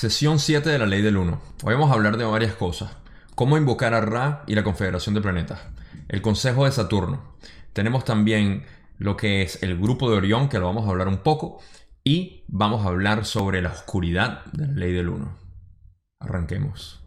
Sesión 0.00 0.38
7 0.38 0.70
de 0.70 0.78
la 0.78 0.86
Ley 0.86 1.02
del 1.02 1.18
1. 1.18 1.42
Hoy 1.62 1.74
vamos 1.74 1.90
a 1.90 1.92
hablar 1.92 2.16
de 2.16 2.24
varias 2.24 2.54
cosas. 2.54 2.90
Cómo 3.34 3.58
invocar 3.58 3.92
a 3.92 4.00
Ra 4.00 4.44
y 4.46 4.54
la 4.54 4.64
Confederación 4.64 5.14
de 5.14 5.20
Planetas. 5.20 5.60
El 6.08 6.22
Consejo 6.22 6.64
de 6.64 6.72
Saturno. 6.72 7.36
Tenemos 7.74 8.06
también 8.06 8.64
lo 8.96 9.18
que 9.18 9.42
es 9.42 9.62
el 9.62 9.78
Grupo 9.78 10.10
de 10.10 10.16
Orión, 10.16 10.48
que 10.48 10.58
lo 10.58 10.64
vamos 10.64 10.86
a 10.86 10.90
hablar 10.90 11.06
un 11.06 11.18
poco. 11.18 11.60
Y 12.02 12.44
vamos 12.48 12.86
a 12.86 12.88
hablar 12.88 13.26
sobre 13.26 13.60
la 13.60 13.72
oscuridad 13.72 14.46
de 14.52 14.68
la 14.68 14.72
Ley 14.72 14.92
del 14.94 15.10
1. 15.10 15.36
Arranquemos. 16.20 16.99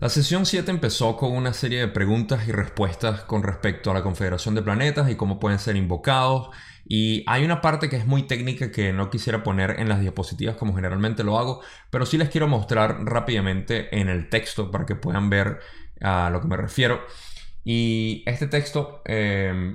La 0.00 0.08
sesión 0.08 0.46
7 0.46 0.70
empezó 0.70 1.16
con 1.16 1.32
una 1.32 1.52
serie 1.52 1.80
de 1.80 1.88
preguntas 1.88 2.46
y 2.46 2.52
respuestas 2.52 3.22
con 3.22 3.42
respecto 3.42 3.90
a 3.90 3.94
la 3.94 4.04
Confederación 4.04 4.54
de 4.54 4.62
Planetas 4.62 5.10
y 5.10 5.16
cómo 5.16 5.40
pueden 5.40 5.58
ser 5.58 5.74
invocados. 5.74 6.50
Y 6.86 7.24
hay 7.26 7.44
una 7.44 7.60
parte 7.60 7.88
que 7.88 7.96
es 7.96 8.06
muy 8.06 8.22
técnica 8.22 8.70
que 8.70 8.92
no 8.92 9.10
quisiera 9.10 9.42
poner 9.42 9.80
en 9.80 9.88
las 9.88 10.00
diapositivas 10.00 10.54
como 10.54 10.76
generalmente 10.76 11.24
lo 11.24 11.36
hago, 11.36 11.62
pero 11.90 12.06
sí 12.06 12.16
les 12.16 12.28
quiero 12.28 12.46
mostrar 12.46 13.04
rápidamente 13.06 13.98
en 14.00 14.08
el 14.08 14.28
texto 14.28 14.70
para 14.70 14.86
que 14.86 14.94
puedan 14.94 15.30
ver 15.30 15.58
a 16.00 16.30
lo 16.30 16.40
que 16.40 16.46
me 16.46 16.56
refiero. 16.56 17.00
Y 17.64 18.22
este 18.24 18.46
texto 18.46 19.02
eh, 19.04 19.74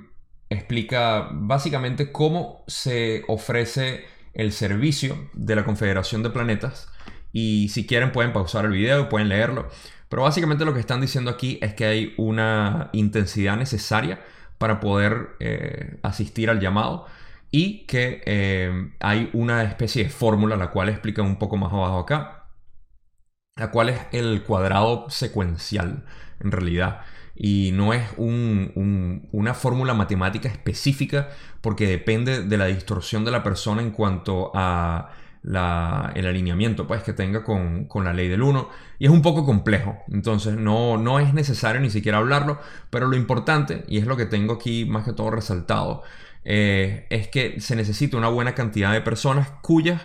explica 0.50 1.28
básicamente 1.34 2.14
cómo 2.14 2.64
se 2.66 3.26
ofrece 3.28 4.05
el 4.34 4.53
servicio 4.53 5.30
de 5.34 5.58
la 5.58 5.66
Confederación 5.66 6.23
de 6.23 6.30
Planetas. 6.30 6.88
Y 7.34 7.69
si 7.69 7.86
quieren 7.86 8.12
pueden 8.14 8.31
pausar 8.31 8.64
el 8.64 8.72
video 8.72 9.02
y 9.02 9.06
pueden 9.06 9.28
leerlo. 9.28 9.69
Pero 10.14 10.22
básicamente 10.22 10.64
lo 10.64 10.75
que 10.75 10.80
están 10.80 11.02
diciendo 11.02 11.31
aquí 11.31 11.58
es 11.59 11.73
que 11.73 11.86
hay 11.86 12.14
una 12.17 12.92
intensidad 12.94 13.58
necesaria 13.58 14.22
para 14.59 14.80
poder 14.80 15.30
eh, 15.39 15.97
asistir 16.03 16.52
al 16.52 16.59
llamado 16.59 17.08
y 17.50 17.88
que 17.88 18.22
eh, 18.28 18.91
hay 19.00 19.31
una 19.34 19.64
especie 19.64 20.03
de 20.03 20.11
fórmula, 20.11 20.56
la 20.56 20.69
cual 20.69 20.89
explica 20.89 21.23
un 21.23 21.39
poco 21.39 21.58
más 21.58 21.73
abajo 21.73 21.97
acá, 21.97 22.45
la 23.56 23.72
cual 23.72 23.89
es 23.89 24.02
el 24.11 24.44
cuadrado 24.44 25.09
secuencial 25.09 26.06
en 26.39 26.52
realidad. 26.52 27.02
Y 27.34 27.72
no 27.73 27.91
es 27.91 28.03
una 28.16 29.56
fórmula 29.56 29.95
matemática 29.95 30.47
específica 30.47 31.30
porque 31.59 31.88
depende 31.88 32.44
de 32.44 32.58
la 32.59 32.67
distorsión 32.67 33.25
de 33.25 33.31
la 33.31 33.41
persona 33.41 33.81
en 33.81 33.89
cuanto 33.89 34.52
a 34.53 35.09
el 35.44 36.25
alineamiento 36.25 36.88
pues, 36.88 37.03
que 37.03 37.13
tenga 37.13 37.44
con, 37.44 37.88
la 38.03 38.13
ley 38.13 38.30
del 38.30 38.41
1 38.41 38.69
y 38.99 39.05
es 39.05 39.11
un 39.11 39.22
poco 39.22 39.45
complejo, 39.45 39.97
entonces 40.11 40.55
no, 40.55 40.97
no 40.97 41.19
es 41.19 41.33
necesario 41.33 41.81
ni 41.81 41.89
siquiera 41.89 42.19
hablarlo, 42.19 42.59
pero 42.89 43.08
lo 43.08 43.17
importante, 43.17 43.83
y 43.88 43.97
es 43.97 44.05
lo 44.05 44.16
que 44.16 44.25
tengo 44.25 44.53
aquí 44.53 44.85
más 44.85 45.05
que 45.05 45.13
todo 45.13 45.31
resaltado, 45.31 46.03
eh, 46.45 47.08
es 47.09 47.27
que 47.27 47.59
se 47.59 47.75
necesita 47.75 48.17
una 48.17 48.30
buena 48.30 48.55
cantidad 48.55 48.94
de 48.94 49.02
personas 49.02 49.50
cuyas, 49.61 50.02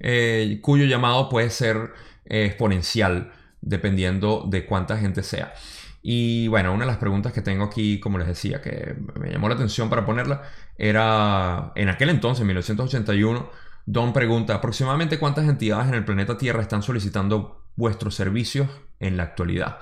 eh, 0.00 0.58
cuyo 0.62 0.84
llamado 0.84 1.28
puede 1.28 1.50
ser 1.50 1.92
eh, 2.26 2.46
exponencial 2.46 3.32
dependiendo 3.60 4.44
de 4.48 4.66
cuánta 4.66 4.98
gente 4.98 5.22
sea. 5.22 5.54
Y 6.02 6.48
bueno, 6.48 6.72
una 6.72 6.84
de 6.84 6.90
las 6.90 6.98
preguntas 6.98 7.32
que 7.32 7.42
tengo 7.42 7.64
aquí, 7.64 8.00
como 8.00 8.18
les 8.18 8.26
decía, 8.26 8.60
que 8.60 8.96
me 9.20 9.30
llamó 9.30 9.48
la 9.48 9.54
atención 9.54 9.88
para 9.88 10.04
ponerla, 10.04 10.42
era 10.76 11.72
en 11.76 11.88
aquel 11.88 12.10
entonces, 12.10 12.40
en 12.40 12.48
1981, 12.48 13.48
Don 13.86 14.12
pregunta, 14.12 14.54
¿aproximadamente 14.54 15.18
cuántas 15.18 15.48
entidades 15.48 15.88
en 15.88 15.94
el 15.94 16.04
planeta 16.04 16.38
Tierra 16.38 16.62
están 16.62 16.82
solicitando 16.82 17.64
vuestros 17.76 18.14
servicios 18.14 18.68
en 19.00 19.16
la 19.16 19.24
actualidad? 19.24 19.78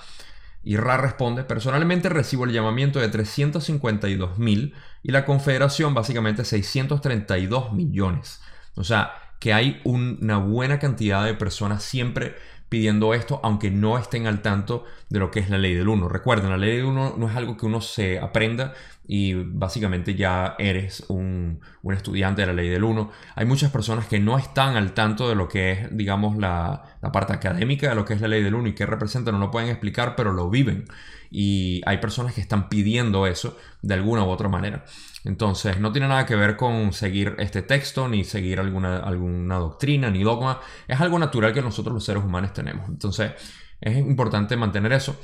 Y 0.62 0.77
Ra 0.77 0.97
responde, 0.97 1.45
personalmente 1.45 2.08
recibo 2.08 2.45
el 2.45 2.52
llamamiento 2.52 2.98
de 2.98 3.08
352 3.08 4.39
mil 4.39 4.74
y 5.02 5.11
la 5.11 5.24
Confederación 5.24 5.95
básicamente 5.95 6.45
632 6.45 7.73
millones. 7.73 8.42
O 8.77 8.85
sea, 8.85 9.13
que 9.39 9.55
hay 9.55 9.80
una 9.85 10.36
buena 10.36 10.79
cantidad 10.79 11.24
de 11.24 11.35
personas 11.35 11.83
siempre 11.83 12.36
pidiendo 12.69 13.14
esto, 13.14 13.41
aunque 13.42 13.70
no 13.70 13.98
estén 13.98 14.27
al 14.27 14.42
tanto 14.42 14.85
de 15.08 15.19
lo 15.19 15.30
que 15.30 15.41
es 15.41 15.51
la 15.51 15.58
ley 15.58 15.74
del 15.74 15.89
1. 15.89 16.08
Recuerden, 16.08 16.51
la 16.51 16.57
ley 16.57 16.77
del 16.77 16.86
1 16.86 17.14
no 17.19 17.29
es 17.29 17.35
algo 17.35 17.57
que 17.57 17.67
uno 17.67 17.80
se 17.80 18.20
aprenda 18.20 18.74
y 19.13 19.35
básicamente 19.35 20.15
ya 20.15 20.55
eres 20.57 21.03
un, 21.09 21.59
estudiante 21.93 22.43
de 22.43 22.47
la 22.47 22.53
ley 22.53 22.69
del 22.69 22.85
1. 22.85 23.11
Hay 23.35 23.45
muchas 23.45 23.73
personas 23.73 24.07
que 24.07 24.21
no 24.21 24.39
están 24.39 24.77
al 24.77 24.93
tanto 24.95 25.29
de 25.29 25.35
lo 25.35 25.48
que 25.48 25.73
es, 25.73 25.97
digamos, 25.97 26.37
la, 26.37 26.97
la 27.03 27.11
parte 27.11 27.33
académica 27.33 27.89
de 27.89 27.97
lo 27.97 28.05
que 28.05 28.15
es 28.15 28.21
la 28.21 28.29
ley 28.29 28.41
del 28.41 28.55
1 28.55 28.69
y 28.69 28.73
qué 28.73 28.87
representa, 28.87 29.33
no 29.33 29.41
lo 29.41 29.51
pueden 29.51 29.69
explicar, 29.69 30.15
pero 30.15 30.33
lo 30.33 30.48
viven. 30.48 30.85
Y 31.29 31.81
hay 31.87 31.98
personas 31.98 32.35
que 32.35 32.41
están 32.41 32.69
pidiendo 32.69 33.27
eso 33.27 33.59
de 33.83 33.95
alguna 33.95 34.23
u 34.23 34.29
otra 34.29 34.48
manera. 34.48 34.85
Entonces, 35.25 35.81
no 35.81 35.91
tiene 35.91 36.07
nada 36.07 36.25
que 36.25 36.37
ver 36.37 36.57
con 36.57 36.92
seguir 36.92 37.35
este 37.39 37.63
texto, 37.63 38.07
ni 38.07 38.23
seguir 38.23 38.61
alguna, 38.61 38.98
alguna 38.98 39.57
doctrina, 39.57 40.09
ni 40.09 40.23
dogma. 40.23 40.61
Es 40.87 41.01
algo 41.01 41.19
natural 41.19 41.53
que 41.53 41.63
nosotros 41.63 41.92
los 41.92 42.05
seres 42.05 42.23
humanos 42.23 42.53
tenemos. 42.53 42.89
Entonces, 42.89 43.33
es 43.81 43.97
importante 43.97 44.57
mantener 44.57 44.92
eso. 44.92 45.19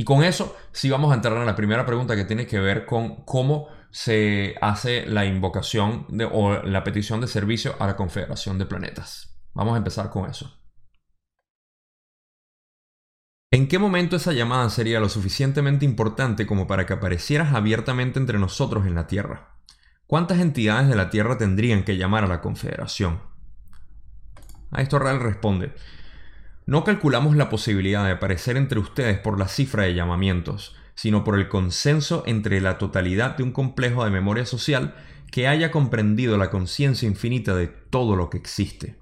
Y 0.00 0.04
con 0.04 0.24
eso, 0.24 0.56
sí 0.72 0.88
vamos 0.88 1.12
a 1.12 1.14
entrar 1.14 1.36
en 1.36 1.44
la 1.44 1.54
primera 1.54 1.84
pregunta 1.84 2.16
que 2.16 2.24
tiene 2.24 2.46
que 2.46 2.58
ver 2.58 2.86
con 2.86 3.16
cómo 3.26 3.68
se 3.90 4.54
hace 4.62 5.04
la 5.04 5.26
invocación 5.26 6.06
o 6.32 6.54
la 6.54 6.82
petición 6.84 7.20
de 7.20 7.26
servicio 7.26 7.76
a 7.78 7.86
la 7.86 7.96
Confederación 7.96 8.56
de 8.56 8.64
Planetas. 8.64 9.38
Vamos 9.52 9.74
a 9.74 9.76
empezar 9.76 10.08
con 10.08 10.30
eso. 10.30 10.58
¿En 13.50 13.68
qué 13.68 13.78
momento 13.78 14.16
esa 14.16 14.32
llamada 14.32 14.70
sería 14.70 15.00
lo 15.00 15.10
suficientemente 15.10 15.84
importante 15.84 16.46
como 16.46 16.66
para 16.66 16.86
que 16.86 16.94
aparecieras 16.94 17.52
abiertamente 17.52 18.18
entre 18.18 18.38
nosotros 18.38 18.86
en 18.86 18.94
la 18.94 19.06
Tierra? 19.06 19.58
¿Cuántas 20.06 20.38
entidades 20.38 20.88
de 20.88 20.96
la 20.96 21.10
Tierra 21.10 21.36
tendrían 21.36 21.84
que 21.84 21.98
llamar 21.98 22.24
a 22.24 22.28
la 22.28 22.40
Confederación? 22.40 23.20
A 24.70 24.80
esto 24.80 24.98
Real 24.98 25.20
responde, 25.20 25.74
no 26.66 26.84
calculamos 26.84 27.36
la 27.36 27.48
posibilidad 27.48 28.04
de 28.04 28.12
aparecer 28.12 28.56
entre 28.56 28.78
ustedes 28.78 29.18
por 29.18 29.38
la 29.38 29.48
cifra 29.48 29.84
de 29.84 29.94
llamamientos, 29.94 30.76
sino 30.94 31.24
por 31.24 31.38
el 31.38 31.48
consenso 31.48 32.22
entre 32.26 32.60
la 32.60 32.78
totalidad 32.78 33.36
de 33.36 33.42
un 33.42 33.52
complejo 33.52 34.04
de 34.04 34.10
memoria 34.10 34.46
social 34.46 34.94
que 35.30 35.48
haya 35.48 35.70
comprendido 35.70 36.36
la 36.36 36.50
conciencia 36.50 37.08
infinita 37.08 37.54
de 37.54 37.68
todo 37.68 38.16
lo 38.16 38.30
que 38.30 38.38
existe, 38.38 38.98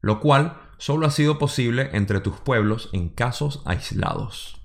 lo 0.00 0.20
cual 0.20 0.58
solo 0.78 1.06
ha 1.06 1.10
sido 1.10 1.38
posible 1.38 1.90
entre 1.92 2.20
tus 2.20 2.36
pueblos 2.40 2.90
en 2.92 3.08
casos 3.08 3.62
aislados. 3.64 4.60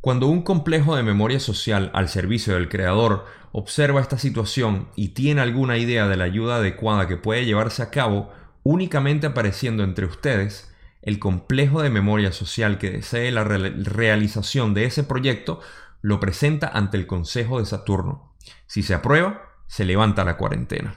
Cuando 0.00 0.28
un 0.28 0.42
complejo 0.42 0.94
de 0.94 1.02
memoria 1.02 1.40
social 1.40 1.90
al 1.92 2.08
servicio 2.08 2.54
del 2.54 2.68
Creador 2.68 3.26
observa 3.50 4.00
esta 4.00 4.18
situación 4.18 4.88
y 4.94 5.08
tiene 5.08 5.40
alguna 5.40 5.78
idea 5.78 6.06
de 6.06 6.16
la 6.16 6.24
ayuda 6.24 6.56
adecuada 6.56 7.08
que 7.08 7.16
puede 7.16 7.44
llevarse 7.44 7.82
a 7.82 7.90
cabo, 7.90 8.30
únicamente 8.66 9.26
apareciendo 9.26 9.84
entre 9.84 10.06
ustedes, 10.06 10.72
el 11.02 11.18
complejo 11.18 11.82
de 11.82 11.90
memoria 11.90 12.32
social 12.32 12.78
que 12.78 12.90
desee 12.90 13.30
la 13.30 13.44
realización 13.44 14.74
de 14.74 14.84
ese 14.84 15.04
proyecto 15.04 15.60
lo 16.02 16.20
presenta 16.20 16.68
ante 16.68 16.96
el 16.96 17.06
Consejo 17.06 17.58
de 17.58 17.66
Saturno. 17.66 18.34
Si 18.66 18.82
se 18.82 18.94
aprueba, 18.94 19.42
se 19.66 19.84
levanta 19.84 20.24
la 20.24 20.36
cuarentena. 20.36 20.94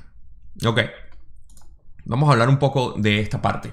Ok, 0.66 0.79
Vamos 2.09 2.28
a 2.28 2.31
hablar 2.31 2.50
un 2.50 2.58
poco 2.58 2.96
de 2.97 3.19
esta 3.19 3.40
parte, 3.40 3.72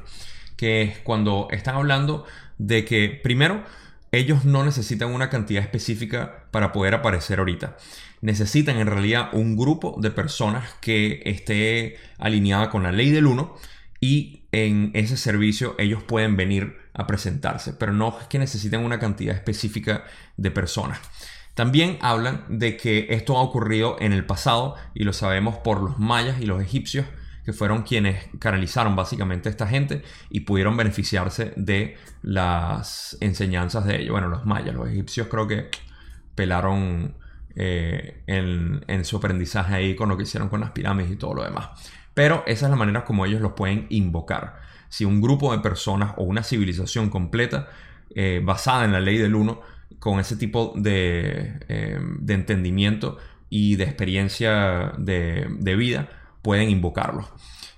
que 0.58 0.82
es 0.82 0.98
cuando 0.98 1.48
están 1.50 1.76
hablando 1.76 2.26
de 2.58 2.84
que 2.84 3.08
primero 3.08 3.64
ellos 4.12 4.44
no 4.44 4.62
necesitan 4.62 5.10
una 5.14 5.30
cantidad 5.30 5.62
específica 5.62 6.44
para 6.50 6.70
poder 6.70 6.92
aparecer 6.92 7.38
ahorita. 7.38 7.78
Necesitan 8.20 8.76
en 8.76 8.88
realidad 8.88 9.30
un 9.32 9.56
grupo 9.56 9.96
de 10.02 10.10
personas 10.10 10.74
que 10.82 11.22
esté 11.24 11.96
alineada 12.18 12.68
con 12.68 12.82
la 12.82 12.92
ley 12.92 13.10
del 13.10 13.24
1 13.24 13.56
y 14.00 14.44
en 14.52 14.90
ese 14.94 15.16
servicio 15.16 15.74
ellos 15.78 16.02
pueden 16.02 16.36
venir 16.36 16.76
a 16.94 17.06
presentarse, 17.06 17.72
pero 17.72 17.92
no 17.92 18.18
es 18.20 18.26
que 18.26 18.38
necesiten 18.38 18.80
una 18.80 18.98
cantidad 18.98 19.34
específica 19.34 20.04
de 20.36 20.50
personas. 20.50 21.00
También 21.54 21.98
hablan 22.02 22.44
de 22.48 22.76
que 22.76 23.06
esto 23.10 23.36
ha 23.38 23.42
ocurrido 23.42 23.96
en 23.98 24.12
el 24.12 24.26
pasado 24.26 24.76
y 24.94 25.04
lo 25.04 25.12
sabemos 25.12 25.56
por 25.56 25.82
los 25.82 25.98
mayas 25.98 26.40
y 26.40 26.46
los 26.46 26.62
egipcios 26.62 27.06
que 27.46 27.52
fueron 27.52 27.82
quienes 27.82 28.28
canalizaron 28.40 28.96
básicamente 28.96 29.48
a 29.48 29.52
esta 29.52 29.68
gente 29.68 30.02
y 30.30 30.40
pudieron 30.40 30.76
beneficiarse 30.76 31.54
de 31.56 31.96
las 32.20 33.16
enseñanzas 33.20 33.86
de 33.86 34.02
ellos. 34.02 34.10
Bueno, 34.10 34.28
los 34.28 34.44
mayas, 34.44 34.74
los 34.74 34.88
egipcios 34.88 35.28
creo 35.28 35.46
que 35.46 35.70
pelaron 36.34 37.14
eh, 37.54 38.22
en, 38.26 39.04
su 39.04 39.16
aprendizaje 39.16 39.74
ahí 39.74 39.96
con 39.96 40.10
lo 40.10 40.16
que 40.16 40.24
hicieron 40.24 40.50
con 40.50 40.60
las 40.60 40.72
pirámides 40.72 41.12
y 41.12 41.16
todo 41.16 41.34
lo 41.34 41.44
demás. 41.44 41.70
Pero 42.16 42.44
esa 42.46 42.64
es 42.64 42.70
la 42.70 42.76
manera 42.76 43.04
como 43.04 43.26
ellos 43.26 43.42
los 43.42 43.52
pueden 43.52 43.84
invocar. 43.90 44.58
Si 44.88 45.04
un 45.04 45.20
grupo 45.20 45.52
de 45.52 45.58
personas 45.58 46.14
o 46.16 46.24
una 46.24 46.42
civilización 46.42 47.10
completa 47.10 47.68
eh, 48.14 48.40
basada 48.42 48.86
en 48.86 48.92
la 48.92 49.00
ley 49.00 49.18
del 49.18 49.34
uno, 49.34 49.60
con 49.98 50.18
ese 50.18 50.36
tipo 50.36 50.72
de, 50.76 51.60
eh, 51.68 52.00
entendimiento 52.26 53.18
y 53.50 53.76
de 53.76 53.84
experiencia 53.84 54.94
de 54.96 55.76
vida, 55.76 56.08
pueden 56.40 56.70
invocarlos. 56.70 57.26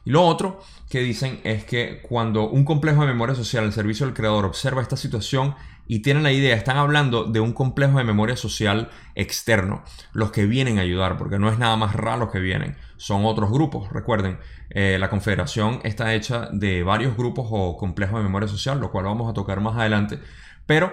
Y 0.04 0.10
lo 0.10 0.22
otro 0.22 0.60
que 0.88 1.00
dicen 1.00 1.40
es 1.44 1.64
que 1.64 2.00
cuando 2.02 2.48
un 2.48 2.64
complejo 2.64 3.02
de 3.02 3.08
memoria 3.08 3.34
social 3.34 3.64
al 3.64 3.72
servicio 3.72 4.06
del 4.06 4.14
creador 4.14 4.44
observa 4.44 4.82
esta 4.82 4.96
situación 4.96 5.54
y 5.86 6.00
tienen 6.00 6.22
la 6.22 6.32
idea, 6.32 6.54
están 6.54 6.76
hablando 6.76 7.24
de 7.24 7.40
un 7.40 7.52
complejo 7.52 7.98
de 7.98 8.04
memoria 8.04 8.36
social 8.36 8.90
externo, 9.14 9.82
los 10.12 10.30
que 10.30 10.44
vienen 10.44 10.78
a 10.78 10.82
ayudar, 10.82 11.16
porque 11.16 11.38
no 11.38 11.50
es 11.50 11.58
nada 11.58 11.76
más 11.76 11.94
raro 11.94 12.20
los 12.20 12.30
que 12.30 12.40
vienen, 12.40 12.76
son 12.96 13.24
otros 13.24 13.50
grupos. 13.50 13.90
Recuerden, 13.90 14.38
eh, 14.70 14.98
la 15.00 15.08
confederación 15.08 15.80
está 15.84 16.14
hecha 16.14 16.48
de 16.52 16.82
varios 16.82 17.16
grupos 17.16 17.46
o 17.50 17.76
complejos 17.78 18.18
de 18.18 18.24
memoria 18.24 18.48
social, 18.48 18.80
lo 18.80 18.90
cual 18.90 19.06
vamos 19.06 19.30
a 19.30 19.34
tocar 19.34 19.60
más 19.60 19.76
adelante, 19.76 20.18
pero 20.66 20.92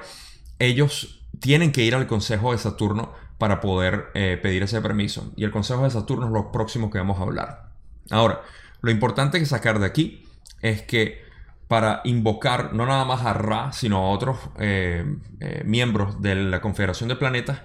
ellos 0.60 1.22
tienen 1.42 1.74
que 1.74 1.84
ir 1.84 1.96
al 1.96 2.08
Consejo 2.08 2.54
de 2.54 2.58
Saturno 2.58 3.12
para 3.38 3.60
poder 3.60 4.06
eh, 4.14 4.40
pedir 4.42 4.64
ese 4.64 4.82
permiso. 4.82 5.32
Y 5.36 5.44
el 5.44 5.52
Consejo 5.52 5.84
de 5.84 5.90
Saturno 5.90 6.28
es 6.28 6.32
lo 6.32 6.54
próximo 6.54 6.90
que 6.90 6.98
vamos 6.98 7.20
a 7.20 7.24
hablar. 7.24 7.70
Ahora, 8.10 8.42
lo 8.81 8.92
importante 8.92 9.39
que 9.39 9.45
sacar 9.45 9.80
de 9.80 9.86
aquí 9.86 10.25
es 10.62 10.81
que 10.81 11.24
para 11.68 12.01
invocar 12.04 12.74
no 12.74 12.86
nada 12.86 13.06
más 13.06 13.25
a 13.25 13.33
Ra, 13.33 13.72
sino 13.72 13.98
a 13.98 14.10
otros 14.10 14.38
eh, 14.60 15.04
eh, 15.39 15.63
miembros 15.66 16.22
de 16.22 16.36
la 16.36 16.62
Confederación 16.62 17.10
de 17.10 17.16
Planetas, 17.16 17.62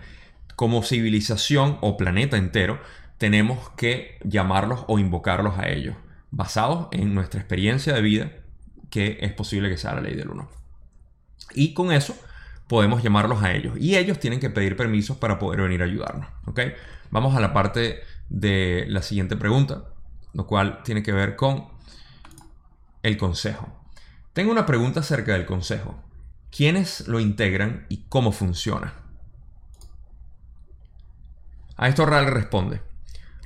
como 0.56 0.82
civilización 0.82 1.78
o 1.80 1.96
planeta 1.96 2.36
entero, 2.36 2.80
tenemos 3.18 3.70
que 3.76 4.18
llamarlos 4.24 4.84
o 4.88 4.98
invocarlos 4.98 5.58
a 5.58 5.68
ellos, 5.68 5.96
basados 6.30 6.88
en 6.92 7.14
nuestra 7.14 7.40
experiencia 7.40 7.92
de 7.92 8.02
vida, 8.02 8.32
que 8.88 9.18
es 9.20 9.32
posible 9.32 9.68
que 9.68 9.76
sea 9.76 9.94
la 9.94 10.00
ley 10.00 10.14
del 10.14 10.30
uno. 10.30 10.50
Y 11.54 11.74
con 11.74 11.92
eso 11.92 12.16
podemos 12.66 13.02
llamarlos 13.02 13.42
a 13.42 13.52
ellos. 13.52 13.74
Y 13.78 13.96
ellos 13.96 14.18
tienen 14.18 14.40
que 14.40 14.50
pedir 14.50 14.76
permisos 14.76 15.16
para 15.16 15.38
poder 15.38 15.60
venir 15.62 15.82
a 15.82 15.86
ayudarnos. 15.86 16.26
Vamos 17.10 17.36
a 17.36 17.40
la 17.40 17.52
parte 17.52 18.00
de 18.28 18.86
la 18.88 19.02
siguiente 19.02 19.36
pregunta 19.36 19.89
lo 20.32 20.47
cual 20.47 20.82
tiene 20.82 21.03
que 21.03 21.12
ver 21.12 21.37
con 21.37 21.69
el 23.03 23.17
consejo. 23.17 23.69
Tengo 24.32 24.53
una 24.53 24.67
pregunta 24.67 25.00
acerca 25.00 25.32
del 25.32 25.47
consejo. 25.47 26.03
¿Quiénes 26.50 27.06
lo 27.09 27.21
integran 27.21 27.87
y 27.88 28.05
cómo 28.09 28.32
funciona? 28.32 28.94
A 31.77 31.88
esto 31.88 32.05
Ral 32.05 32.27
responde. 32.27 32.82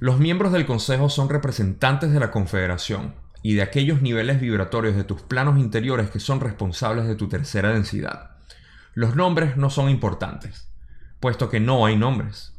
Los 0.00 0.18
miembros 0.18 0.52
del 0.52 0.66
consejo 0.66 1.08
son 1.08 1.28
representantes 1.28 2.12
de 2.12 2.20
la 2.20 2.30
confederación 2.30 3.14
y 3.42 3.54
de 3.54 3.62
aquellos 3.62 4.02
niveles 4.02 4.40
vibratorios 4.40 4.96
de 4.96 5.04
tus 5.04 5.22
planos 5.22 5.58
interiores 5.58 6.10
que 6.10 6.18
son 6.18 6.40
responsables 6.40 7.06
de 7.06 7.14
tu 7.14 7.28
tercera 7.28 7.68
densidad. 7.68 8.30
Los 8.94 9.16
nombres 9.16 9.56
no 9.56 9.70
son 9.70 9.90
importantes, 9.90 10.68
puesto 11.20 11.50
que 11.50 11.60
no 11.60 11.84
hay 11.84 11.96
nombres. 11.96 12.53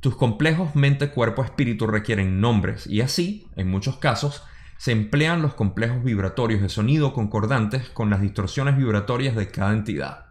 Tus 0.00 0.16
complejos 0.16 0.74
mente, 0.74 1.10
cuerpo, 1.10 1.44
espíritu 1.44 1.86
requieren 1.86 2.40
nombres 2.40 2.86
y 2.86 3.02
así, 3.02 3.46
en 3.56 3.68
muchos 3.68 3.98
casos, 3.98 4.42
se 4.78 4.92
emplean 4.92 5.42
los 5.42 5.52
complejos 5.52 6.02
vibratorios 6.02 6.62
de 6.62 6.70
sonido 6.70 7.12
concordantes 7.12 7.90
con 7.90 8.08
las 8.08 8.22
distorsiones 8.22 8.78
vibratorias 8.78 9.36
de 9.36 9.48
cada 9.48 9.74
entidad. 9.74 10.30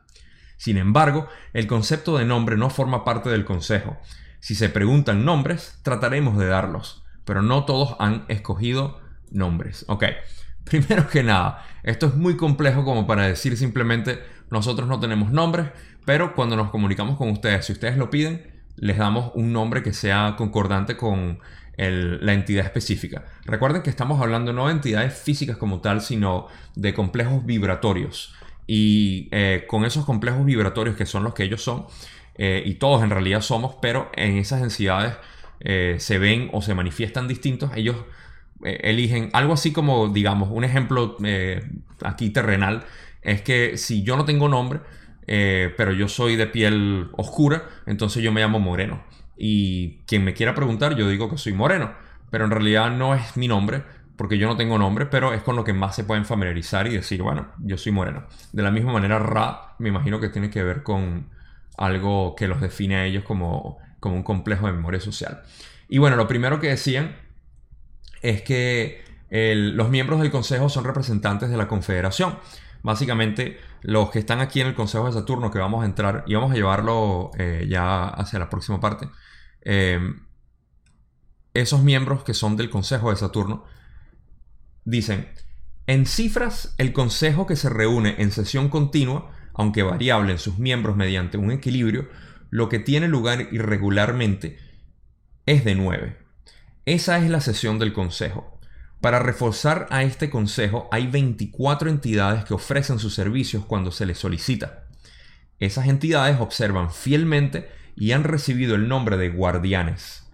Sin 0.57 0.77
embargo, 0.77 1.27
el 1.53 1.67
concepto 1.67 2.17
de 2.17 2.25
nombre 2.25 2.57
no 2.57 2.71
forma 2.71 3.05
parte 3.05 3.29
del 3.29 3.45
consejo. 3.45 3.99
Si 4.39 4.55
se 4.55 4.69
preguntan 4.69 5.23
nombres, 5.23 5.77
trataremos 5.83 6.35
de 6.39 6.47
darlos, 6.47 7.03
pero 7.23 7.43
no 7.43 7.65
todos 7.65 7.95
han 7.99 8.25
escogido 8.27 8.99
nombres. 9.29 9.85
Ok, 9.87 10.05
primero 10.63 11.07
que 11.09 11.21
nada, 11.21 11.63
esto 11.83 12.07
es 12.07 12.15
muy 12.15 12.35
complejo 12.37 12.83
como 12.83 13.05
para 13.05 13.27
decir 13.27 13.55
simplemente 13.55 14.19
nosotros 14.49 14.87
no 14.87 14.99
tenemos 14.99 15.31
nombres, 15.31 15.67
pero 16.05 16.33
cuando 16.33 16.55
nos 16.55 16.71
comunicamos 16.71 17.17
con 17.17 17.29
ustedes, 17.29 17.67
si 17.67 17.73
ustedes 17.73 17.97
lo 17.97 18.09
piden, 18.09 18.58
les 18.79 18.97
damos 18.97 19.31
un 19.35 19.53
nombre 19.53 19.83
que 19.83 19.93
sea 19.93 20.35
concordante 20.37 20.97
con 20.97 21.39
la 21.77 22.33
entidad 22.33 22.65
específica. 22.65 23.23
Recuerden 23.45 23.81
que 23.81 23.89
estamos 23.89 24.21
hablando 24.21 24.51
no 24.51 24.67
de 24.67 24.73
entidades 24.73 25.13
físicas 25.17 25.55
como 25.55 25.79
tal, 25.79 26.01
sino 26.01 26.47
de 26.75 26.93
complejos 26.93 27.45
vibratorios. 27.45 28.35
Y 28.67 29.29
eh, 29.31 29.63
con 29.65 29.85
esos 29.85 30.03
complejos 30.03 30.43
vibratorios 30.45 30.97
que 30.97 31.05
son 31.05 31.23
los 31.23 31.33
que 31.33 31.43
ellos 31.43 31.63
son, 31.63 31.85
eh, 32.35 32.63
y 32.65 32.75
todos 32.75 33.01
en 33.01 33.09
realidad 33.09 33.41
somos, 33.41 33.75
pero 33.81 34.11
en 34.13 34.37
esas 34.37 34.59
densidades 34.59 35.15
eh, 35.61 35.95
se 35.99 36.19
ven 36.19 36.49
o 36.51 36.61
se 36.61 36.75
manifiestan 36.75 37.27
distintos, 37.27 37.71
ellos 37.75 37.95
eligen 38.61 39.29
algo 39.31 39.53
así 39.53 39.71
como, 39.71 40.09
digamos, 40.09 40.49
un 40.51 40.65
ejemplo 40.65 41.15
aquí 42.03 42.29
terrenal, 42.29 42.83
es 43.21 43.41
que 43.41 43.77
si 43.77 44.03
yo 44.03 44.17
no 44.17 44.25
tengo 44.25 44.49
nombre, 44.49 44.81
eh, 45.31 45.71
pero 45.77 45.93
yo 45.93 46.07
soy 46.07 46.35
de 46.35 46.47
piel 46.47 47.07
oscura, 47.11 47.61
entonces 47.85 48.23
yo 48.23 48.31
me 48.31 48.41
llamo 48.41 48.59
Moreno. 48.59 49.03
Y 49.37 49.99
quien 50.07 50.23
me 50.23 50.33
quiera 50.33 50.55
preguntar, 50.55 50.95
yo 50.95 51.07
digo 51.07 51.29
que 51.29 51.37
soy 51.37 51.53
Moreno, 51.53 51.93
pero 52.31 52.45
en 52.45 52.51
realidad 52.51 52.89
no 52.89 53.13
es 53.13 53.37
mi 53.37 53.47
nombre, 53.47 53.83
porque 54.17 54.39
yo 54.39 54.47
no 54.47 54.57
tengo 54.57 54.79
nombre, 54.79 55.05
pero 55.05 55.31
es 55.31 55.43
con 55.43 55.55
lo 55.55 55.63
que 55.63 55.71
más 55.71 55.95
se 55.95 56.03
pueden 56.03 56.25
familiarizar 56.25 56.87
y 56.87 56.95
decir, 56.95 57.21
bueno, 57.21 57.49
yo 57.59 57.77
soy 57.77 57.91
Moreno. 57.91 58.25
De 58.53 58.63
la 58.63 58.71
misma 58.71 58.91
manera, 58.91 59.19
Ra, 59.19 59.75
me 59.77 59.89
imagino 59.89 60.19
que 60.19 60.29
tiene 60.29 60.49
que 60.49 60.63
ver 60.63 60.81
con 60.81 61.29
algo 61.77 62.35
que 62.35 62.47
los 62.47 62.59
define 62.59 62.95
a 62.95 63.05
ellos 63.05 63.23
como, 63.23 63.77
como 63.99 64.15
un 64.15 64.23
complejo 64.23 64.65
de 64.65 64.73
memoria 64.73 64.99
social. 64.99 65.43
Y 65.89 65.99
bueno, 65.99 66.15
lo 66.15 66.27
primero 66.27 66.59
que 66.59 66.69
decían 66.69 67.15
es 68.23 68.41
que 68.41 69.03
los 69.29 69.89
miembros 69.91 70.21
del 70.21 70.31
Consejo 70.31 70.69
son 70.69 70.85
representantes 70.85 71.51
de 71.51 71.57
la 71.57 71.67
Confederación. 71.67 72.39
Básicamente, 72.81 73.59
los 73.81 74.11
que 74.11 74.19
están 74.19 74.39
aquí 74.39 74.61
en 74.61 74.67
el 74.67 74.75
Consejo 74.75 75.05
de 75.07 75.13
Saturno, 75.13 75.51
que 75.51 75.59
vamos 75.59 75.83
a 75.83 75.85
entrar 75.85 76.23
y 76.27 76.35
vamos 76.35 76.51
a 76.51 76.55
llevarlo 76.55 77.31
eh, 77.37 77.67
ya 77.69 78.07
hacia 78.07 78.39
la 78.39 78.49
próxima 78.49 78.79
parte, 78.79 79.09
em, 79.61 80.25
esos 81.53 81.81
miembros 81.81 82.23
que 82.23 82.33
son 82.33 82.57
del 82.57 82.69
Consejo 82.69 83.09
de 83.09 83.15
Saturno 83.15 83.65
dicen, 84.85 85.27
en 85.87 86.05
cifras, 86.05 86.75
el 86.77 86.93
Consejo 86.93 87.47
que 87.47 87.55
se 87.55 87.69
reúne 87.69 88.15
en 88.19 88.31
sesión 88.31 88.69
continua, 88.69 89.31
aunque 89.53 89.83
variable 89.83 90.33
en 90.33 90.39
sus 90.39 90.59
miembros 90.59 90.95
mediante 90.95 91.37
un 91.37 91.51
equilibrio, 91.51 92.07
lo 92.49 92.69
que 92.69 92.79
tiene 92.79 93.07
lugar 93.07 93.47
irregularmente 93.51 94.57
es 95.45 95.65
de 95.65 95.75
9. 95.75 96.17
Esa 96.85 97.17
es 97.17 97.29
la 97.29 97.41
sesión 97.41 97.79
del 97.79 97.93
Consejo. 97.93 98.58
Para 99.01 99.19
reforzar 99.19 99.87
a 99.91 100.03
este 100.03 100.29
consejo 100.29 100.89
hay 100.91 101.07
24 101.07 101.89
entidades 101.89 102.43
que 102.43 102.53
ofrecen 102.53 102.99
sus 102.99 103.15
servicios 103.15 103.63
cuando 103.65 103.91
se 103.91 104.05
les 104.05 104.17
solicita. 104.17 104.83
Esas 105.57 105.87
entidades 105.87 106.39
observan 106.39 106.91
fielmente 106.91 107.69
y 107.95 108.11
han 108.11 108.25
recibido 108.25 108.75
el 108.75 108.89
nombre 108.89 109.17
de 109.17 109.29
guardianes. 109.29 110.27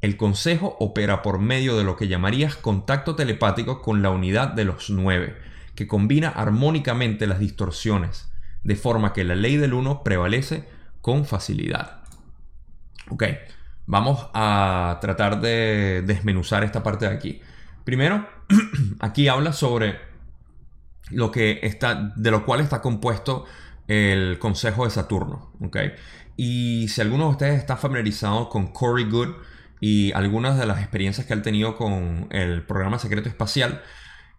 El 0.00 0.16
consejo 0.16 0.76
opera 0.80 1.22
por 1.22 1.38
medio 1.38 1.76
de 1.76 1.84
lo 1.84 1.96
que 1.96 2.08
llamarías 2.08 2.56
contacto 2.56 3.16
telepático 3.16 3.82
con 3.82 4.02
la 4.02 4.10
unidad 4.10 4.48
de 4.48 4.64
los 4.64 4.88
nueve, 4.88 5.36
que 5.74 5.86
combina 5.86 6.28
armónicamente 6.28 7.26
las 7.26 7.38
distorsiones, 7.38 8.30
de 8.64 8.76
forma 8.76 9.12
que 9.12 9.24
la 9.24 9.34
ley 9.34 9.56
del 9.56 9.74
uno 9.74 10.02
prevalece 10.02 10.68
con 11.00 11.26
facilidad. 11.26 12.02
Ok, 13.10 13.24
vamos 13.86 14.28
a 14.34 14.98
tratar 15.00 15.40
de 15.40 16.02
desmenuzar 16.06 16.64
esta 16.64 16.82
parte 16.82 17.08
de 17.08 17.14
aquí. 17.14 17.40
Primero, 17.86 18.28
aquí 18.98 19.28
habla 19.28 19.52
sobre 19.52 20.00
lo 21.10 21.30
que 21.30 21.60
está, 21.62 22.12
de 22.16 22.32
lo 22.32 22.44
cual 22.44 22.60
está 22.60 22.82
compuesto 22.82 23.44
el 23.86 24.40
Consejo 24.40 24.86
de 24.86 24.90
Saturno. 24.90 25.52
Y 26.36 26.88
si 26.88 27.00
alguno 27.00 27.26
de 27.26 27.30
ustedes 27.30 27.58
está 27.60 27.76
familiarizado 27.76 28.48
con 28.48 28.72
Corey 28.72 29.04
Good 29.04 29.36
y 29.78 30.10
algunas 30.14 30.58
de 30.58 30.66
las 30.66 30.80
experiencias 30.80 31.28
que 31.28 31.34
ha 31.34 31.42
tenido 31.42 31.76
con 31.76 32.26
el 32.32 32.66
programa 32.66 32.98
secreto 32.98 33.28
espacial, 33.28 33.80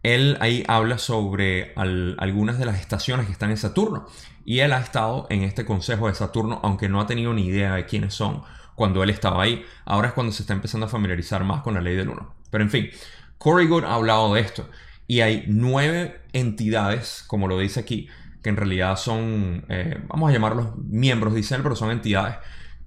él 0.03 0.37
ahí 0.41 0.65
habla 0.67 0.97
sobre 0.97 1.73
algunas 1.75 2.59
de 2.59 2.65
las 2.65 2.81
estaciones 2.81 3.27
que 3.27 3.31
están 3.31 3.51
en 3.51 3.57
Saturno. 3.57 4.07
Y 4.43 4.59
él 4.59 4.73
ha 4.73 4.79
estado 4.81 5.25
en 5.29 5.43
este 5.43 5.63
Consejo 5.63 6.09
de 6.09 6.15
Saturno, 6.15 6.59
aunque 6.63 6.89
no 6.89 6.99
ha 6.99 7.07
tenido 7.07 7.33
ni 7.33 7.45
idea 7.45 7.75
de 7.75 7.85
quiénes 7.85 8.13
son 8.13 8.43
cuando 8.75 9.03
él 9.03 9.09
estaba 9.09 9.41
ahí. 9.41 9.65
Ahora 9.85 10.09
es 10.09 10.13
cuando 10.13 10.33
se 10.33 10.43
está 10.43 10.51
empezando 10.51 10.87
a 10.87 10.89
familiarizar 10.89 11.45
más 11.45 11.61
con 11.61 11.75
la 11.75 11.81
ley 11.81 11.95
del 11.95 12.09
1. 12.09 12.35
Pero 12.51 12.63
en 12.63 12.69
fin, 12.69 12.89
Corrigan 13.37 13.85
ha 13.85 13.95
hablado 13.95 14.33
de 14.33 14.41
esto. 14.41 14.67
Y 15.07 15.21
hay 15.21 15.45
nueve 15.47 16.21
entidades, 16.33 17.23
como 17.27 17.47
lo 17.47 17.57
dice 17.59 17.79
aquí, 17.79 18.07
que 18.43 18.49
en 18.49 18.57
realidad 18.57 18.97
son, 18.97 19.65
eh, 19.69 20.01
vamos 20.07 20.29
a 20.29 20.33
llamarlos 20.33 20.77
miembros, 20.77 21.33
dice 21.33 21.55
él, 21.55 21.63
pero 21.63 21.75
son 21.75 21.91
entidades 21.91 22.35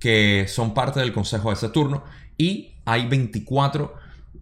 que 0.00 0.46
son 0.48 0.74
parte 0.74 0.98
del 0.98 1.12
Consejo 1.12 1.50
de 1.50 1.56
Saturno. 1.56 2.04
Y 2.36 2.74
hay 2.84 3.06
24 3.06 3.94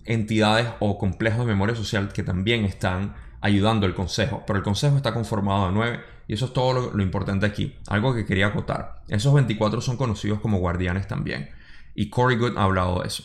entidades 0.05 0.69
o 0.79 0.97
complejos 0.97 1.41
de 1.41 1.47
memoria 1.47 1.75
social 1.75 2.13
que 2.13 2.23
también 2.23 2.65
están 2.65 3.15
ayudando 3.41 3.87
al 3.87 3.95
Consejo, 3.95 4.45
pero 4.47 4.59
el 4.59 4.65
Consejo 4.65 4.97
está 4.97 5.13
conformado 5.13 5.67
de 5.67 5.73
nueve 5.73 6.01
y 6.27 6.35
eso 6.35 6.47
es 6.47 6.53
todo 6.53 6.73
lo, 6.73 6.93
lo 6.93 7.03
importante 7.03 7.47
aquí, 7.47 7.77
algo 7.89 8.15
que 8.15 8.25
quería 8.25 8.49
acotar. 8.49 9.03
Esos 9.09 9.35
24 9.35 9.81
son 9.81 9.97
conocidos 9.97 10.41
como 10.41 10.59
guardianes 10.59 11.07
también. 11.07 11.51
Y 11.95 12.11
Corey 12.11 12.37
Good 12.37 12.57
ha 12.57 12.65
hablado 12.65 13.01
de 13.01 13.09
eso. 13.09 13.25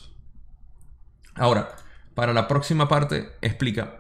Ahora, 1.36 1.70
para 2.16 2.34
la 2.34 2.48
próxima 2.48 2.88
parte 2.88 3.32
explica, 3.42 4.00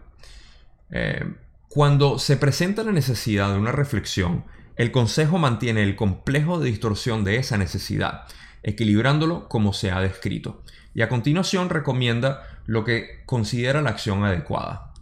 eh, 0.91 1.24
cuando 1.70 2.20
se 2.20 2.38
presenta 2.38 2.84
la 2.84 2.91
necesidad 2.91 3.51
de 3.51 3.58
una 3.58 3.72
reflexión, 3.72 4.46
el 4.75 4.91
consejo 4.91 5.38
mantiene 5.38 5.84
el 5.84 5.96
complejo 5.96 6.60
de 6.60 6.70
distorsión 6.70 7.24
de 7.24 7.38
esa 7.38 7.58
necesidad, 7.58 8.24
equilibrándolo 8.63 9.48
como 9.50 9.74
se 9.74 9.91
ha 9.91 10.00
descrito. 10.00 10.63
y 10.96 11.01
a 11.01 11.10
continuación 11.10 11.70
recomienda 11.70 12.43
lo 12.67 12.84
que 12.84 13.24
considera 13.25 13.82
la 13.82 13.89
acción 13.89 14.24
adecuada. 14.24 14.93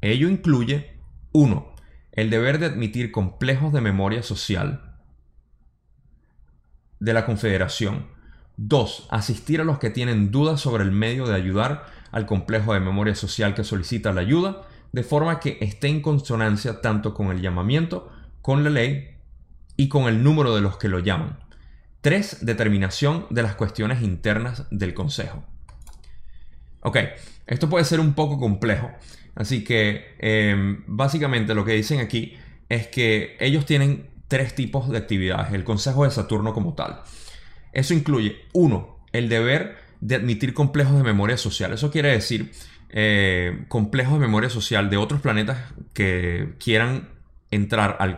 Ello 0.00 0.28
incluye 0.28 0.96
1. 1.32 1.74
El 2.12 2.30
deber 2.30 2.60
de 2.60 2.66
admitir 2.66 3.10
complejos 3.10 3.72
de 3.72 3.80
memoria 3.80 4.22
social 4.22 4.96
de 7.00 7.12
la 7.14 7.26
Confederación. 7.26 8.06
2. 8.60 9.06
Asistir 9.08 9.60
a 9.62 9.64
los 9.64 9.78
que 9.78 9.88
tienen 9.88 10.30
dudas 10.30 10.60
sobre 10.60 10.84
el 10.84 10.92
medio 10.92 11.26
de 11.26 11.34
ayudar 11.34 11.86
al 12.12 12.26
complejo 12.26 12.74
de 12.74 12.80
memoria 12.80 13.14
social 13.14 13.54
que 13.54 13.64
solicita 13.64 14.12
la 14.12 14.20
ayuda, 14.20 14.62
de 14.92 15.02
forma 15.02 15.40
que 15.40 15.56
esté 15.60 15.88
en 15.88 16.02
consonancia 16.02 16.82
tanto 16.82 17.14
con 17.14 17.30
el 17.30 17.40
llamamiento, 17.40 18.12
con 18.42 18.62
la 18.62 18.70
ley 18.70 19.16
y 19.76 19.88
con 19.88 20.08
el 20.08 20.22
número 20.22 20.54
de 20.54 20.60
los 20.60 20.76
que 20.76 20.88
lo 20.88 20.98
llaman. 20.98 21.38
3. 22.02 22.44
Determinación 22.44 23.26
de 23.30 23.42
las 23.42 23.54
cuestiones 23.54 24.02
internas 24.02 24.66
del 24.70 24.92
Consejo. 24.92 25.42
Ok, 26.82 26.98
esto 27.46 27.70
puede 27.70 27.84
ser 27.84 28.00
un 28.00 28.14
poco 28.14 28.38
complejo, 28.38 28.90
así 29.34 29.64
que 29.64 30.16
em, 30.18 30.82
básicamente 30.86 31.54
lo 31.54 31.64
que 31.64 31.72
dicen 31.72 32.00
aquí 32.00 32.36
es 32.68 32.88
que 32.88 33.36
ellos 33.40 33.64
tienen 33.64 34.10
tres 34.28 34.54
tipos 34.54 34.88
de 34.88 34.98
actividades, 34.98 35.52
el 35.52 35.64
Consejo 35.64 36.04
de 36.04 36.10
Saturno 36.10 36.52
como 36.52 36.74
tal. 36.74 37.02
Eso 37.72 37.94
incluye, 37.94 38.46
uno, 38.52 38.98
el 39.12 39.28
deber 39.28 39.76
de 40.00 40.16
admitir 40.16 40.54
complejos 40.54 40.96
de 40.96 41.02
memoria 41.02 41.36
social. 41.36 41.72
Eso 41.72 41.90
quiere 41.90 42.10
decir 42.10 42.52
eh, 42.90 43.64
complejos 43.68 44.14
de 44.14 44.20
memoria 44.20 44.50
social 44.50 44.90
de 44.90 44.96
otros 44.96 45.20
planetas 45.20 45.58
que 45.92 46.54
quieran 46.58 47.08
entrar 47.50 47.96
al, 48.00 48.16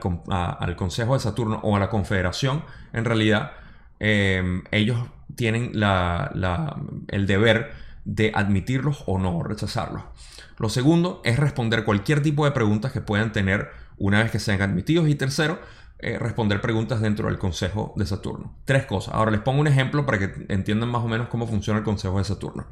Consejo 0.77 1.15
de 1.15 1.21
Saturno 1.21 1.61
o 1.63 1.77
a 1.77 1.81
la 1.81 1.91
Confederación. 1.91 2.65
En 2.93 3.05
realidad, 3.05 3.53
em, 3.99 4.63
ellos 4.71 4.99
tienen 5.35 5.73
el 7.09 7.27
deber 7.27 7.73
de 8.05 8.33
admitirlos 8.35 9.05
o 9.07 9.19
no 9.19 9.43
rechazarlos. 9.43 10.03
Lo 10.59 10.69
segundo 10.69 11.21
es 11.25 11.39
responder 11.39 11.85
cualquier 11.85 12.23
tipo 12.23 12.45
de 12.45 12.53
preguntas 12.53 12.93
que 12.93 13.01
puedan 13.01 13.33
tener 13.33 13.71
una 13.97 14.23
vez 14.23 14.31
que 14.31 14.39
sean 14.39 14.61
admitidos. 14.61 15.09
Y 15.09 15.15
tercero, 15.15 15.61
eh, 16.03 16.19
responder 16.19 16.61
preguntas 16.61 17.01
dentro 17.01 17.29
del 17.29 17.39
Consejo 17.39 17.93
de 17.97 18.05
Saturno. 18.07 18.57
Tres 18.65 18.87
cosas. 18.87 19.15
Ahora 19.15 19.31
les 19.31 19.41
pongo 19.41 19.61
un 19.61 19.69
ejemplo 19.69 20.05
para 20.05 20.19
que 20.19 20.47
entiendan 20.49 20.89
más 20.89 21.05
o 21.05 21.09
menos 21.09 21.29
cómo 21.29 21.47
funciona 21.47 21.79
el 21.79 21.85
Consejo 21.85 22.19
de 22.19 22.25
Saturno. 22.25 22.67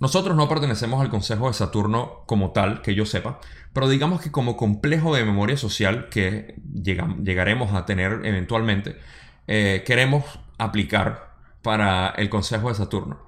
Nosotros 0.00 0.36
no 0.36 0.48
pertenecemos 0.48 1.00
al 1.00 1.08
Consejo 1.08 1.46
de 1.46 1.54
Saturno 1.54 2.24
como 2.26 2.50
tal, 2.50 2.82
que 2.82 2.96
yo 2.96 3.06
sepa, 3.06 3.38
pero 3.72 3.88
digamos 3.88 4.20
que 4.20 4.32
como 4.32 4.56
complejo 4.56 5.14
de 5.14 5.24
memoria 5.24 5.56
social 5.56 6.08
que 6.08 6.56
llegaremos 6.74 7.72
a 7.74 7.86
tener 7.86 8.22
eventualmente, 8.24 8.98
eh, 9.46 9.84
queremos 9.86 10.24
aplicar 10.58 11.36
para 11.62 12.08
el 12.10 12.28
Consejo 12.28 12.70
de 12.70 12.74
Saturno. 12.74 13.20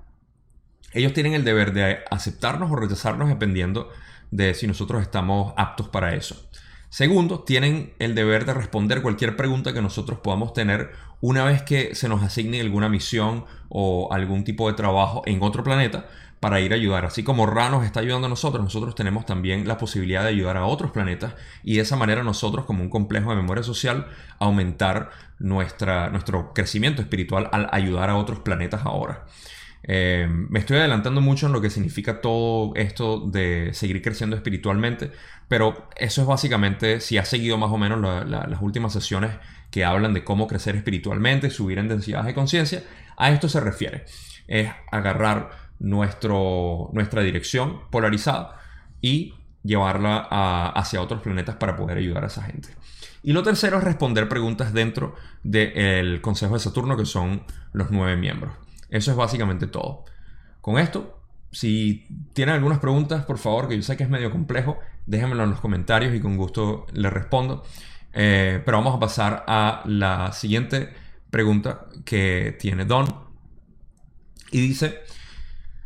Ellos 0.93 1.13
tienen 1.13 1.35
el 1.35 1.45
deber 1.45 1.73
de 1.73 2.01
aceptarnos 2.11 2.69
o 2.73 2.75
rechazarnos 2.75 3.29
dependiendo 3.29 3.91
de 4.33 4.55
si 4.55 4.67
nosotros 4.67 5.03
estamos 5.03 5.55
aptos 5.57 5.89
para 5.89 6.17
eso. 6.17 6.49
Segundo, 6.95 7.41
tienen 7.41 7.93
el 7.99 8.15
deber 8.15 8.45
de 8.45 8.55
responder 8.55 9.03
cualquier 9.03 9.35
pregunta 9.35 9.73
que 9.73 9.83
nosotros 9.83 10.21
podamos 10.21 10.53
tener 10.53 10.93
una 11.21 11.45
vez 11.45 11.61
que 11.61 11.97
se 11.97 12.09
nos 12.09 12.23
asigne 12.23 12.61
alguna 12.61 12.89
misión 12.89 13.47
o 13.69 14.13
algún 14.13 14.45
tipo 14.45 14.69
de 14.69 14.77
trabajo 14.77 15.25
en 15.27 15.43
otro 15.43 15.65
planeta 15.65 16.07
para 16.39 16.61
ir 16.61 16.71
a 16.73 16.77
ayudar. 16.77 17.05
Así 17.05 17.25
como 17.25 17.47
Ra 17.47 17.69
nos 17.69 17.85
está 17.85 17.99
ayudando 17.99 18.29
a 18.29 18.31
nosotros, 18.31 18.63
nosotros 18.63 18.95
tenemos 18.95 19.27
también 19.27 19.67
la 19.67 19.77
posibilidad 19.77 20.23
de 20.23 20.29
ayudar 20.29 20.57
a 20.57 20.67
otros 20.67 20.93
planetas 20.93 21.35
y 21.65 21.75
de 21.75 21.83
esa 21.83 21.97
manera 21.97 22.23
nosotros 22.23 22.65
como 22.65 22.85
un 22.85 22.91
complejo 22.91 23.31
de 23.31 23.37
memoria 23.39 23.65
social 23.65 24.07
aumentar 24.39 25.11
nuestra, 25.41 26.11
nuestro 26.11 26.55
crecimiento 26.55 27.03
espiritual 27.03 27.49
al 27.51 27.69
ayudar 27.73 28.09
a 28.09 28.15
otros 28.15 28.39
planetas 28.39 28.83
ahora. 28.87 29.27
Eh, 29.87 30.27
me 30.31 30.61
estoy 30.61 30.79
adelantando 30.79 31.21
mucho 31.21 31.47
en 31.47 31.53
lo 31.53 31.61
que 31.61 31.69
significa 31.69 32.23
todo 32.23 32.75
esto 32.75 33.21
de 33.21 33.71
seguir 33.75 34.01
creciendo 34.01 34.35
espiritualmente, 34.35 35.13
pero 35.47 35.89
eso 35.97 36.23
es 36.23 36.27
básicamente, 36.27 37.01
si 37.01 37.19
has 37.19 37.29
seguido 37.29 37.59
más 37.59 37.71
o 37.71 37.77
menos 37.77 38.01
las 38.27 38.63
últimas 38.63 38.93
sesiones 38.95 39.33
que 39.71 39.85
hablan 39.85 40.15
de 40.15 40.25
cómo 40.25 40.47
crecer 40.47 40.75
espiritualmente, 40.77 41.51
subir 41.51 41.79
en 41.79 41.89
densidad 41.89 42.25
de 42.25 42.35
conciencia, 42.35 42.83
a 43.17 43.31
esto 43.31 43.49
se 43.49 43.61
refiere. 43.61 44.05
Es 44.47 44.71
agarrar 44.91 45.51
nuestro, 45.79 46.91
nuestra 46.93 47.23
dirección 47.23 47.81
polarizada 47.91 48.61
y 49.03 49.35
llevarla 49.63 50.29
hacia 50.75 51.03
otros 51.03 51.21
planetas 51.23 51.57
para 51.57 51.77
poder 51.77 51.99
ayudar 51.99 52.25
a 52.25 52.29
esa 52.29 52.43
gente. 52.43 52.69
Y 53.23 53.33
lo 53.33 53.43
tercero 53.43 53.79
es 53.79 53.85
responder 53.85 54.29
preguntas 54.29 54.73
dentro 54.73 55.15
del 55.43 56.21
Consejo 56.21 56.55
de 56.55 56.61
Saturno, 56.61 56.97
que 56.97 57.07
son 57.07 57.43
los 57.73 57.91
nueve 57.91 58.17
miembros. 58.17 58.64
Eso 58.95 59.11
es 59.11 59.17
básicamente 59.17 59.67
todo. 59.67 60.05
Con 60.61 60.79
esto, 60.79 61.21
si 61.51 62.07
tienen 62.33 62.55
algunas 62.55 62.79
preguntas, 62.79 63.25
por 63.25 63.39
favor, 63.39 63.67
que 63.67 63.75
yo 63.75 63.83
sé 63.83 63.97
que 63.97 64.05
es 64.05 64.09
medio 64.09 64.31
complejo, 64.31 64.79
déjenmelo 65.05 65.43
en 65.43 65.51
los 65.51 65.59
comentarios 65.59 66.15
y 66.15 66.21
con 66.21 66.37
gusto 66.37 66.87
les 66.93 67.13
respondo. 67.13 67.65
Eh, 68.13 68.63
pero 68.65 68.77
vamos 68.77 68.95
a 68.95 69.01
pasar 69.01 69.45
a 69.49 69.83
la 69.87 70.31
siguiente 70.31 70.91
pregunta 71.29 71.87
que 72.05 72.57
tiene 72.61 72.85
Don. 72.85 73.13
Y 74.53 74.61
dice, 74.61 75.01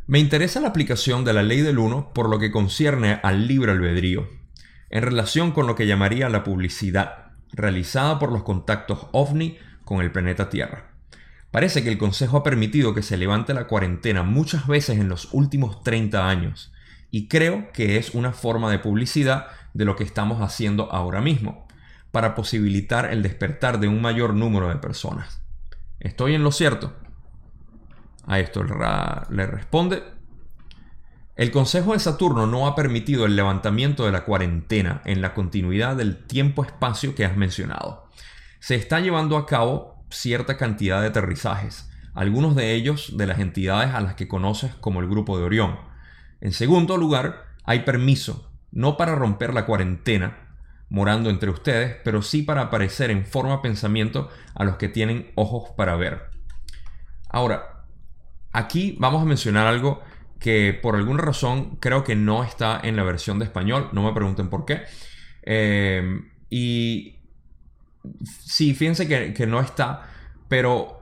me 0.05 0.19
interesa 0.19 0.59
la 0.59 0.67
aplicación 0.67 1.25
de 1.25 1.33
la 1.33 1.41
ley 1.41 1.61
del 1.61 1.79
1 1.79 2.13
por 2.13 2.29
lo 2.29 2.37
que 2.37 2.51
concierne 2.51 3.19
al 3.23 3.47
libre 3.47 3.71
albedrío, 3.71 4.29
en 4.91 5.01
relación 5.01 5.51
con 5.51 5.65
lo 5.65 5.73
que 5.73 5.87
llamaría 5.87 6.29
la 6.29 6.43
publicidad 6.43 7.31
realizada 7.53 8.19
por 8.19 8.31
los 8.31 8.43
contactos 8.43 9.07
ovni 9.13 9.57
con 9.83 9.99
el 10.01 10.11
planeta 10.11 10.51
Tierra. 10.51 10.88
Parece 11.51 11.83
que 11.83 11.89
el 11.89 11.97
Consejo 11.97 12.37
ha 12.37 12.43
permitido 12.43 12.93
que 12.93 13.01
se 13.01 13.17
levante 13.17 13.53
la 13.53 13.67
cuarentena 13.67 14.23
muchas 14.23 14.67
veces 14.67 14.99
en 14.99 15.09
los 15.09 15.29
últimos 15.33 15.83
30 15.83 16.29
años, 16.29 16.71
y 17.09 17.27
creo 17.27 17.71
que 17.71 17.97
es 17.97 18.13
una 18.13 18.33
forma 18.33 18.69
de 18.69 18.79
publicidad 18.79 19.47
de 19.73 19.85
lo 19.85 19.95
que 19.95 20.03
estamos 20.03 20.41
haciendo 20.41 20.91
ahora 20.91 21.21
mismo, 21.21 21.67
para 22.11 22.35
posibilitar 22.35 23.11
el 23.11 23.23
despertar 23.23 23.79
de 23.79 23.87
un 23.87 24.01
mayor 24.01 24.33
número 24.33 24.69
de 24.69 24.75
personas. 24.75 25.41
¿Estoy 25.99 26.35
en 26.35 26.43
lo 26.43 26.51
cierto? 26.51 26.95
A 28.25 28.39
esto 28.39 28.63
le 28.63 29.47
responde, 29.47 30.03
el 31.35 31.51
Consejo 31.51 31.93
de 31.93 31.99
Saturno 31.99 32.45
no 32.47 32.67
ha 32.67 32.75
permitido 32.75 33.25
el 33.25 33.35
levantamiento 33.35 34.05
de 34.05 34.11
la 34.11 34.25
cuarentena 34.25 35.01
en 35.05 35.21
la 35.21 35.33
continuidad 35.33 35.95
del 35.95 36.25
tiempo-espacio 36.25 37.15
que 37.15 37.25
has 37.25 37.37
mencionado. 37.37 38.07
Se 38.59 38.75
está 38.75 38.99
llevando 38.99 39.37
a 39.37 39.45
cabo 39.45 39.98
cierta 40.09 40.57
cantidad 40.57 41.01
de 41.01 41.07
aterrizajes, 41.07 41.89
algunos 42.13 42.55
de 42.55 42.73
ellos 42.73 43.17
de 43.17 43.27
las 43.27 43.39
entidades 43.39 43.93
a 43.93 44.01
las 44.01 44.15
que 44.15 44.27
conoces 44.27 44.73
como 44.75 44.99
el 44.99 45.07
Grupo 45.07 45.37
de 45.37 45.43
Orión. 45.43 45.79
En 46.41 46.51
segundo 46.51 46.97
lugar, 46.97 47.45
hay 47.63 47.79
permiso, 47.81 48.51
no 48.71 48.97
para 48.97 49.15
romper 49.15 49.53
la 49.53 49.65
cuarentena, 49.65 50.49
morando 50.89 51.29
entre 51.29 51.49
ustedes, 51.49 51.97
pero 52.03 52.21
sí 52.21 52.41
para 52.41 52.63
aparecer 52.63 53.11
en 53.11 53.25
forma 53.25 53.61
pensamiento 53.61 54.29
a 54.55 54.63
los 54.63 54.77
que 54.77 54.89
tienen 54.89 55.31
ojos 55.35 55.71
para 55.77 55.95
ver. 55.95 56.29
Ahora, 57.29 57.85
aquí 58.51 58.95
vamos 58.99 59.21
a 59.21 59.25
mencionar 59.25 59.67
algo 59.67 60.01
que 60.39 60.73
por 60.73 60.95
alguna 60.95 61.21
razón 61.21 61.77
creo 61.79 62.03
que 62.03 62.15
no 62.15 62.43
está 62.43 62.79
en 62.81 62.95
la 62.95 63.03
versión 63.03 63.39
de 63.39 63.45
español, 63.45 63.89
no 63.91 64.03
me 64.03 64.13
pregunten 64.13 64.49
por 64.49 64.65
qué. 64.65 64.83
Eh, 65.43 66.21
y 66.49 67.18
Sí, 68.23 68.73
fíjense 68.73 69.07
que, 69.07 69.47
no 69.47 69.59
está, 69.59 70.09
pero 70.47 71.01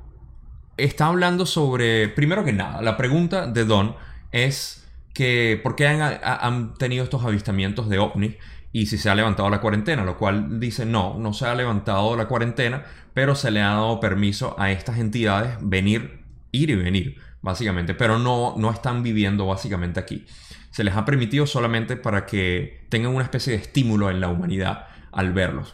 está 0.77 1.07
hablando 1.07 1.45
sobre, 1.45 2.07
primero 2.07 2.43
que 2.43 2.53
nada, 2.53 2.81
la 2.81 2.97
pregunta 2.97 3.47
de 3.47 3.65
Don 3.65 3.95
es 4.31 4.87
que 5.13 5.59
por 5.63 5.75
qué 5.75 5.87
han, 5.87 6.73
tenido 6.75 7.03
estos 7.03 7.23
avistamientos 7.23 7.89
de 7.89 7.99
ovnis 7.99 8.35
y 8.71 8.85
si 8.85 8.97
se 8.97 9.09
ha 9.09 9.15
levantado 9.15 9.49
la 9.49 9.61
cuarentena, 9.61 10.03
lo 10.03 10.17
cual 10.17 10.59
dice 10.59 10.85
no, 10.85 11.17
no 11.17 11.33
se 11.33 11.47
ha 11.47 11.55
levantado 11.55 12.15
la 12.15 12.27
cuarentena, 12.27 12.83
pero 13.13 13.33
se 13.33 13.49
le 13.49 13.61
ha 13.61 13.69
dado 13.69 13.99
permiso 13.99 14.55
a 14.59 14.71
estas 14.71 14.99
entidades 14.99 15.57
venir, 15.61 16.23
ir 16.51 16.69
y 16.69 16.75
venir, 16.75 17.17
básicamente, 17.41 17.95
pero 17.95 18.19
no, 18.19 18.53
no 18.57 18.71
están 18.71 19.01
viviendo 19.01 19.47
básicamente 19.47 19.99
aquí. 19.99 20.25
Se 20.69 20.83
les 20.83 20.95
ha 20.95 21.05
permitido 21.05 21.47
solamente 21.47 21.95
para 21.95 22.27
que 22.27 22.85
tengan 22.89 23.15
una 23.15 23.23
especie 23.23 23.53
de 23.53 23.59
estímulo 23.59 24.11
en 24.11 24.19
la 24.19 24.27
humanidad 24.27 24.85
al 25.11 25.33
verlos. 25.33 25.73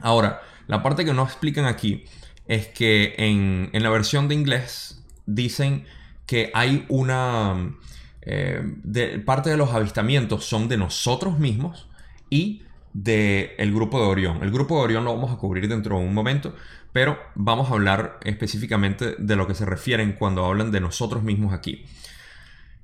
Ahora, 0.00 0.40
la 0.66 0.82
parte 0.82 1.04
que 1.04 1.12
no 1.12 1.24
explican 1.24 1.64
aquí 1.64 2.04
es 2.46 2.68
que 2.68 3.14
en, 3.18 3.70
la 3.72 3.90
versión 3.90 4.28
de 4.28 4.34
inglés 4.34 5.02
dicen 5.26 5.84
que 6.26 6.50
hay 6.54 6.84
una... 6.88 7.76
Eh, 8.22 9.22
parte 9.24 9.50
de 9.50 9.56
los 9.56 9.72
avistamientos 9.72 10.44
son 10.44 10.68
de 10.68 10.76
nosotros 10.76 11.38
mismos 11.38 11.88
y 12.28 12.62
del 12.92 13.72
grupo 13.72 14.00
de 14.00 14.06
Orión. 14.06 14.42
El 14.42 14.50
grupo 14.50 14.76
de 14.76 14.82
Orión 14.82 15.04
lo 15.04 15.14
vamos 15.14 15.32
a 15.32 15.36
cubrir 15.36 15.68
dentro 15.68 15.96
de 15.98 16.04
un 16.04 16.12
momento, 16.12 16.54
pero 16.92 17.18
vamos 17.34 17.70
a 17.70 17.74
hablar 17.74 18.18
específicamente 18.24 19.14
de 19.18 19.36
lo 19.36 19.46
que 19.46 19.54
se 19.54 19.64
refieren 19.64 20.12
cuando 20.12 20.44
hablan 20.44 20.70
de 20.70 20.80
nosotros 20.80 21.22
mismos 21.22 21.52
aquí. 21.52 21.84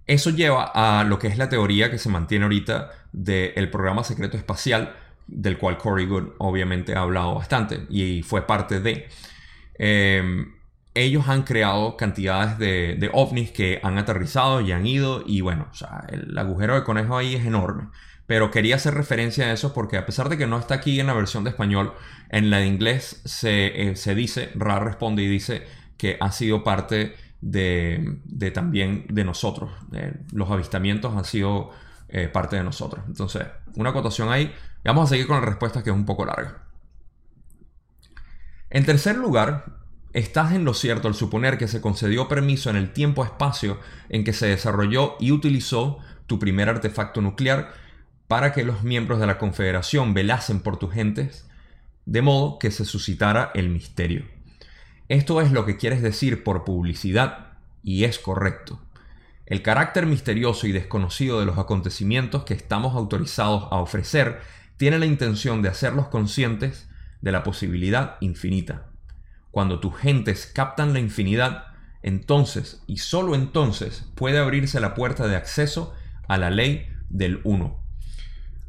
Eso 0.07 0.31
lleva 0.31 0.71
a 0.73 1.03
lo 1.05 1.19
que 1.19 1.27
es 1.27 1.37
la 1.37 1.49
teoría 1.49 1.91
que 1.91 1.99
se 1.99 2.09
mantiene 2.09 2.45
ahorita 2.45 2.93
del 3.13 3.71
programa 3.71 4.05
secreto 4.05 4.37
espacial, 4.37 4.95
del 5.27 5.59
cual 5.59 5.79
Corey 5.79 6.07
Good 6.07 6.35
obviamente 6.39 6.95
ha 6.95 7.01
hablado 7.01 7.35
bastante 7.35 7.87
y 7.91 8.23
fue 8.23 8.47
parte 8.47 8.81
de. 8.81 9.09
Em, 9.79 10.55
ellos 10.95 11.29
han 11.29 11.43
creado 11.43 11.97
cantidades 11.97 12.59
de, 12.59 13.11
ovnis 13.13 13.51
que 13.51 13.81
han 13.83 13.99
aterrizado 13.99 14.63
y 14.63 14.73
han 14.73 14.87
ido 14.87 15.23
y 15.27 15.43
bueno, 15.43 15.71
el 16.09 16.37
agujero 16.39 16.75
de 16.75 16.85
conejo 16.85 17.19
ahí 17.19 17.35
es 17.35 17.45
enorme. 17.45 17.89
Pero 18.27 18.51
quería 18.51 18.77
hacer 18.77 18.95
referencia 18.95 19.47
a 19.47 19.53
eso 19.53 19.73
porque 19.75 19.99
a 19.99 20.07
pesar 20.07 20.29
de 20.29 20.39
que 20.39 20.47
no 20.47 20.59
está 20.59 20.77
aquí 20.77 20.99
en 20.99 21.07
la 21.07 21.13
versión 21.13 21.45
de 21.45 21.51
español, 21.51 21.93
en 22.31 22.51
la 22.51 22.59
de 22.59 22.67
inglés 22.67 23.21
se, 23.25 23.91
eh, 23.91 24.15
dice, 24.15 24.51
Ra 24.55 24.81
responde 24.81 25.23
y 25.23 25.29
dice 25.29 25.65
que 25.97 26.17
ha 26.19 26.33
sido 26.33 26.65
parte 26.65 27.15
de, 27.41 28.19
también 28.55 29.07
de 29.09 29.25
nosotros. 29.25 29.71
Los 30.33 30.51
avistamientos 30.51 31.15
han 31.15 31.25
sido 31.25 31.71
eh, 32.09 32.29
parte 32.29 32.57
de 32.57 32.63
nosotros. 32.63 33.05
Entonces, 33.07 33.47
una 33.77 33.91
acotación 33.91 34.33
ahí. 34.33 34.53
Vamos 34.87 35.07
a 35.07 35.15
seguir 35.15 35.27
con 35.27 35.41
la 35.41 35.47
respuesta 35.47 35.83
que 35.83 35.91
es 35.91 35.97
un 35.97 36.07
poco 36.07 36.25
larga. 36.25 36.63
En 38.71 38.85
tercer 38.85 39.17
lugar, 39.17 39.77
Estás 40.17 40.53
en 40.53 40.65
lo 40.65 40.73
cierto 40.73 41.09
al 41.09 41.15
suponer 41.15 41.59
que 41.59 41.69
se 41.69 41.83
concedió 41.83 42.27
permiso 42.27 42.71
en 42.71 42.77
el 42.77 42.95
tiempo-espacio 42.95 43.79
en 44.09 44.25
que 44.25 44.33
se 44.33 44.47
desarrolló 44.47 45.17
y 45.21 45.31
utilizó 45.31 45.99
tu 46.27 46.39
primer 46.39 46.71
artefacto 46.71 47.21
nuclear 47.21 47.75
para 48.27 48.55
que 48.55 48.65
los 48.65 48.83
miembros 48.83 49.21
de 49.21 49.27
la 49.27 49.37
Confederación 49.37 50.15
velasen 50.15 50.61
por 50.61 50.79
tus 50.79 50.95
gentes, 50.95 51.47
de 52.07 52.23
modo 52.23 52.59
que 52.59 52.71
se 52.71 52.87
suscitara 52.87 53.51
el 53.53 53.69
misterio. 53.69 54.25
Esto 55.09 55.43
es 55.43 55.53
lo 55.53 55.67
que 55.67 55.77
quieres 55.77 56.01
decir 56.01 56.43
por 56.43 56.65
publicidad, 56.65 57.59
y 57.83 58.05
es 58.05 58.19
correcto. 58.19 58.81
El 59.45 59.61
carácter 59.61 60.07
misterioso 60.07 60.67
y 60.67 60.73
desconocido 60.73 61.41
de 61.41 61.45
los 61.45 61.59
acontecimientos 61.59 62.45
que 62.45 62.55
estamos 62.55 62.97
autorizados 62.97 63.65
a 63.71 63.77
ofrecer 63.77 64.41
tiene 64.77 64.99
la 64.99 65.07
intención 65.07 65.63
de 65.63 65.69
hacerlos 65.69 66.09
conscientes 66.09 66.89
de 67.21 67.33
la 67.33 67.43
posibilidad 67.43 68.17
infinita. 68.21 68.87
Cuando 69.51 69.81
tus 69.81 69.97
gentes 69.97 70.51
captan 70.55 70.93
la 70.93 71.01
infinidad, 71.01 71.65
entonces 72.03 72.83
y 72.87 72.99
solo 72.99 73.35
entonces 73.35 74.11
puede 74.15 74.39
abrirse 74.39 74.81
la 74.81 74.95
puerta 74.95 75.27
de 75.27 75.37
acceso 75.37 75.95
a 76.29 76.37
la 76.37 76.51
ley 76.51 76.87
del 77.09 77.41
uno. 77.45 77.83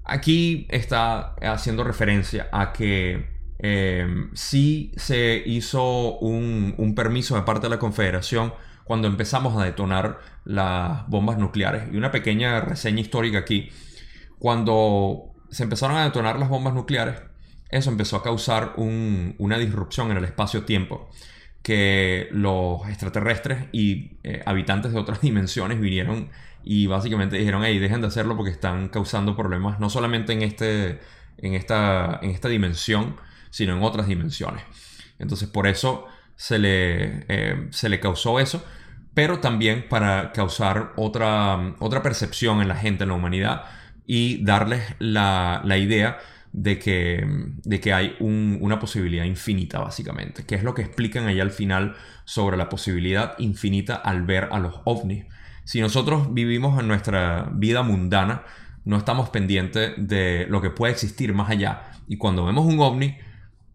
Aquí 0.04 0.66
está 0.70 1.36
haciendo 1.42 1.84
referencia 1.84 2.48
a 2.54 2.72
que 2.72 3.28
eh, 3.60 4.08
sí 4.34 4.94
se 4.96 5.44
hizo 5.46 6.18
un, 6.20 6.74
un, 6.78 6.96
permiso 6.96 7.36
de 7.36 7.42
parte 7.42 7.66
de 7.66 7.72
la 7.72 7.80
Confederación 7.80 8.54
cuando 8.86 9.08
empezamos 9.08 9.62
a 9.62 9.66
detonar 9.66 10.20
las 10.46 11.06
bombas 11.10 11.38
nucleares. 11.38 11.92
Y 11.92 11.98
una 11.98 12.12
pequeña 12.12 12.62
reseña 12.62 13.02
histórica 13.02 13.40
aquí. 13.40 13.70
Cuando 14.40 15.34
se 15.50 15.64
empezaron 15.64 15.98
a 15.98 16.04
detonar 16.04 16.40
las 16.40 16.50
bombas 16.50 16.74
nucleares, 16.74 17.22
eso 17.70 17.90
empezó 17.90 18.18
a 18.18 18.24
causar 18.24 18.74
una 18.78 19.58
disrupción 19.58 20.12
en 20.12 20.18
el 20.18 20.24
espacio-tiempo 20.24 21.10
que 21.62 22.30
los 22.32 22.88
extraterrestres 22.88 23.66
y 23.74 24.18
eh, 24.24 24.42
habitantes 24.46 24.94
de 24.94 25.00
otras 25.00 25.20
dimensiones 25.22 25.80
vinieron 25.80 26.30
y 26.64 26.88
básicamente 26.88 27.38
dijeron, 27.38 27.64
hey, 27.66 27.78
dejen 27.80 28.02
de 28.02 28.08
hacerlo 28.08 28.36
porque 28.36 28.52
están 28.52 28.90
causando 28.90 29.36
problemas 29.36 29.80
no 29.80 29.90
solamente 29.90 30.34
en, 30.34 30.44
este, 30.44 31.00
en, 31.38 31.56
esta, 31.56 32.20
en 32.22 32.32
esta 32.32 32.48
dimensión, 32.48 33.18
sino 33.50 33.76
en 33.76 33.84
otras 33.84 34.08
dimensiones. 34.08 34.64
Entonces 35.20 35.50
por 35.50 35.68
eso 35.68 36.06
se 36.36 36.60
le, 36.60 37.26
eh, 37.28 37.68
se 37.72 37.90
le 37.90 38.00
causó 38.00 38.40
eso, 38.40 38.64
pero 39.14 39.40
también 39.40 39.88
para 39.90 40.32
causar 40.32 40.94
otra, 40.96 41.76
otra 41.80 42.02
percepción 42.02 42.62
en 42.62 42.68
la 42.68 42.76
gente, 42.76 43.04
en 43.04 43.10
la 43.10 43.16
humanidad, 43.16 43.66
y 44.08 44.44
darles 44.44 44.96
la, 44.98 45.62
la 45.64 45.78
idea 45.78 46.18
de 46.54 46.80
que, 46.80 47.24
de 47.64 47.80
que 47.80 47.94
hay 47.94 48.16
una 48.20 48.80
posibilidad 48.80 49.26
infinita, 49.26 49.80
básicamente, 49.80 50.44
que 50.46 50.56
es 50.56 50.64
lo 50.64 50.74
que 50.74 50.82
explican 50.82 51.28
ahí 51.28 51.40
al 51.40 51.52
final 51.52 51.96
sobre 52.26 52.58
la 52.58 52.70
posibilidad 52.70 53.38
infinita 53.38 53.96
al 53.96 54.24
ver 54.24 54.50
a 54.52 54.58
los 54.58 54.82
ovnis. 54.86 55.26
Si 55.66 55.82
nosotros 55.82 56.34
vivimos 56.34 56.80
en 56.80 56.88
nuestra 56.88 57.52
vida 57.54 57.84
mundana, 57.84 58.44
no 58.86 58.98
estamos 58.98 59.30
pendientes 59.30 59.94
de 59.98 60.48
lo 60.50 60.62
que 60.62 60.70
puede 60.70 60.94
existir 60.94 61.34
más 61.34 61.50
allá. 61.50 61.92
Y 62.08 62.18
cuando 62.18 62.46
vemos 62.46 62.66
un 62.66 62.80
ovni, 62.80 63.18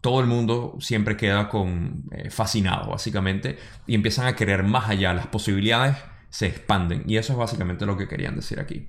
todo 0.00 0.20
el 0.20 0.26
mundo 0.26 0.76
siempre 0.80 1.16
queda 1.16 1.48
con, 1.48 2.04
eh, 2.10 2.30
fascinado, 2.30 2.90
básicamente, 2.90 3.58
y 3.86 3.94
empiezan 3.94 4.26
a 4.26 4.34
querer 4.34 4.64
más 4.64 4.88
allá. 4.88 5.12
Las 5.12 5.26
posibilidades 5.26 5.98
se 6.30 6.46
expanden. 6.46 7.04
Y 7.06 7.18
eso 7.18 7.34
es 7.34 7.38
básicamente 7.38 7.86
lo 7.86 7.96
que 7.96 8.08
querían 8.08 8.34
decir 8.34 8.58
aquí. 8.58 8.88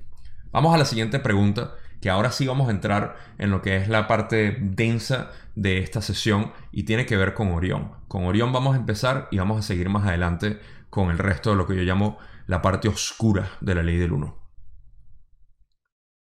Vamos 0.54 0.76
a 0.76 0.78
la 0.78 0.86
siguiente 0.86 1.18
pregunta 1.18 1.74
que 2.00 2.12
ahora 2.12 2.32
sí 2.32 2.46
vamos 2.46 2.68
a 2.68 2.72
entrar 2.72 3.18
en 3.40 3.50
lo 3.50 3.64
que 3.64 3.76
es 3.76 3.90
la 3.90 4.08
parte 4.08 4.56
densa 4.62 5.32
de 5.56 5.80
esta 5.80 6.00
sesión 6.00 6.54
y 6.72 6.84
tiene 6.84 7.08
que 7.08 7.18
ver 7.18 7.34
con 7.34 7.52
Orión. 7.52 7.94
Con 8.08 8.26
Orión 8.26 8.54
vamos 8.54 8.76
a 8.76 8.78
empezar 8.78 9.28
y 9.32 9.40
vamos 9.40 9.58
a 9.58 9.64
seguir 9.64 9.90
más 9.90 10.06
adelante 10.06 10.60
con 10.92 11.10
el 11.10 11.18
resto 11.18 11.50
de 11.50 11.56
lo 11.56 11.66
que 11.66 11.76
yo 11.76 11.82
llamo 11.82 12.20
la 12.46 12.62
parte 12.62 12.88
oscura 12.88 13.50
de 13.62 13.74
la 13.74 13.82
ley 13.82 13.98
del 13.98 14.12
1. 14.12 14.38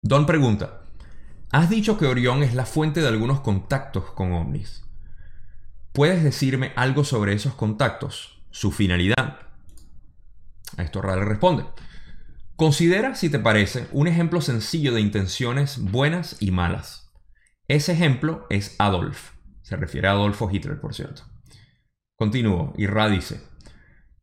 Don 0.02 0.26
pregunta, 0.26 0.82
has 1.52 1.70
dicho 1.70 1.98
que 1.98 2.08
Orión 2.08 2.44
es 2.44 2.54
la 2.54 2.66
fuente 2.66 3.00
de 3.00 3.08
algunos 3.08 3.40
contactos 3.40 4.12
con 4.12 4.34
ovnis. 4.34 4.84
¿Puedes 5.94 6.22
decirme 6.22 6.74
algo 6.76 7.06
sobre 7.06 7.32
esos 7.32 7.54
contactos? 7.54 8.44
Su 8.52 8.72
finalidad. 8.72 9.40
A 10.76 10.84
esto 10.84 11.02
Ra 11.02 11.16
responde. 11.16 11.64
Considera, 12.58 13.14
si 13.14 13.30
te 13.30 13.38
parece, 13.38 13.86
un 13.92 14.08
ejemplo 14.08 14.42
sencillo 14.42 14.92
de 14.92 15.00
intenciones 15.00 15.78
buenas 15.78 16.38
y 16.40 16.50
malas. 16.50 17.14
Ese 17.68 17.92
ejemplo 17.92 18.48
es 18.50 18.76
Adolf. 18.80 19.34
Se 19.62 19.76
refiere 19.76 20.08
a 20.08 20.14
Adolfo 20.14 20.50
Hitler, 20.52 20.82
por 20.82 20.96
cierto. 20.96 21.22
Continúo, 22.16 22.74
y 22.76 22.88
dice, 23.12 23.42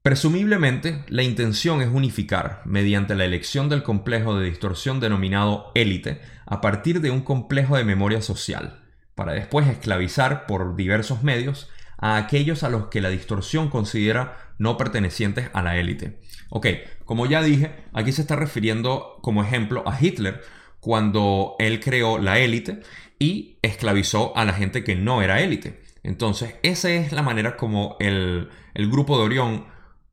Presumiblemente, 0.03 1.05
la 1.07 1.23
intención 1.23 1.81
es 1.81 1.89
unificar, 1.89 2.63
mediante 2.65 3.15
la 3.15 3.25
elección 3.25 3.69
del 3.69 3.85
complejo 3.85 4.37
de 4.37 4.47
distorsión 4.47 4.99
denominado 4.99 5.71
élite, 5.77 6.21
a 6.45 6.61
partir 6.61 7.01
de 7.01 7.13
un 7.13 7.21
complejo 7.21 7.77
de 7.77 7.85
memoria 7.85 8.21
social, 8.21 8.83
para 9.15 9.33
después 9.35 9.69
esclavizar 9.69 10.47
por 10.47 10.75
diversos 10.75 11.23
medios 11.23 11.71
a 12.05 12.19
aquellos 12.19 12.63
a 12.65 12.69
los 12.69 12.89
que 12.89 13.01
la 13.01 13.09
distorsión 13.09 13.71
considera 13.71 14.37
no 14.59 14.77
pertenecientes 14.77 15.49
a 15.55 15.63
la 15.63 15.79
élite. 15.79 16.21
Ok, 16.51 16.67
como 17.07 17.25
ya 17.25 17.43
dije, 17.43 17.75
aquí 17.95 18.13
se 18.13 18.21
está 18.21 18.37
refiriendo 18.37 19.17
como 19.23 19.43
ejemplo 19.43 19.83
a 19.87 19.99
Hitler 19.99 20.43
cuando 20.81 21.57
él 21.59 21.81
creó 21.81 22.19
la 22.19 22.39
élite 22.41 22.83
y 23.19 23.57
esclavizó 23.63 24.37
a 24.37 24.45
la 24.45 24.53
gente 24.53 24.85
que 24.85 24.97
no 24.97 25.23
era 25.23 25.41
élite. 25.41 25.81
Entonces, 26.03 26.57
esa 26.63 26.91
es 26.91 27.11
la 27.13 27.23
manera 27.23 27.57
como 27.57 27.97
el, 27.99 28.51
grupo 28.75 29.17
de 29.17 29.25
Orión 29.25 29.65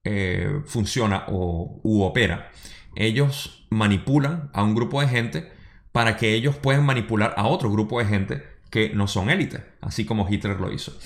eh, 0.05 0.61
funciona 0.65 1.25
o, 1.27 1.81
u 1.83 2.03
opera. 2.03 2.51
Ellos 2.95 3.67
manipulan 3.69 4.49
a 4.53 4.63
un 4.63 4.75
grupo 4.75 5.01
de 5.01 5.09
gente 5.09 5.51
para 5.91 6.15
que 6.15 6.35
ellos 6.35 6.55
puedan 6.55 6.85
manipular 6.85 7.33
a 7.35 7.47
otro 7.47 7.69
grupo 7.69 7.99
de 7.99 8.05
gente 8.05 8.43
que 8.69 8.91
no 8.91 9.07
son 9.09 9.29
élite, 9.29 9.65
así 9.81 10.05
como 10.05 10.25
Hitler 10.29 10.57
lo 10.61 10.71
hizo. 10.71 10.97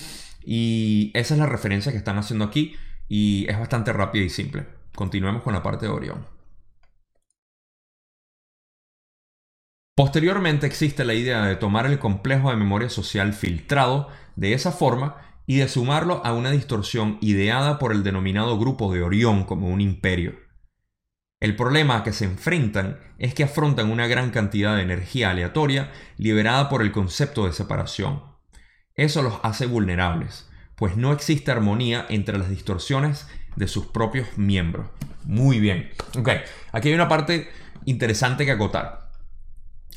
Y 0.48 1.10
esa 1.14 1.34
es 1.34 1.40
la 1.40 1.46
referencia 1.46 1.90
que 1.90 1.98
están 1.98 2.18
haciendo 2.18 2.44
aquí 2.44 2.76
y 3.08 3.50
es 3.50 3.58
bastante 3.58 3.92
rápida 3.92 4.22
y 4.22 4.30
simple. 4.30 4.64
Continuemos 4.94 5.42
con 5.42 5.52
la 5.52 5.62
parte 5.62 5.86
de 5.86 5.92
Orión. 5.92 6.24
Posteriormente 9.96 10.66
existe 10.66 11.04
la 11.04 11.14
idea 11.14 11.44
de 11.46 11.56
tomar 11.56 11.86
el 11.86 11.98
complejo 11.98 12.50
de 12.50 12.56
memoria 12.56 12.88
social 12.88 13.32
filtrado 13.32 14.08
de 14.36 14.52
esa 14.52 14.70
forma 14.70 15.16
y 15.46 15.56
de 15.56 15.68
sumarlo 15.68 16.24
a 16.24 16.32
una 16.32 16.52
distorsión 16.52 17.18
ideada 17.20 17.80
por 17.80 17.90
el 17.90 18.04
denominado 18.04 18.56
grupo 18.56 18.92
de 18.92 19.02
Orión 19.02 19.44
como 19.44 19.66
un 19.68 19.80
imperio. 19.80 20.34
El 21.40 21.56
problema 21.56 21.96
a 21.96 22.04
que 22.04 22.12
se 22.12 22.24
enfrentan 22.24 23.00
es 23.18 23.34
que 23.34 23.42
afrontan 23.42 23.90
una 23.90 24.06
gran 24.06 24.30
cantidad 24.30 24.76
de 24.76 24.82
energía 24.82 25.30
aleatoria 25.30 25.90
liberada 26.18 26.68
por 26.68 26.82
el 26.82 26.92
concepto 26.92 27.46
de 27.46 27.52
separación. 27.52 28.35
Eso 28.96 29.20
los 29.20 29.40
hace 29.42 29.66
vulnerables, 29.66 30.48
pues 30.74 30.96
no 30.96 31.12
existe 31.12 31.50
armonía 31.50 32.06
entre 32.08 32.38
las 32.38 32.48
distorsiones 32.48 33.28
de 33.54 33.68
sus 33.68 33.86
propios 33.86 34.38
miembros. 34.38 34.86
Muy 35.24 35.60
bien. 35.60 35.90
Ok, 36.18 36.30
aquí 36.72 36.88
hay 36.88 36.94
una 36.94 37.08
parte 37.08 37.50
interesante 37.84 38.46
que 38.46 38.52
acotar. 38.52 39.10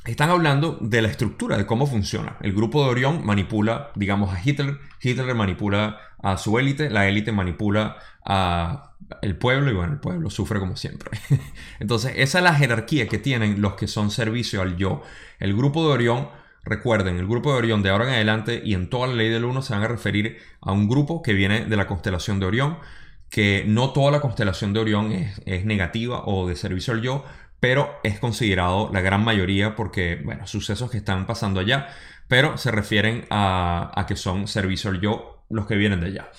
Están 0.03 0.29
hablando 0.29 0.77
de 0.81 1.01
la 1.01 1.07
estructura, 1.07 1.57
de 1.57 1.65
cómo 1.65 1.87
funciona. 1.87 2.35
El 2.41 2.53
grupo 2.53 2.83
de 2.83 2.89
Orión 2.89 3.25
manipula, 3.25 3.91
digamos, 3.95 4.33
a 4.33 4.41
Hitler. 4.43 4.79
Hitler 5.01 5.33
manipula 5.33 5.99
a 6.21 6.37
su 6.37 6.59
élite. 6.59 6.89
La 6.89 7.07
élite 7.07 7.31
manipula 7.31 7.97
a 8.25 8.95
el 9.21 9.37
pueblo 9.37 9.71
y 9.71 9.75
bueno, 9.75 9.93
el 9.93 9.99
pueblo 9.99 10.29
sufre 10.29 10.59
como 10.59 10.75
siempre. 10.75 11.11
Entonces, 11.79 12.13
esa 12.17 12.39
es 12.39 12.43
la 12.43 12.53
jerarquía 12.53 13.07
que 13.07 13.17
tienen 13.17 13.61
los 13.61 13.75
que 13.75 13.87
son 13.87 14.11
servicio 14.11 14.61
al 14.61 14.75
yo. 14.75 15.03
El 15.39 15.55
grupo 15.55 15.87
de 15.87 15.93
Orión 15.93 16.29
Recuerden, 16.69 17.17
el 17.17 17.25
grupo 17.25 17.51
de 17.51 17.57
Orión 17.57 17.81
de 17.81 17.89
ahora 17.89 18.05
en 18.05 18.13
adelante 18.13 18.61
y 18.63 18.75
en 18.75 18.91
toda 18.91 19.07
la 19.07 19.15
ley 19.15 19.29
del 19.29 19.43
1 19.43 19.63
se 19.63 19.73
van 19.73 19.81
a 19.81 19.87
referir 19.87 20.37
a 20.61 20.71
un 20.71 20.87
grupo 20.87 21.23
que 21.23 21.33
viene 21.33 21.65
de 21.65 21.75
la 21.75 21.87
constelación 21.87 22.39
de 22.39 22.45
Orión, 22.45 22.77
que 23.31 23.63
no 23.65 23.89
toda 23.89 24.11
la 24.11 24.21
constelación 24.21 24.71
de 24.71 24.79
Orión 24.79 25.11
es, 25.11 25.65
negativa 25.65 26.21
o 26.25 26.47
de 26.47 26.55
servicio 26.55 26.93
al 26.93 27.01
yo, 27.01 27.25
pero 27.59 27.89
es 28.03 28.19
considerado 28.19 28.91
la 28.93 29.01
gran 29.01 29.23
mayoría 29.23 29.75
porque, 29.75 30.21
bueno, 30.23 30.45
sucesos 30.45 30.91
que 30.91 30.97
están 30.97 31.25
pasando 31.25 31.59
allá, 31.59 31.87
pero 32.27 32.55
se 32.59 32.69
refieren 32.69 33.25
a, 33.31 34.05
que 34.07 34.15
son 34.15 34.47
servicio 34.47 34.91
al 34.91 35.01
yo 35.01 35.43
los 35.49 35.65
que 35.65 35.75
vienen 35.75 36.01
de 36.01 36.05
allá. 36.05 36.29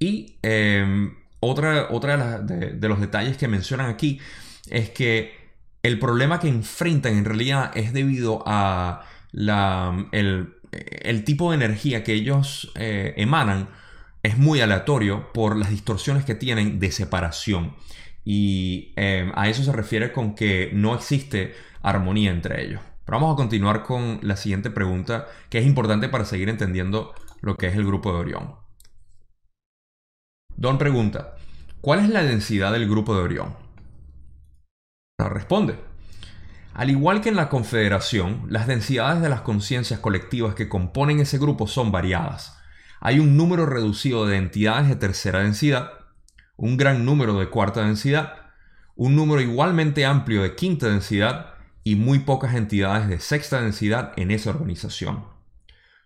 Y 0.00 0.38
em, 0.42 1.14
otra, 1.38 1.86
otra 1.90 2.40
de, 2.40 2.88
los 2.88 3.00
detalles 3.00 3.36
que 3.36 3.46
mencionan 3.46 3.90
aquí 3.90 4.20
es 4.68 4.90
que 4.90 5.40
el 5.84 6.00
problema 6.00 6.40
que 6.40 6.48
enfrentan 6.48 7.16
en 7.16 7.24
realidad 7.24 7.70
es 7.76 7.92
debido 7.92 8.42
a 8.44 9.04
la, 9.32 10.08
el, 10.12 11.24
tipo 11.24 11.50
de 11.50 11.56
energía 11.56 12.04
que 12.04 12.12
ellos 12.12 12.70
eh, 12.76 13.14
emanan 13.16 13.70
es 14.22 14.38
muy 14.38 14.60
aleatorio 14.60 15.32
por 15.32 15.56
las 15.56 15.70
distorsiones 15.70 16.24
que 16.24 16.34
tienen 16.34 16.78
de 16.78 16.92
separación. 16.92 17.74
Y 18.24 18.92
em, 18.96 19.32
a 19.34 19.48
eso 19.48 19.64
se 19.64 19.72
refiere 19.72 20.12
con 20.12 20.34
que 20.34 20.70
no 20.72 20.94
existe 20.94 21.54
armonía 21.82 22.30
entre 22.30 22.64
ellos. 22.64 22.80
Pero 23.04 23.18
vamos 23.18 23.34
a 23.34 23.36
continuar 23.36 23.82
con 23.82 24.20
la 24.22 24.36
siguiente 24.36 24.70
pregunta 24.70 25.26
que 25.50 25.58
es 25.58 25.66
importante 25.66 26.08
para 26.08 26.24
seguir 26.24 26.48
entendiendo 26.48 27.14
lo 27.40 27.56
que 27.56 27.66
es 27.66 27.74
el 27.74 27.84
grupo 27.84 28.12
de 28.12 28.18
Orión. 28.18 28.54
Don 30.56 30.78
pregunta, 30.78 31.34
¿cuál 31.80 32.00
es 32.00 32.08
la 32.08 32.22
densidad 32.22 32.72
del 32.72 32.88
grupo 32.88 33.16
de 33.16 33.22
Orión? 33.22 33.56
Responde. 35.18 35.91
Al 36.74 36.88
igual 36.88 37.20
que 37.20 37.28
en 37.28 37.36
la 37.36 37.50
Confederación, 37.50 38.46
las 38.48 38.66
densidades 38.66 39.20
de 39.20 39.28
las 39.28 39.42
conciencias 39.42 40.00
colectivas 40.00 40.54
que 40.54 40.70
componen 40.70 41.20
ese 41.20 41.36
grupo 41.38 41.66
son 41.66 41.92
variadas. 41.92 42.58
Hay 43.00 43.18
un 43.18 43.36
número 43.36 43.66
reducido 43.66 44.26
de 44.26 44.38
entidades 44.38 44.88
de 44.88 44.96
tercera 44.96 45.40
densidad, 45.40 45.90
un 46.56 46.78
gran 46.78 47.04
número 47.04 47.38
de 47.38 47.50
cuarta 47.50 47.82
densidad, 47.82 48.34
un 48.94 49.16
número 49.16 49.42
igualmente 49.42 50.06
amplio 50.06 50.42
de 50.42 50.54
quinta 50.54 50.88
densidad 50.88 51.54
y 51.84 51.96
muy 51.96 52.20
pocas 52.20 52.54
entidades 52.54 53.08
de 53.08 53.20
sexta 53.20 53.60
densidad 53.60 54.12
en 54.16 54.30
esa 54.30 54.50
organización. 54.50 55.26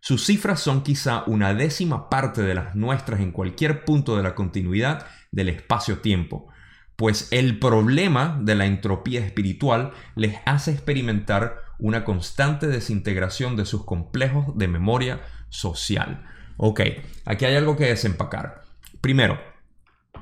Sus 0.00 0.24
cifras 0.24 0.60
son 0.60 0.82
quizá 0.82 1.22
una 1.26 1.54
décima 1.54 2.08
parte 2.08 2.42
de 2.42 2.54
las 2.54 2.74
nuestras 2.74 3.20
en 3.20 3.30
cualquier 3.30 3.84
punto 3.84 4.16
de 4.16 4.22
la 4.22 4.34
continuidad 4.34 5.06
del 5.30 5.48
espacio-tiempo, 5.48 6.48
pues 6.96 7.28
el 7.30 7.58
problema 7.58 8.38
de 8.42 8.54
la 8.54 8.66
entropía 8.66 9.20
espiritual 9.20 9.92
les 10.14 10.36
hace 10.46 10.72
experimentar 10.72 11.58
una 11.78 12.04
constante 12.04 12.66
desintegración 12.66 13.56
de 13.56 13.66
sus 13.66 13.84
complejos 13.84 14.56
de 14.56 14.68
memoria 14.68 15.20
social. 15.50 16.24
Ok, 16.56 16.80
aquí 17.26 17.44
hay 17.44 17.56
algo 17.56 17.76
que 17.76 17.84
desempacar. 17.84 18.62
Primero, 19.00 19.38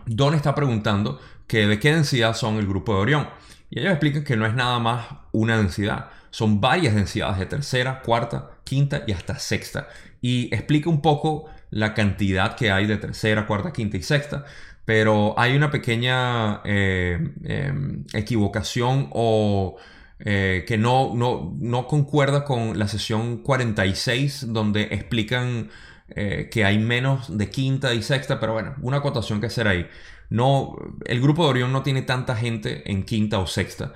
Don 0.06 0.34
está 0.34 0.54
preguntando 0.54 1.20
que 1.46 1.66
de 1.66 1.78
qué 1.78 1.94
densidad 1.94 2.34
son 2.34 2.56
el 2.56 2.66
grupo 2.66 2.94
de 2.94 3.00
Orión. 3.00 3.28
Y 3.70 3.80
ellos 3.80 3.92
explican 3.92 4.24
que 4.24 4.36
no 4.36 4.46
es 4.46 4.54
nada 4.54 4.78
más 4.78 5.06
una 5.32 5.56
densidad, 5.56 6.10
son 6.30 6.60
varias 6.60 6.94
densidades 6.94 7.38
de 7.38 7.46
tercera, 7.46 8.02
cuarta, 8.02 8.50
quinta 8.64 9.04
y 9.06 9.12
hasta 9.12 9.38
sexta. 9.38 9.88
Y 10.20 10.52
explica 10.54 10.90
un 10.90 11.00
poco 11.00 11.46
la 11.70 11.94
cantidad 11.94 12.56
que 12.56 12.70
hay 12.70 12.86
de 12.86 12.96
tercera, 12.96 13.46
cuarta, 13.46 13.72
quinta 13.72 13.96
y 13.96 14.02
sexta. 14.02 14.44
Pero 14.84 15.34
hay 15.38 15.56
una 15.56 15.70
pequeña 15.70 16.60
eh, 16.64 17.18
em, 17.44 18.04
equivocación 18.12 19.08
o 19.12 19.76
eh, 20.18 20.64
que 20.66 20.78
no, 20.78 21.14
no, 21.14 21.86
concuerda 21.86 22.44
con 22.44 22.78
la 22.78 22.88
sesión 22.88 23.38
46 23.38 24.52
donde 24.52 24.82
explican 24.90 25.70
eh, 26.08 26.48
que 26.50 26.64
hay 26.64 26.78
menos 26.78 27.36
de 27.36 27.50
quinta 27.50 27.94
y 27.94 28.02
sexta, 28.02 28.38
pero 28.40 28.52
bueno, 28.52 28.74
una 28.82 28.98
acotación 28.98 29.40
que 29.40 29.46
hacer 29.46 29.68
ahí. 29.68 29.86
No, 30.30 30.76
el 31.06 31.20
grupo 31.20 31.44
de 31.44 31.50
Orión 31.50 31.72
no 31.72 31.82
tiene 31.82 32.02
tanta 32.02 32.36
gente 32.36 32.90
en 32.90 33.04
quinta 33.04 33.38
o 33.38 33.46
sexta, 33.46 33.92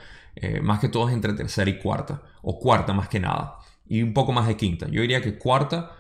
más 0.63 0.79
que 0.79 0.89
todo 0.89 1.09
es 1.09 1.15
entre 1.15 1.33
tercera 1.33 1.69
y 1.69 1.79
cuarta, 1.79 2.23
o 2.43 2.61
cuarta 2.61 2.93
más 2.93 3.09
que 3.09 3.19
nada 3.19 3.59
y 3.89 4.03
un 4.03 4.13
poco 4.13 4.33
más 4.33 4.47
de 4.47 4.57
quinta. 4.57 4.87
Yo 4.89 5.01
diría 5.03 5.21
que 5.21 5.39
cuarta, 5.39 5.97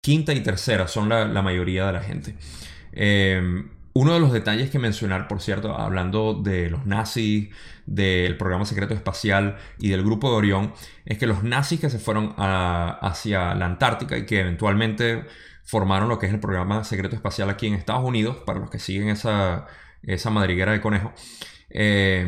quinta 0.00 0.32
y 0.32 0.40
tercera 0.40 0.88
son 0.88 1.08
la, 1.08 1.42
mayoría 1.42 1.86
de 1.86 1.92
la 1.92 2.02
gente. 2.02 2.36
Em, 2.92 3.70
uno 3.98 4.12
de 4.12 4.20
los 4.20 4.30
detalles 4.30 4.68
que 4.70 4.78
mencionar, 4.78 5.26
por 5.26 5.40
cierto, 5.40 5.74
hablando 5.74 6.34
de 6.34 6.68
los 6.68 6.84
nazis, 6.84 7.48
del 7.86 8.36
programa 8.36 8.66
secreto 8.66 8.92
espacial 8.92 9.56
y 9.78 9.88
del 9.88 10.02
grupo 10.02 10.28
de 10.30 10.36
Orión, 10.36 10.74
es 11.06 11.16
que 11.16 11.26
los 11.26 11.42
nazis 11.42 11.80
que 11.80 11.88
se 11.88 11.98
fueron 11.98 12.34
hacia 12.36 13.54
la 13.54 13.64
Antártica 13.64 14.18
y 14.18 14.26
que 14.26 14.40
eventualmente 14.40 15.24
formaron 15.64 16.10
lo 16.10 16.18
que 16.18 16.26
es 16.26 16.34
el 16.34 16.40
programa 16.40 16.84
secreto 16.84 17.16
espacial 17.16 17.48
aquí 17.48 17.68
en 17.68 17.74
Estados 17.74 18.04
Unidos, 18.04 18.36
para 18.44 18.60
los 18.60 18.68
que 18.68 18.78
siguen 18.78 19.08
esa, 19.08 19.66
esa 20.02 20.28
madriguera 20.28 20.72
de 20.72 20.82
conejo, 20.82 21.14
eh, 21.70 22.26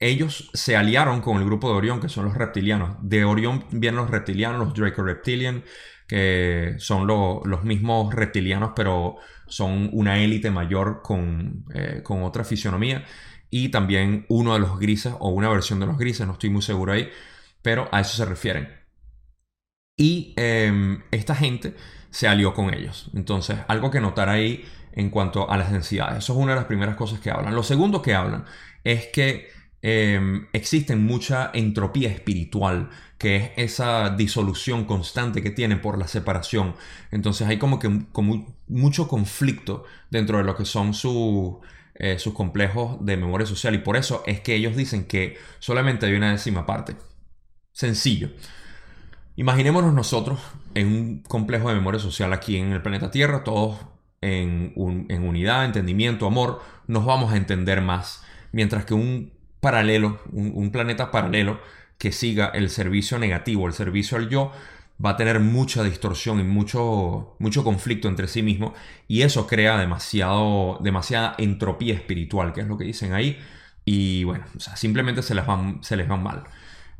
ellos 0.00 0.50
se 0.54 0.74
aliaron 0.74 1.20
con 1.20 1.36
el 1.36 1.44
grupo 1.44 1.68
de 1.68 1.76
Orión, 1.76 2.00
que 2.00 2.08
son 2.08 2.24
los 2.24 2.34
reptilianos. 2.34 2.96
De 3.02 3.24
Orión 3.26 3.64
vienen 3.70 4.00
los 4.00 4.10
reptilianos, 4.10 4.58
los 4.58 4.74
Draco 4.74 5.02
Reptilian, 5.02 5.64
que 6.06 6.74
son 6.78 7.06
los 7.06 7.64
mismos 7.64 8.14
reptilianos, 8.14 8.72
pero 8.76 9.16
son 9.46 9.90
una 9.92 10.18
élite 10.18 10.50
mayor 10.50 11.00
con, 11.02 11.64
eh, 11.74 12.00
con, 12.02 12.22
otra 12.22 12.44
fisionomía. 12.44 13.04
Y 13.50 13.68
también 13.70 14.26
uno 14.28 14.54
de 14.54 14.60
los 14.60 14.78
grises, 14.78 15.14
o 15.18 15.30
una 15.30 15.48
versión 15.48 15.80
de 15.80 15.86
los 15.86 15.98
grises, 15.98 16.26
no 16.26 16.34
estoy 16.34 16.50
muy 16.50 16.62
seguro 16.62 16.92
ahí, 16.92 17.08
pero 17.62 17.88
a 17.92 18.00
eso 18.00 18.16
se 18.16 18.24
refieren. 18.24 18.68
Y 19.96 20.34
em, 20.36 21.02
esta 21.10 21.34
gente 21.34 21.74
se 22.10 22.28
alió 22.28 22.52
con 22.52 22.74
ellos. 22.74 23.10
Entonces, 23.14 23.58
algo 23.68 23.90
que 23.90 24.00
notar 24.00 24.28
ahí 24.28 24.64
en 24.92 25.10
cuanto 25.10 25.50
a 25.50 25.56
las 25.56 25.72
densidades. 25.72 26.18
Eso 26.18 26.32
es 26.32 26.38
una 26.38 26.52
de 26.52 26.56
las 26.56 26.66
primeras 26.66 26.96
cosas 26.96 27.20
que 27.20 27.30
hablan. 27.30 27.54
Lo 27.54 27.62
segundo 27.62 28.02
que 28.02 28.14
hablan 28.14 28.44
es 28.84 29.06
que 29.06 29.48
Em, 29.86 30.46
existe 30.54 30.96
mucha 30.96 31.50
entropía 31.52 32.08
espiritual, 32.08 32.88
que 33.18 33.36
es 33.36 33.50
esa 33.56 34.08
disolución 34.08 34.86
constante 34.86 35.42
que 35.42 35.50
tienen 35.50 35.82
por 35.82 35.98
la 35.98 36.08
separación. 36.08 36.74
Entonces 37.10 37.46
hay 37.46 37.58
como 37.58 37.78
que 37.78 37.90
mucho 38.66 39.08
conflicto 39.08 39.84
dentro 40.10 40.38
de 40.38 40.44
lo 40.44 40.56
que 40.56 40.64
son 40.64 40.92
eh, 41.96 42.18
sus 42.18 42.32
complejos 42.32 43.04
de 43.04 43.18
memoria 43.18 43.46
social 43.46 43.74
y 43.74 43.78
por 43.78 43.98
eso 43.98 44.22
es 44.26 44.40
que 44.40 44.54
ellos 44.54 44.74
dicen 44.74 45.04
que 45.04 45.36
solamente 45.58 46.06
hay 46.06 46.14
una 46.14 46.32
décima 46.32 46.64
parte. 46.64 46.96
Sencillo. 47.72 48.30
Imaginémonos 49.36 49.92
nosotros 49.92 50.40
en 50.74 50.86
un 50.86 51.22
complejo 51.24 51.68
de 51.68 51.74
memoria 51.74 52.00
social 52.00 52.32
aquí 52.32 52.56
en 52.56 52.72
el 52.72 52.80
planeta 52.80 53.10
Tierra, 53.10 53.44
todos 53.44 53.78
en, 54.22 54.72
en 55.10 55.28
unidad, 55.28 55.66
entendimiento, 55.66 56.26
amor, 56.26 56.62
nos 56.86 57.04
vamos 57.04 57.34
a 57.34 57.36
entender 57.36 57.82
más. 57.82 58.24
Mientras 58.50 58.86
que 58.86 58.94
un 58.94 59.34
paralelo, 59.64 60.20
un, 60.30 60.70
planeta 60.70 61.10
paralelo 61.10 61.58
que 61.96 62.12
siga 62.12 62.48
el 62.48 62.68
servicio 62.68 63.18
negativo, 63.18 63.66
el 63.66 63.72
servicio 63.72 64.18
al 64.18 64.28
yo, 64.28 64.52
va 65.02 65.10
a 65.10 65.16
tener 65.16 65.40
mucha 65.40 65.82
distorsión 65.82 66.38
y 66.38 66.42
mucho, 66.44 67.34
mucho 67.38 67.64
conflicto 67.64 68.08
entre 68.08 68.28
sí 68.28 68.42
mismo 68.42 68.74
y 69.08 69.22
eso 69.22 69.46
crea 69.46 69.78
demasiado, 69.78 70.78
demasiada 70.82 71.34
entropía 71.38 71.94
espiritual, 71.94 72.52
que 72.52 72.60
es 72.60 72.66
lo 72.66 72.76
que 72.76 72.84
dicen 72.84 73.14
ahí, 73.14 73.38
y 73.86 74.24
bueno, 74.24 74.44
simplemente 74.58 75.22
se 75.22 75.34
les 75.34 75.46
van, 75.46 75.82
se 75.82 75.96
les 75.96 76.08
van 76.08 76.22
mal. 76.22 76.44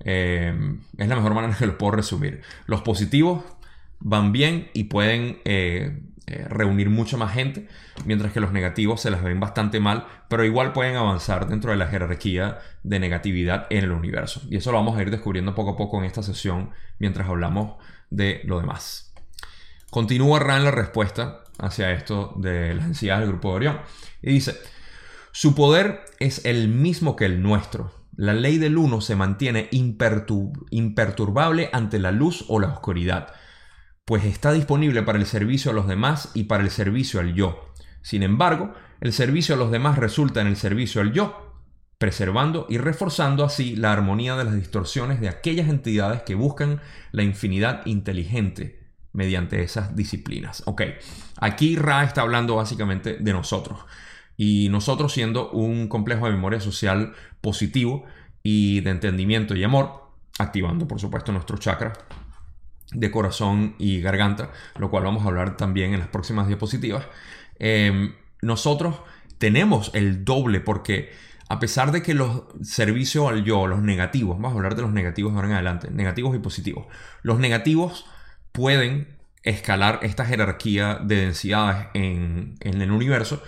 Eh, 0.00 0.78
es 0.96 1.06
la 1.06 1.16
mejor 1.16 1.34
manera 1.34 1.54
que 1.58 1.66
lo 1.66 1.76
puedo 1.76 1.92
resumir. 1.92 2.40
Los 2.66 2.80
positivos 2.80 3.44
van 4.00 4.32
bien 4.32 4.70
y 4.72 4.84
pueden 4.84 5.38
eh, 5.44 6.00
eh, 6.26 6.46
reunir 6.48 6.88
mucha 6.88 7.18
más 7.18 7.34
gente, 7.34 7.68
mientras 8.06 8.32
que 8.32 8.40
los 8.40 8.50
negativos 8.50 9.02
se 9.02 9.10
las 9.10 9.22
ven 9.22 9.40
bastante 9.40 9.78
mal, 9.78 10.06
pero 10.28 10.42
igual 10.42 10.72
pueden 10.72 10.96
avanzar 10.96 11.46
dentro 11.48 11.70
de 11.70 11.76
la 11.76 11.86
jerarquía 11.86 12.60
de 12.82 12.98
negatividad 12.98 13.66
en 13.68 13.84
el 13.84 13.92
universo. 13.92 14.40
Y 14.48 14.56
eso 14.56 14.72
lo 14.72 14.78
vamos 14.78 14.96
a 14.96 15.02
ir 15.02 15.10
descubriendo 15.10 15.54
poco 15.54 15.72
a 15.72 15.76
poco 15.76 15.98
en 15.98 16.06
esta 16.06 16.22
sesión 16.22 16.70
mientras 16.98 17.28
hablamos 17.28 17.76
de 18.08 18.40
lo 18.44 18.58
demás. 18.58 19.12
Continúa 19.90 20.38
Ran 20.38 20.64
la 20.64 20.70
respuesta 20.70 21.44
hacia 21.58 21.92
esto 21.92 22.32
de 22.36 22.74
las 22.74 22.86
densidades 22.86 23.20
del 23.20 23.30
grupo 23.32 23.50
de 23.50 23.56
Orión 23.56 23.80
y 24.22 24.32
dice, 24.32 24.56
su 25.30 25.54
poder 25.54 26.06
es 26.20 26.46
el 26.46 26.68
mismo 26.68 27.16
que 27.16 27.26
el 27.26 27.42
nuestro. 27.42 27.92
La 28.16 28.32
ley 28.32 28.56
del 28.56 28.78
uno 28.78 29.02
se 29.02 29.14
mantiene 29.14 29.68
imperturbable 29.72 31.68
ante 31.72 31.98
la 31.98 32.12
luz 32.12 32.46
o 32.48 32.60
la 32.60 32.68
oscuridad 32.68 33.34
pues 34.04 34.24
está 34.24 34.52
disponible 34.52 35.02
para 35.02 35.18
el 35.18 35.26
servicio 35.26 35.70
a 35.70 35.74
los 35.74 35.86
demás 35.86 36.30
y 36.34 36.44
para 36.44 36.62
el 36.62 36.70
servicio 36.70 37.20
al 37.20 37.34
yo. 37.34 37.72
Sin 38.02 38.22
embargo, 38.22 38.74
el 39.00 39.12
servicio 39.12 39.54
a 39.54 39.58
los 39.58 39.70
demás 39.70 39.98
resulta 39.98 40.40
en 40.40 40.46
el 40.46 40.56
servicio 40.56 41.00
al 41.00 41.12
yo, 41.12 41.54
preservando 41.98 42.66
y 42.68 42.76
reforzando 42.76 43.44
así 43.44 43.76
la 43.76 43.92
armonía 43.92 44.36
de 44.36 44.44
las 44.44 44.54
distorsiones 44.54 45.20
de 45.20 45.28
aquellas 45.28 45.68
entidades 45.68 46.22
que 46.22 46.34
buscan 46.34 46.80
la 47.12 47.22
infinidad 47.22 47.86
inteligente 47.86 48.80
mediante 49.12 49.62
esas 49.62 49.96
disciplinas. 49.96 50.62
Ok, 50.66 50.82
aquí 51.38 51.76
Ra 51.76 52.04
está 52.04 52.22
hablando 52.22 52.56
básicamente 52.56 53.16
de 53.16 53.32
nosotros. 53.32 53.78
Y 54.36 54.68
nosotros 54.68 55.12
siendo 55.12 55.50
un 55.50 55.88
complejo 55.88 56.26
de 56.26 56.32
memoria 56.32 56.60
social 56.60 57.14
positivo 57.40 58.04
y 58.42 58.80
de 58.80 58.90
entendimiento 58.90 59.54
y 59.54 59.64
amor, 59.64 60.10
activando 60.38 60.86
por 60.86 61.00
supuesto 61.00 61.32
nuestro 61.32 61.56
chakra 61.56 61.92
de 62.92 63.10
corazón 63.10 63.74
y 63.78 64.00
garganta, 64.00 64.50
lo 64.78 64.90
cual 64.90 65.04
vamos 65.04 65.24
a 65.24 65.28
hablar 65.28 65.56
también 65.56 65.94
en 65.94 66.00
las 66.00 66.08
próximas 66.08 66.46
diapositivas. 66.46 67.06
Em, 67.58 68.14
nosotros 68.42 68.96
tenemos 69.38 69.90
el 69.94 70.24
doble 70.24 70.60
porque 70.60 71.12
a 71.48 71.58
pesar 71.58 71.92
de 71.92 72.02
que 72.02 72.14
los 72.14 72.44
servicios 72.62 73.28
al 73.28 73.44
yo, 73.44 73.66
los 73.66 73.82
negativos, 73.82 74.36
vamos 74.36 74.52
a 74.52 74.56
hablar 74.56 74.76
de 74.76 74.82
los 74.82 74.92
negativos 74.92 75.34
ahora 75.34 75.48
en 75.48 75.54
adelante, 75.54 75.90
negativos 75.90 76.34
y 76.34 76.38
positivos, 76.38 76.86
los 77.22 77.38
negativos 77.38 78.06
pueden 78.52 79.08
escalar 79.42 80.00
esta 80.02 80.24
jerarquía 80.24 81.00
de 81.02 81.16
densidades 81.16 81.88
en, 81.92 82.56
el 82.60 82.90
universo, 82.90 83.42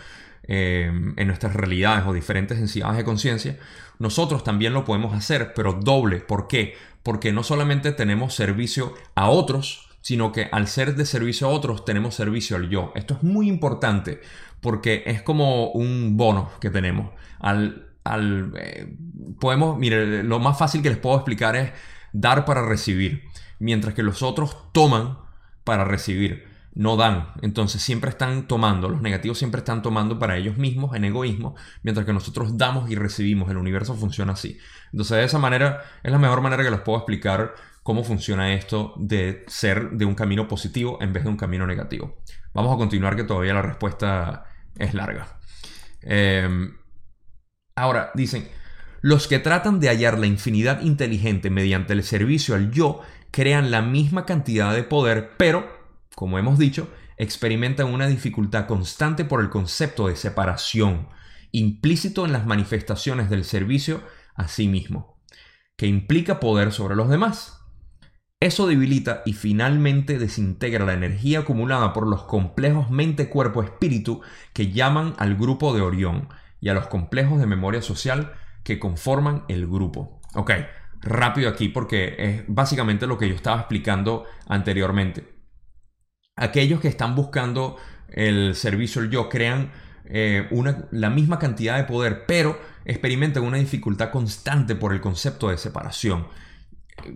eh, 0.49 0.91
en 1.17 1.27
nuestras 1.27 1.55
realidades 1.55 2.07
o 2.07 2.13
diferentes 2.13 2.59
densidades 2.59 2.97
de 2.97 3.05
conciencia, 3.05 3.59
nosotros 3.99 4.45
también 4.45 4.73
lo 4.75 4.85
podemos 4.85 5.15
hacer, 5.15 5.53
pero 5.55 5.73
doble. 5.73 6.21
¿Por 6.21 6.49
qué? 6.49 6.75
Porque 7.03 7.33
no 7.33 7.43
solamente 7.43 7.93
tenemos 7.93 8.35
servicio 8.35 8.95
a 9.15 9.29
otros, 9.29 9.89
sino 10.01 10.33
que 10.33 10.49
al 10.53 10.69
ser 10.69 10.95
de 10.95 11.05
servicio 11.05 11.49
a 11.49 11.51
otros 11.51 11.85
tenemos 11.85 12.15
servicio 12.15 12.57
al 12.57 12.69
yo. 12.69 12.93
Esto 12.95 13.15
es 13.15 13.23
muy 13.23 13.49
importante 13.49 14.21
porque 14.61 15.03
es 15.07 15.23
como 15.23 15.71
un 15.71 16.17
bono 16.17 16.51
que 16.61 16.71
tenemos. 16.71 17.11
Al, 17.41 17.89
al 18.05 18.53
eh, 18.57 18.95
podemos, 19.41 19.79
mire, 19.79 20.23
lo 20.23 20.39
más 20.39 20.59
fácil 20.59 20.83
que 20.83 20.91
les 20.91 20.99
puedo 20.99 21.17
explicar 21.17 21.57
es 21.57 21.73
dar 22.13 22.45
para 22.45 22.65
recibir, 22.65 23.25
mientras 23.59 23.95
que 23.95 24.03
los 24.03 24.23
otros 24.23 24.73
toman 24.73 25.19
para 25.65 25.85
recibir, 25.85 26.47
no 26.77 26.97
dan. 26.97 27.33
Entonces 27.43 27.83
siempre 27.83 28.11
están 28.11 28.47
tomando, 28.47 28.89
los 28.89 29.01
negativos 29.01 29.39
siempre 29.39 29.59
están 29.59 29.83
tomando 29.83 30.19
para 30.19 30.37
ellos 30.37 30.59
mismos 30.59 30.95
en 30.95 31.07
egoísmo, 31.07 31.57
mientras 31.83 32.07
que 32.07 32.13
nosotros 32.13 32.57
damos 32.57 32.91
y 32.91 32.95
recibimos. 32.95 33.51
El 33.51 33.57
universo 33.57 33.95
funciona 33.95 34.35
así. 34.35 34.59
Entonces 34.93 35.17
de 35.17 35.25
esa 35.25 35.39
manera 35.39 35.83
es 36.03 36.13
la 36.13 36.19
mejor 36.19 36.43
manera 36.43 36.63
que 36.63 36.71
les 36.71 36.81
puedo 36.81 36.99
explicar 36.99 37.55
cómo 37.83 38.05
funciona 38.05 38.53
esto 38.53 38.95
de 38.99 39.45
ser 39.49 39.91
de 39.93 40.05
un 40.05 40.15
camino 40.15 40.47
positivo 40.47 40.99
en 41.01 41.13
vez 41.13 41.25
de 41.25 41.31
un 41.31 41.37
camino 41.37 41.67
negativo. 41.67 42.19
Vamos 42.53 42.75
a 42.75 42.79
continuar 42.79 43.17
que 43.17 43.25
todavía 43.25 43.55
la 43.55 43.63
respuesta 43.63 44.45
es 44.77 44.93
larga. 44.93 45.39
Em, 46.03 46.77
ahora, 47.75 48.11
dicen, 48.15 48.49
los 49.01 49.29
que 49.29 49.39
tratan 49.39 49.81
de 49.81 49.89
hallar 49.89 50.19
la 50.19 50.27
infinidad 50.27 50.83
inteligente 50.83 51.49
mediante 51.49 51.95
el 51.95 52.03
servicio 52.03 52.55
al 52.55 52.71
yo 52.71 53.01
crean 53.31 53.71
la 53.71 53.83
misma 53.83 54.27
cantidad 54.27 54.75
de 54.75 54.83
poder, 54.83 55.33
pero, 55.37 55.76
como 56.17 56.39
hemos 56.39 56.59
dicho, 56.59 56.89
experimentan 57.19 57.93
una 57.93 58.07
dificultad 58.07 58.67
constante 58.67 59.27
por 59.27 59.43
el 59.43 59.51
concepto 59.51 60.09
de 60.09 60.17
separación, 60.17 61.09
implícito 61.53 62.25
en 62.25 62.33
las 62.33 62.47
manifestaciones 62.47 63.29
del 63.29 63.45
servicio 63.45 64.03
a 64.35 64.49
sí 64.49 64.67
mismo, 64.67 65.21
que 65.77 65.87
implica 65.87 66.41
poder 66.41 66.73
sobre 66.73 66.97
los 66.97 67.11
demás. 67.11 67.61
Eso 68.41 68.67
debilita 68.67 69.23
y 69.27 69.35
finalmente 69.35 70.19
desintegra 70.19 70.87
la 70.87 70.95
energía 70.95 71.41
acumulada 71.41 71.93
por 71.93 72.07
los 72.07 72.23
complejos 72.23 72.91
mente-cuerpo-espíritu 72.91 74.23
que 74.55 74.73
llaman 74.73 75.13
al 75.19 75.37
grupo 75.37 75.75
de 75.75 75.83
Orión 75.83 76.31
y 76.63 76.71
a 76.71 76.75
los 76.75 76.87
complejos 76.87 77.39
de 77.39 77.47
memoria 77.47 77.83
social 77.83 78.33
que 78.65 78.79
conforman 78.79 79.45
el 79.49 79.67
grupo. 79.67 80.23
Ok, 80.35 80.51
rápido 81.03 81.51
aquí 81.51 81.69
porque 81.69 82.15
es 82.19 82.45
básicamente 82.49 83.07
lo 83.07 83.19
que 83.19 83.29
yo 83.29 83.35
estaba 83.35 83.59
explicando 83.59 84.25
anteriormente. 84.49 85.36
Aquellos 86.37 86.81
que 86.81 86.89
están 86.89 87.15
buscando 87.15 87.77
el 88.09 88.55
servicio 88.55 89.03
el 89.03 89.11
yo 89.11 89.29
crean 89.29 89.71
eh, 90.09 90.47
una, 90.51 90.87
la 90.93 91.11
misma 91.11 91.39
cantidad 91.39 91.77
de 91.77 91.85
poder, 91.85 92.25
pero 92.27 92.61
experimentan 92.85 93.43
una 93.43 93.57
dificultad 93.57 94.11
constante 94.11 94.77
por 94.77 94.93
el 94.93 95.01
concepto 95.01 95.49
de 95.49 95.59
separación. 95.59 96.29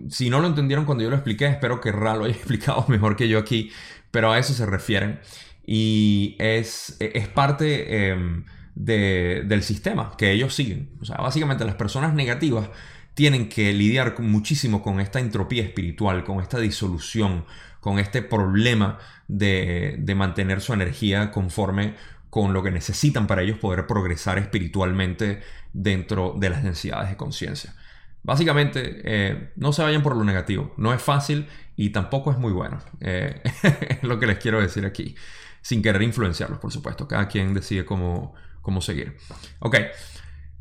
Si 0.09 0.29
no 0.29 0.39
lo 0.39 0.47
entendieron 0.47 0.85
cuando 0.85 1.03
yo 1.03 1.09
lo 1.09 1.15
expliqué, 1.15 1.47
espero 1.47 1.79
que 1.79 1.91
Ra 1.91 2.15
lo 2.15 2.25
haya 2.25 2.33
explicado 2.35 2.85
mejor 2.87 3.15
que 3.15 3.29
yo 3.29 3.39
aquí, 3.39 3.71
pero 4.11 4.31
a 4.31 4.39
eso 4.39 4.53
se 4.53 4.65
refieren. 4.65 5.19
Y 5.65 6.35
es, 6.39 6.97
es 6.99 7.27
parte 7.29 8.09
em, 8.09 8.45
del 8.75 9.63
sistema 9.63 10.15
que 10.17 10.31
ellos 10.31 10.53
siguen. 10.53 10.89
O 11.01 11.05
sea, 11.05 11.17
básicamente 11.17 11.63
las 11.63 11.75
personas 11.75 12.13
negativas 12.13 12.69
tienen 13.13 13.49
que 13.49 13.71
lidiar 13.73 14.19
muchísimo 14.19 14.81
con 14.81 14.99
esta 14.99 15.19
entropía 15.19 15.63
espiritual, 15.63 16.23
con 16.23 16.41
esta 16.41 16.59
disolución, 16.59 17.45
con 17.81 17.99
este 17.99 18.21
problema 18.21 18.97
de, 19.27 19.97
de 19.99 20.15
mantener 20.15 20.61
su 20.61 20.71
energía 20.71 21.31
conforme 21.31 21.95
con 22.29 22.53
lo 22.53 22.63
que 22.63 22.71
necesitan 22.71 23.27
para 23.27 23.41
ellos 23.41 23.59
poder 23.59 23.85
progresar 23.85 24.37
espiritualmente 24.37 25.41
dentro 25.73 26.33
de 26.37 26.49
las 26.49 26.63
densidades 26.63 27.09
de 27.09 27.17
conciencia. 27.17 27.75
Básicamente, 28.23 29.01
eh, 29.03 29.51
no 29.55 29.73
se 29.73 29.81
vayan 29.81 30.03
por 30.03 30.15
lo 30.15 30.23
negativo. 30.23 30.73
No 30.77 30.93
es 30.93 31.01
fácil 31.01 31.47
y 31.75 31.89
tampoco 31.89 32.31
es 32.31 32.37
muy 32.37 32.53
bueno. 32.53 32.79
Eh, 32.99 33.41
es 33.89 34.03
lo 34.03 34.19
que 34.19 34.27
les 34.27 34.37
quiero 34.37 34.61
decir 34.61 34.85
aquí. 34.85 35.15
Sin 35.61 35.81
querer 35.81 36.01
influenciarlos, 36.03 36.59
por 36.59 36.71
supuesto. 36.71 37.07
Cada 37.07 37.27
quien 37.27 37.53
decide 37.53 37.83
cómo, 37.83 38.33
cómo 38.61 38.81
seguir. 38.81 39.17
Ok. 39.59 39.77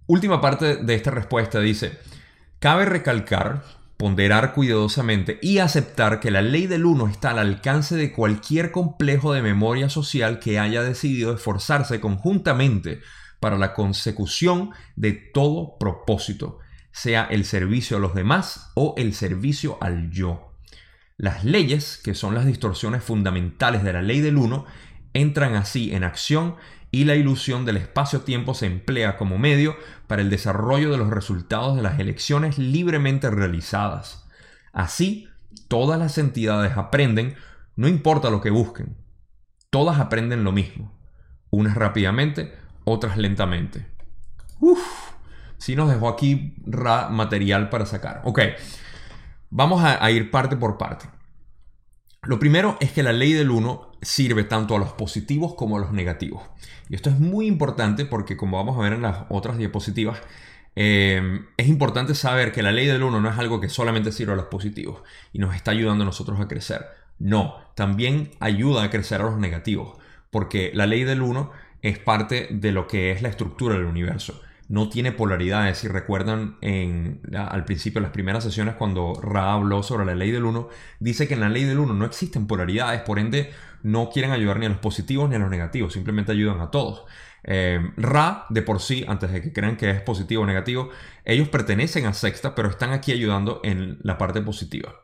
Última 0.07 0.41
parte 0.41 0.77
de 0.77 0.95
esta 0.95 1.13
respuesta 1.13 1.61
dice, 1.61 1.99
cabe 2.59 2.85
recalcar, 2.85 3.63
ponderar 4.01 4.55
cuidadosamente 4.55 5.39
y 5.43 5.59
aceptar 5.59 6.21
que 6.21 6.31
la 6.31 6.41
ley 6.41 6.67
del 6.67 6.87
uno 6.87 7.07
está 7.07 7.33
al 7.33 7.39
alcance 7.39 7.97
de 7.97 8.13
cualquier 8.13 8.73
complejo 8.73 9.35
de 9.35 9.43
memoria 9.43 9.91
social 9.91 10.39
que 10.39 10.59
haya 10.59 10.83
decidido 10.83 11.35
esforzarse 11.35 12.01
conjuntamente 12.01 13.03
para 13.41 13.59
la 13.59 13.75
consecución 13.75 14.71
de 14.97 15.13
todo 15.13 15.77
propósito 15.79 16.61
sea 16.93 17.25
el 17.25 17.45
servicio 17.45 17.99
a 17.99 18.01
los 18.01 18.15
demás 18.15 18.73
o 18.75 18.95
el 18.97 19.13
servicio 19.13 19.77
al 19.83 20.11
yo. 20.11 20.55
Las 21.19 21.45
leyes, 21.45 22.01
que 22.03 22.15
son 22.15 22.35
las 22.35 22.47
distorsiones 22.47 23.05
fundamentales 23.05 23.85
de 23.85 23.93
la 23.93 24.01
ley 24.01 24.21
del 24.23 24.39
uno, 24.39 24.65
entran 25.13 25.57
así 25.57 25.95
en 25.95 26.05
acción 26.05 26.57
y 26.91 27.05
la 27.05 27.15
ilusión 27.15 27.65
del 27.65 27.77
espacio-tiempo 27.77 28.55
se 28.55 28.67
emplea 28.67 29.17
como 29.17 29.39
medio 29.39 29.77
para 30.07 30.23
el 30.23 30.31
desarrollo 30.31 30.91
de 30.91 30.99
los 30.99 31.11
resultados 31.11 31.77
de 31.77 31.83
las 31.83 31.99
elecciones 31.99 32.59
libremente 32.59 33.31
realizadas. 33.31 34.27
Así, 34.73 35.29
todas 35.69 35.99
las 35.99 36.19
entidades 36.19 36.77
aprenden, 36.77 37.37
no 37.77 37.89
importa 37.89 38.31
lo 38.31 38.41
que 38.41 38.51
busquen, 38.51 38.97
todas 39.71 40.01
aprenden 40.01 40.45
lo 40.45 40.53
mismo, 40.53 40.93
unas 41.51 41.75
rápidamente, 41.77 42.55
otras 42.85 43.17
lentamente. 43.17 43.87
Uf 44.59 45.11
sí 45.61 45.77
nos 45.77 45.91
dejó 45.91 46.09
aquí 46.09 46.55
material 47.11 47.69
para 47.69 47.87
sacar. 47.87 48.23
Ok, 48.25 48.41
vamos 49.51 49.85
a, 49.85 50.11
ir 50.11 50.31
parte 50.31 50.57
por 50.57 50.79
parte. 50.79 51.07
Lo 52.31 52.39
primero 52.39 52.77
es 52.79 52.93
que 52.93 53.03
la 53.03 53.13
ley 53.13 53.33
del 53.33 53.51
1 53.51 53.91
sirve 54.03 54.45
tanto 54.45 54.77
a 54.77 54.79
los 54.79 54.93
positivos 54.93 55.55
como 55.55 55.77
a 55.77 55.81
los 55.81 55.91
negativos. 55.91 56.45
Y 56.89 56.95
esto 56.95 57.11
es 57.11 57.19
muy 57.19 57.49
importante 57.49 58.05
porque 58.05 58.37
como 58.37 58.57
vamos 58.57 58.79
a 58.79 58.83
ver 58.83 58.93
en 58.93 59.03
las 59.03 59.25
otras 59.31 59.59
diapositivas, 59.59 60.23
eh, 60.77 61.41
es 61.57 61.67
importante 61.67 62.15
saber 62.15 62.53
que 62.53 62.63
la 62.63 62.71
ley 62.71 62.87
del 62.87 63.03
1 63.03 63.21
no 63.21 63.29
es 63.29 63.37
algo 63.37 63.61
que 63.61 63.69
solamente 63.69 64.13
sirve 64.13 64.35
a 64.35 64.37
los 64.37 64.45
positivos 64.45 65.03
y 65.33 65.41
nos 65.41 65.57
está 65.57 65.73
ayudando 65.73 66.05
a 66.05 66.07
nosotros 66.07 66.39
a 66.39 66.47
crecer. 66.47 66.87
No, 67.19 67.57
también 67.75 68.31
ayuda 68.39 68.85
a 68.85 68.91
crecer 68.91 69.23
a 69.23 69.25
los 69.25 69.37
negativos, 69.37 69.99
porque 70.31 70.71
la 70.73 70.87
ley 70.87 71.03
del 71.03 71.23
1 71.23 71.51
es 71.83 71.99
parte 71.99 72.47
de 72.53 72.71
lo 72.71 72.87
que 72.87 73.11
es 73.11 73.23
la 73.23 73.29
estructura 73.29 73.75
del 73.75 73.87
universo 73.87 74.41
no 74.71 74.89
tiene 74.89 75.11
polaridades. 75.11 75.79
Si 75.79 75.89
recuerdan 75.89 76.57
al 77.35 77.65
principio, 77.65 78.01
las 78.01 78.13
primeras 78.13 78.45
sesiones, 78.45 78.77
cuando 78.77 79.15
Ra 79.21 79.53
habló 79.53 79.83
sobre 79.83 80.07
la 80.07 80.15
ley 80.15 80.31
del 80.31 80.45
1, 80.45 80.69
dice 81.01 81.27
que 81.27 81.35
en 81.35 81.41
la 81.41 81.49
ley 81.49 81.65
del 81.65 81.81
1 81.81 81.93
no 81.93 82.05
existen 82.05 82.47
polaridades, 82.47 83.03
por 83.03 83.19
ende 83.19 83.51
no 83.83 84.11
quieren 84.11 84.31
ayudar 84.31 84.61
ni 84.61 84.67
a 84.67 84.69
los 84.69 84.79
positivos 84.79 85.29
ni 85.29 85.35
a 85.35 85.41
los 85.41 85.51
negativos, 85.51 85.93
simplemente 85.93 86.31
ayudan 86.31 86.61
a 86.61 86.71
todos. 86.71 87.03
Eh, 87.43 87.81
Ra, 87.97 88.47
de 88.49 88.63
por 88.63 88.81
sí, 88.81 89.05
antes 89.09 89.33
de 89.33 89.43
que 89.43 89.53
crean 89.53 89.77
que 89.77 89.91
es 89.91 90.01
positivo 90.03 90.45
o 90.45 90.47
negativo, 90.47 90.91
ellos 91.25 91.49
pertenecen 91.49 92.07
a 92.07 92.13
sexta, 92.13 92.55
pero 92.55 92.69
están 92.69 92.93
aquí 92.93 93.11
ayudando 93.11 93.61
en 93.65 93.99
la 94.03 94.19
parte 94.19 94.41
positiva 94.41 94.95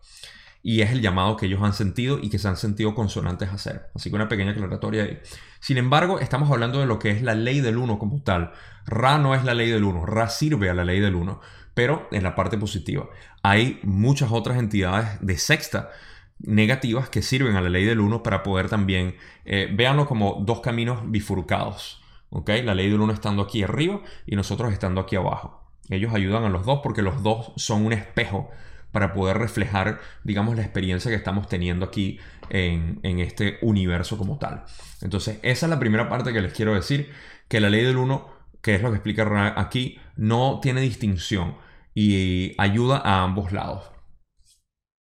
y 0.66 0.82
es 0.82 0.90
el 0.90 1.00
llamado 1.00 1.36
que 1.36 1.46
ellos 1.46 1.62
han 1.62 1.74
sentido 1.74 2.18
y 2.20 2.28
que 2.28 2.40
se 2.40 2.48
han 2.48 2.56
sentido 2.56 2.92
consonantes 2.92 3.50
a 3.50 3.54
hacer. 3.54 3.88
Así 3.94 4.10
que 4.10 4.16
una 4.16 4.28
pequeña 4.28 4.50
aclaratoria 4.50 5.04
ahí. 5.04 5.20
Sin 5.60 5.76
embargo, 5.76 6.18
estamos 6.18 6.50
hablando 6.50 6.80
de 6.80 6.86
lo 6.86 6.98
que 6.98 7.12
es 7.12 7.22
la 7.22 7.36
ley 7.36 7.60
del 7.60 7.76
1 7.76 8.00
como 8.00 8.20
tal. 8.24 8.50
Ra 8.84 9.16
no 9.16 9.36
es 9.36 9.44
la 9.44 9.54
ley 9.54 9.70
del 9.70 9.84
1, 9.84 10.04
Ra 10.06 10.28
sirve 10.28 10.68
a 10.68 10.74
la 10.74 10.84
ley 10.84 10.98
del 10.98 11.14
1, 11.14 11.40
pero 11.72 12.08
en 12.10 12.24
la 12.24 12.34
parte 12.34 12.58
positiva. 12.58 13.08
Hay 13.44 13.78
muchas 13.84 14.32
otras 14.32 14.58
entidades 14.58 15.06
de 15.20 15.38
sexta 15.38 15.90
negativas 16.40 17.10
que 17.10 17.22
sirven 17.22 17.54
a 17.54 17.60
la 17.60 17.68
ley 17.68 17.84
del 17.84 18.00
1 18.00 18.24
para 18.24 18.42
poder 18.42 18.68
también, 18.68 19.14
eh, 19.44 19.70
véanlo 19.72 20.08
como 20.08 20.42
dos 20.44 20.62
caminos 20.62 20.98
bifurcados. 21.08 22.02
¿okay? 22.30 22.64
La 22.64 22.74
ley 22.74 22.90
del 22.90 23.00
1 23.00 23.12
estando 23.12 23.42
aquí 23.42 23.62
arriba 23.62 24.00
y 24.26 24.34
nosotros 24.34 24.72
estando 24.72 25.00
aquí 25.00 25.14
abajo. 25.14 25.62
Ellos 25.90 26.12
ayudan 26.12 26.42
a 26.42 26.48
los 26.48 26.66
dos 26.66 26.80
porque 26.82 27.02
los 27.02 27.22
dos 27.22 27.52
son 27.54 27.86
un 27.86 27.92
espejo 27.92 28.50
para 28.96 29.12
poder 29.12 29.36
reflejar, 29.36 30.00
digamos, 30.24 30.56
la 30.56 30.62
experiencia 30.62 31.10
que 31.10 31.18
estamos 31.18 31.48
teniendo 31.48 31.84
aquí 31.84 32.18
en, 32.48 33.20
este 33.20 33.58
universo 33.60 34.16
como 34.16 34.38
tal. 34.38 34.64
Entonces, 35.02 35.38
esa 35.42 35.66
es 35.66 35.70
la 35.70 35.78
primera 35.78 36.08
parte 36.08 36.32
que 36.32 36.40
les 36.40 36.54
quiero 36.54 36.74
decir, 36.74 37.12
que 37.46 37.60
la 37.60 37.68
ley 37.68 37.84
del 37.84 37.98
1, 37.98 38.26
que 38.62 38.74
es 38.74 38.80
lo 38.80 38.88
que 38.88 38.96
explica 38.96 39.52
aquí, 39.60 39.98
no 40.16 40.60
tiene 40.62 40.80
distinción 40.80 41.56
y 41.94 42.54
ayuda 42.56 42.96
a 43.04 43.22
ambos 43.22 43.52
lados. 43.52 43.92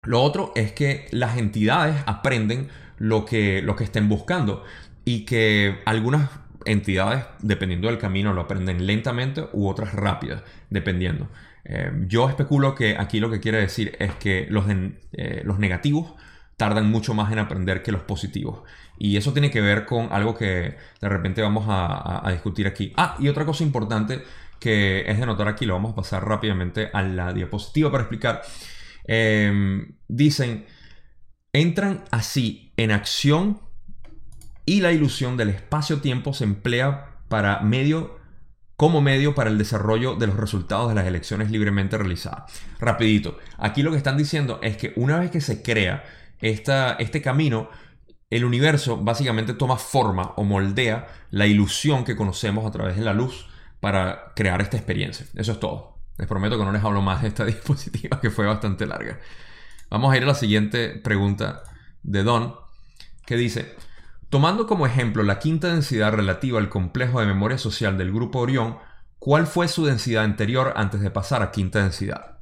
Lo 0.02 0.20
otro 0.20 0.52
es 0.54 0.72
que 0.72 1.06
las 1.10 1.38
entidades 1.38 1.96
aprenden 2.04 2.68
lo 2.98 3.24
que, 3.24 3.62
lo 3.62 3.74
que 3.74 3.84
estén 3.84 4.06
buscando 4.10 4.64
y 5.06 5.24
que 5.24 5.78
algunas 5.86 6.28
entidades, 6.66 7.24
dependiendo 7.40 7.88
del 7.88 7.96
camino, 7.96 8.34
lo 8.34 8.42
aprenden 8.42 8.84
lentamente 8.84 9.48
u 9.54 9.66
otras 9.66 9.94
rápidas, 9.94 10.42
dependiendo. 10.68 11.30
Eh, 11.64 11.92
yo 12.06 12.28
especulo 12.28 12.74
que 12.74 12.96
aquí 12.96 13.20
lo 13.20 13.30
que 13.30 13.40
quiere 13.40 13.58
decir 13.58 13.96
es 13.98 14.14
que 14.14 14.46
los, 14.50 14.66
eh, 15.12 15.42
los 15.44 15.58
negativos 15.58 16.14
tardan 16.56 16.90
mucho 16.90 17.14
más 17.14 17.30
en 17.32 17.38
aprender 17.38 17.82
que 17.82 17.92
los 17.92 18.02
positivos. 18.02 18.62
Y 18.98 19.16
eso 19.16 19.32
tiene 19.32 19.50
que 19.50 19.60
ver 19.60 19.86
con 19.86 20.08
algo 20.12 20.34
que 20.34 20.76
de 21.00 21.08
repente 21.08 21.40
vamos 21.40 21.66
a, 21.68 22.28
discutir 22.32 22.66
aquí. 22.66 22.92
Ah, 22.96 23.16
y 23.20 23.28
otra 23.28 23.46
cosa 23.46 23.62
importante 23.62 24.22
que 24.58 25.08
es 25.08 25.20
de 25.20 25.24
notar 25.24 25.46
aquí, 25.46 25.66
lo 25.66 25.74
vamos 25.74 25.92
a 25.92 25.94
pasar 25.94 26.26
rápidamente 26.26 26.90
a 26.92 27.02
la 27.02 27.32
diapositiva 27.32 27.92
para 27.92 28.02
explicar. 28.02 28.42
Em, 29.04 29.94
dicen, 30.08 30.66
entran 31.52 32.02
así 32.10 32.72
en 32.76 32.90
acción 32.90 33.60
y 34.66 34.80
la 34.80 34.90
ilusión 34.90 35.36
del 35.36 35.50
espacio-tiempo 35.50 36.34
se 36.34 36.44
emplea 36.44 37.20
para 37.28 37.60
medio 37.60 38.17
como 38.78 39.00
medio 39.00 39.34
para 39.34 39.50
el 39.50 39.58
desarrollo 39.58 40.14
de 40.14 40.28
los 40.28 40.36
resultados 40.36 40.88
de 40.88 40.94
las 40.94 41.04
elecciones 41.04 41.50
libremente 41.50 41.98
realizadas. 41.98 42.62
Rapidito, 42.78 43.36
aquí 43.56 43.82
lo 43.82 43.90
que 43.90 43.96
están 43.96 44.16
diciendo 44.16 44.60
es 44.62 44.76
que 44.76 44.92
una 44.94 45.18
vez 45.18 45.32
que 45.32 45.40
se 45.40 45.62
crea 45.64 46.04
esta, 46.38 46.92
este 46.92 47.20
camino, 47.20 47.70
el 48.30 48.44
universo 48.44 48.96
básicamente 48.96 49.52
toma 49.54 49.78
forma 49.78 50.32
o 50.36 50.44
moldea 50.44 51.08
la 51.32 51.48
ilusión 51.48 52.04
que 52.04 52.14
conocemos 52.14 52.64
a 52.64 52.70
través 52.70 52.96
de 52.96 53.02
la 53.02 53.14
luz 53.14 53.48
para 53.80 54.32
crear 54.36 54.60
esta 54.60 54.76
experiencia. 54.76 55.26
Eso 55.34 55.50
es 55.50 55.58
todo. 55.58 55.98
Les 56.16 56.28
prometo 56.28 56.56
que 56.56 56.64
no 56.64 56.70
les 56.70 56.84
hablo 56.84 57.02
más 57.02 57.22
de 57.22 57.28
esta 57.28 57.44
diapositiva 57.46 58.20
que 58.20 58.30
fue 58.30 58.46
bastante 58.46 58.86
larga. 58.86 59.18
Vamos 59.90 60.14
a 60.14 60.16
ir 60.16 60.22
a 60.22 60.26
la 60.26 60.34
siguiente 60.34 60.90
pregunta 60.90 61.64
de 62.04 62.22
Don, 62.22 62.54
que 63.26 63.34
dice, 63.34 63.74
Tomando 64.30 64.66
como 64.66 64.86
ejemplo 64.86 65.22
la 65.22 65.38
quinta 65.38 65.68
densidad 65.68 66.12
relativa 66.12 66.58
al 66.58 66.68
complejo 66.68 67.20
de 67.20 67.26
memoria 67.26 67.56
social 67.56 67.96
del 67.96 68.12
grupo 68.12 68.40
Orión, 68.40 68.76
¿cuál 69.18 69.46
fue 69.46 69.68
su 69.68 69.86
densidad 69.86 70.24
anterior 70.24 70.74
antes 70.76 71.00
de 71.00 71.10
pasar 71.10 71.42
a 71.42 71.50
quinta 71.50 71.80
densidad? 71.80 72.38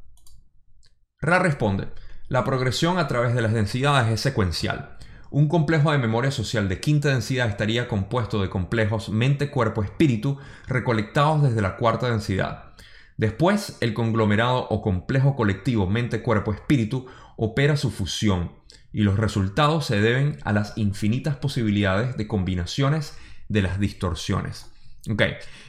Ra 1.20 1.38
responde, 1.38 1.88
la 2.26 2.42
progresión 2.42 2.98
a 2.98 3.06
través 3.06 3.36
de 3.36 3.40
las 3.40 3.52
densidades 3.52 4.10
es 4.10 4.20
secuencial. 4.20 4.96
Un 5.30 5.46
complejo 5.46 5.92
de 5.92 5.98
memoria 5.98 6.32
social 6.32 6.68
de 6.68 6.80
quinta 6.80 7.10
densidad 7.10 7.48
estaría 7.48 7.86
compuesto 7.86 8.42
de 8.42 8.50
complejos 8.50 9.08
mente-cuerpo-espíritu 9.08 10.38
recolectados 10.66 11.44
desde 11.44 11.62
la 11.62 11.76
cuarta 11.76 12.10
densidad. 12.10 12.72
Después, 13.16 13.78
el 13.80 13.94
conglomerado 13.94 14.66
o 14.70 14.82
complejo 14.82 15.36
colectivo 15.36 15.86
mente-cuerpo-espíritu 15.86 17.06
opera 17.36 17.76
su 17.76 17.92
fusión, 17.92 18.52
y 18.96 19.02
los 19.02 19.18
resultados 19.18 19.84
se 19.84 20.00
deben 20.00 20.38
a 20.44 20.54
las 20.54 20.72
infinitas 20.78 21.36
posibilidades 21.36 22.16
de 22.16 22.26
combinaciones 22.26 23.14
de 23.46 23.60
las 23.60 23.78
distorsiones. 23.78 24.72
Ok, 25.10 25.22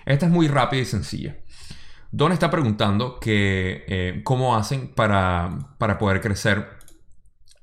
esta 0.06 0.28
es 0.28 0.32
muy 0.32 0.48
rápida 0.48 0.84
y 0.84 0.86
sencilla. 0.86 1.36
Don 2.10 2.32
está 2.32 2.50
preguntando 2.50 3.20
eh, 3.26 4.22
cómo 4.24 4.56
hacen 4.56 4.88
para, 4.96 5.76
para, 5.78 5.98
poder 5.98 6.22
crecer. 6.22 6.70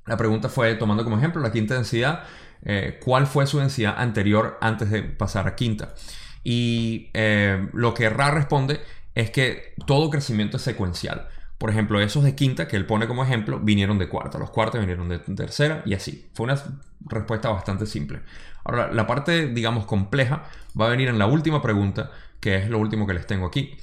La 0.05 0.17
pregunta 0.17 0.49
fue, 0.49 0.75
tomando 0.75 1.03
como 1.03 1.17
ejemplo 1.17 1.41
la 1.41 1.51
quinta 1.51 1.73
densidad, 1.73 2.25
eh, 2.61 2.99
¿cuál 3.03 3.25
fue 3.25 3.47
su 3.47 3.57
densidad 3.57 3.95
anterior 3.97 4.59
antes 4.61 4.91
de 4.91 5.01
pasar 5.01 5.47
a 5.47 5.55
quinta? 5.55 5.95
Y 6.43 7.09
eh, 7.15 7.69
lo 7.73 7.95
que 7.95 8.11
Ra 8.11 8.29
responde 8.29 8.81
es 9.15 9.31
que 9.31 9.73
todo 9.87 10.11
crecimiento 10.11 10.57
es 10.57 10.63
secuencial. 10.63 11.27
Por 11.57 11.69
ejemplo, 11.69 12.01
esos 12.01 12.23
de 12.23 12.35
quinta 12.35 12.67
que 12.67 12.75
él 12.75 12.85
pone 12.85 13.07
como 13.07 13.23
ejemplo 13.23 13.59
vinieron 13.59 13.97
de 13.97 14.09
cuarta, 14.09 14.37
los 14.37 14.49
cuartos 14.49 14.81
vinieron 14.81 15.07
de 15.07 15.19
tercera 15.19 15.83
y 15.85 15.93
así. 15.93 16.29
Fue 16.33 16.43
una 16.45 16.61
respuesta 17.01 17.49
bastante 17.49 17.85
simple. 17.85 18.21
Ahora, 18.65 18.91
la 18.91 19.07
parte, 19.07 19.47
digamos, 19.47 19.85
compleja 19.85 20.43
va 20.79 20.87
a 20.87 20.89
venir 20.89 21.07
en 21.07 21.19
la 21.19 21.27
última 21.27 21.61
pregunta, 21.61 22.11
que 22.39 22.57
es 22.57 22.69
lo 22.69 22.79
último 22.79 23.07
que 23.07 23.13
les 23.13 23.25
tengo 23.25 23.45
aquí. 23.45 23.77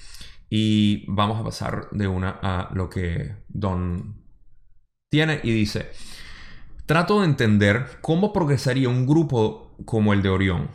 Y 0.51 1.07
vamos 1.09 1.41
a 1.41 1.45
pasar 1.45 1.89
de 1.93 2.09
una 2.09 2.39
a 2.43 2.69
lo 2.75 2.91
que 2.91 3.37
Don 3.49 4.23
tiene 5.11 5.41
y 5.43 5.53
dice, 5.53 5.91
trato 6.85 7.21
de 7.21 7.27
entender 7.27 7.87
cómo 8.03 8.33
progresaría 8.33 8.89
un 8.89 9.07
grupo 9.07 9.75
como 9.87 10.13
el 10.13 10.23
de 10.23 10.29
Orión. 10.29 10.69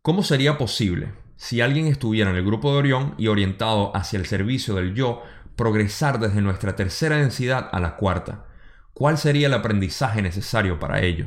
¿Cómo 0.00 0.22
sería 0.22 0.56
posible 0.56 1.12
si 1.36 1.60
alguien 1.60 1.86
estuviera 1.86 2.30
en 2.30 2.36
el 2.36 2.44
grupo 2.44 2.72
de 2.72 2.78
Orión 2.78 3.14
y 3.18 3.26
orientado 3.26 3.94
hacia 3.94 4.18
el 4.18 4.26
servicio 4.26 4.74
del 4.74 4.94
yo 4.94 5.22
progresar 5.60 6.18
desde 6.18 6.40
nuestra 6.40 6.74
tercera 6.74 7.18
densidad 7.18 7.68
a 7.70 7.80
la 7.80 7.96
cuarta? 7.96 8.46
¿Cuál 8.94 9.18
sería 9.18 9.46
el 9.46 9.52
aprendizaje 9.52 10.22
necesario 10.22 10.78
para 10.78 11.02
ello? 11.02 11.26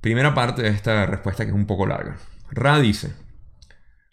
Primera 0.00 0.34
parte 0.34 0.62
de 0.62 0.70
esta 0.70 1.06
respuesta 1.06 1.44
que 1.44 1.52
es 1.52 1.54
un 1.56 1.66
poco 1.66 1.86
larga. 1.86 2.16
Ra 2.50 2.80
dice, 2.80 3.14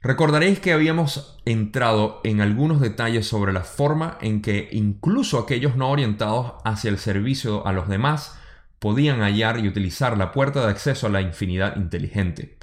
recordaréis 0.03 0.59
que 0.59 0.71
habíamos 0.71 1.41
entrado 1.45 2.21
en 2.23 2.41
algunos 2.41 2.79
detalles 2.79 3.25
sobre 3.25 3.53
la 3.53 3.63
forma 3.63 4.19
en 4.21 4.43
que 4.43 4.69
incluso 4.71 5.39
aquellos 5.39 5.75
no 5.75 5.89
orientados 5.89 6.61
hacia 6.63 6.91
el 6.91 6.99
servicio 6.99 7.65
a 7.65 7.73
los 7.73 7.89
demás 7.89 8.37
podían 8.77 9.21
hallar 9.21 9.57
y 9.57 9.67
utilizar 9.67 10.15
la 10.15 10.31
puerta 10.31 10.63
de 10.63 10.69
acceso 10.69 11.07
a 11.07 11.09
la 11.09 11.21
infinidad 11.21 11.75
inteligente. 11.75 12.59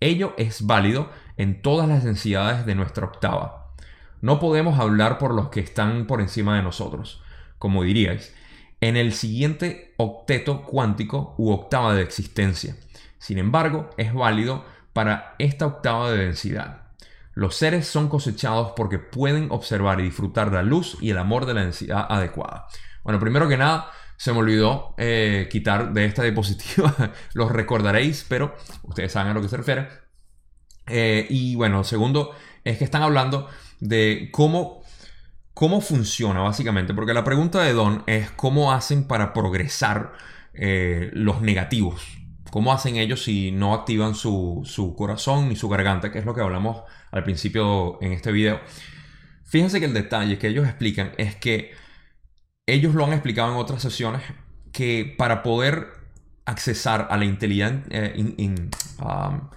Ello 0.00 0.34
es 0.36 0.66
válido 0.66 1.10
en 1.36 1.62
todas 1.62 1.88
las 1.88 2.02
densidades 2.02 2.66
de 2.66 2.74
nuestra 2.74 3.06
octava. 3.06 3.63
No 4.24 4.40
podemos 4.40 4.80
hablar 4.80 5.18
por 5.18 5.34
los 5.34 5.50
que 5.50 5.60
están 5.60 6.06
por 6.06 6.22
encima 6.22 6.56
de 6.56 6.62
nosotros, 6.62 7.22
como 7.58 7.82
diríais, 7.82 8.34
en 8.80 8.96
el 8.96 9.12
siguiente 9.12 9.92
octeto 9.98 10.62
cuántico 10.62 11.34
u 11.36 11.50
octava 11.50 11.94
de 11.94 12.00
existencia. 12.00 12.74
Sin 13.18 13.36
embargo, 13.36 13.90
es 13.98 14.14
válido 14.14 14.64
para 14.94 15.34
esta 15.38 15.66
octava 15.66 16.10
de 16.10 16.24
densidad. 16.24 16.84
Los 17.34 17.56
seres 17.56 17.86
son 17.86 18.08
cosechados 18.08 18.72
porque 18.74 18.98
pueden 18.98 19.48
observar 19.50 20.00
y 20.00 20.04
disfrutar 20.04 20.50
la 20.50 20.62
luz 20.62 20.96
y 21.02 21.10
el 21.10 21.18
amor 21.18 21.44
de 21.44 21.52
la 21.52 21.60
densidad 21.60 22.06
adecuada. 22.08 22.66
Bueno, 23.02 23.20
primero 23.20 23.46
que 23.46 23.58
nada, 23.58 23.90
se 24.16 24.32
me 24.32 24.38
olvidó 24.38 24.94
eh, 24.96 25.50
quitar 25.52 25.92
de 25.92 26.06
esta 26.06 26.22
diapositiva, 26.22 27.12
los 27.34 27.52
recordaréis, 27.52 28.24
pero 28.26 28.54
ustedes 28.84 29.12
saben 29.12 29.32
a 29.32 29.34
lo 29.34 29.42
que 29.42 29.48
se 29.48 29.58
refiere. 29.58 29.86
Eh, 30.86 31.26
y 31.30 31.56
bueno, 31.56 31.84
segundo, 31.84 32.32
es 32.64 32.78
que 32.78 32.84
están 32.84 33.02
hablando 33.02 33.48
de 33.80 34.28
cómo, 34.32 34.82
cómo 35.54 35.80
funciona 35.80 36.40
básicamente, 36.40 36.94
porque 36.94 37.14
la 37.14 37.24
pregunta 37.24 37.62
de 37.62 37.72
Don 37.72 38.02
es 38.06 38.30
cómo 38.30 38.72
hacen 38.72 39.04
para 39.04 39.32
progresar 39.32 40.12
eh, 40.54 41.10
los 41.12 41.40
negativos. 41.40 42.02
¿Cómo 42.50 42.72
hacen 42.72 42.96
ellos 42.96 43.24
si 43.24 43.50
no 43.50 43.74
activan 43.74 44.14
su, 44.14 44.62
su, 44.64 44.94
corazón 44.94 45.48
ni 45.48 45.56
su 45.56 45.68
garganta? 45.68 46.12
Que 46.12 46.20
es 46.20 46.24
lo 46.24 46.34
que 46.34 46.40
hablamos 46.40 46.82
al 47.10 47.24
principio 47.24 47.98
en 48.00 48.12
este 48.12 48.30
video. 48.30 48.60
Fíjense 49.44 49.80
que 49.80 49.86
el 49.86 49.94
detalle 49.94 50.38
que 50.38 50.48
ellos 50.48 50.66
explican 50.66 51.12
es 51.18 51.34
que 51.34 51.72
ellos 52.66 52.94
lo 52.94 53.04
han 53.04 53.12
explicado 53.12 53.52
en 53.52 53.58
otras 53.58 53.82
sesiones 53.82 54.22
que 54.72 55.14
para 55.18 55.42
poder 55.42 55.88
accesar 56.44 57.08
a 57.10 57.16
la 57.16 57.24
inteligencia, 57.24 57.84
eh, 57.90 58.14
um, 59.00 59.48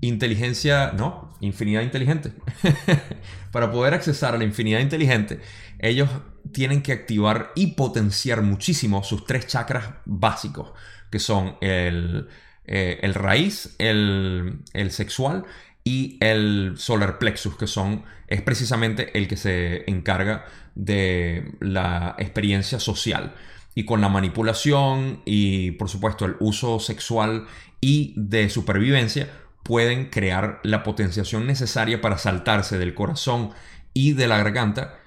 inteligencia, 0.00 0.92
no, 0.92 1.34
infinidad 1.40 1.82
inteligente. 1.82 2.32
Para 3.52 3.70
poder 3.70 3.94
accesar 3.94 4.34
a 4.34 4.38
la 4.38 4.44
infinidad 4.44 4.80
inteligente, 4.80 5.40
ellos 5.78 6.08
tienen 6.52 6.82
que 6.82 6.92
activar 6.92 7.52
y 7.54 7.68
potenciar 7.68 8.42
muchísimo 8.42 9.02
sus 9.02 9.26
tres 9.26 9.46
chakras 9.46 9.94
básicos, 10.04 10.72
que 11.10 11.18
son 11.18 11.56
el, 11.60 12.28
eh, 12.66 13.12
raíz, 13.14 13.74
el, 13.78 14.60
el, 14.72 14.90
sexual 14.90 15.44
y 15.84 16.18
el 16.20 16.74
solar 16.76 17.18
plexus, 17.18 17.56
que 17.56 17.66
son, 17.66 18.04
es 18.28 18.42
precisamente 18.42 19.16
el 19.18 19.28
que 19.28 19.36
se 19.36 19.90
encarga 19.90 20.46
de 20.74 21.52
la 21.60 22.14
experiencia 22.18 22.78
social. 22.78 23.34
Y 23.74 23.84
con 23.84 24.00
la 24.00 24.08
manipulación 24.08 25.22
y 25.24 25.72
por 25.72 25.88
supuesto 25.88 26.24
el 26.24 26.36
uso 26.40 26.80
sexual 26.80 27.46
y 27.80 28.14
de 28.16 28.50
supervivencia, 28.50 29.28
pueden 29.70 30.06
crear 30.06 30.58
la 30.64 30.82
potenciación 30.82 31.46
necesaria 31.46 32.00
para 32.00 32.18
saltarse 32.18 32.76
del 32.76 32.92
corazón 32.92 33.50
y 33.94 34.14
de 34.14 34.26
la 34.26 34.38
garganta 34.38 34.98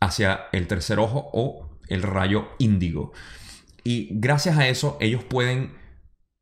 hacia 0.00 0.42
el 0.52 0.68
tercer 0.68 1.00
ojo 1.00 1.30
o 1.32 1.80
el 1.88 2.02
rayo 2.02 2.46
índigo. 2.60 3.12
Y 3.82 4.10
gracias 4.12 4.56
a 4.56 4.68
eso 4.68 4.98
ellos 5.00 5.24
pueden 5.24 5.76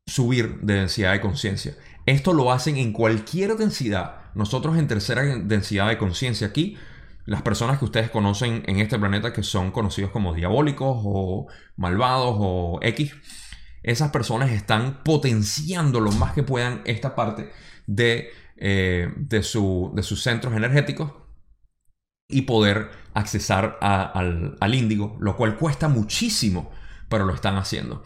subir 0.05 0.59
de 0.61 0.75
densidad 0.75 1.13
de 1.13 1.21
conciencia. 1.21 1.73
Esto 2.05 2.33
lo 2.33 2.51
hacen 2.51 2.77
en 2.77 2.93
cualquier 2.93 3.55
densidad. 3.55 4.17
Nosotros 4.35 4.77
en 4.77 4.87
tercera 4.87 5.23
densidad 5.23 5.87
de 5.87 5.97
conciencia 5.97 6.45
aquí, 6.45 6.77
las 7.25 7.41
personas 7.41 7.79
que 7.79 7.85
ustedes 7.85 8.11
conocen 8.11 8.61
en 8.67 8.81
este 8.81 8.99
planeta 8.99 9.33
que 9.33 9.41
son 9.41 9.71
conocidos 9.71 10.11
como 10.11 10.35
diabólicos 10.35 10.95
o 11.03 11.47
malvados 11.75 12.35
o 12.37 12.77
X, 12.83 13.15
esas 13.83 14.11
personas 14.11 14.51
están 14.51 15.03
potenciando 15.03 15.99
lo 15.99 16.11
más 16.11 16.33
que 16.33 16.43
puedan 16.43 16.81
esta 16.85 17.15
parte 17.15 17.51
de, 17.85 18.31
eh, 18.57 19.11
de, 19.15 19.43
sus 19.43 20.23
centros 20.23 20.53
energéticos 20.55 21.11
y 22.29 22.43
poder 22.43 22.89
accesar 23.13 23.77
al, 23.81 24.57
al 24.59 24.75
índigo, 24.75 25.17
lo 25.19 25.35
cual 25.35 25.57
cuesta 25.57 25.89
muchísimo, 25.89 26.71
pero 27.09 27.25
lo 27.25 27.33
están 27.33 27.57
haciendo. 27.57 28.03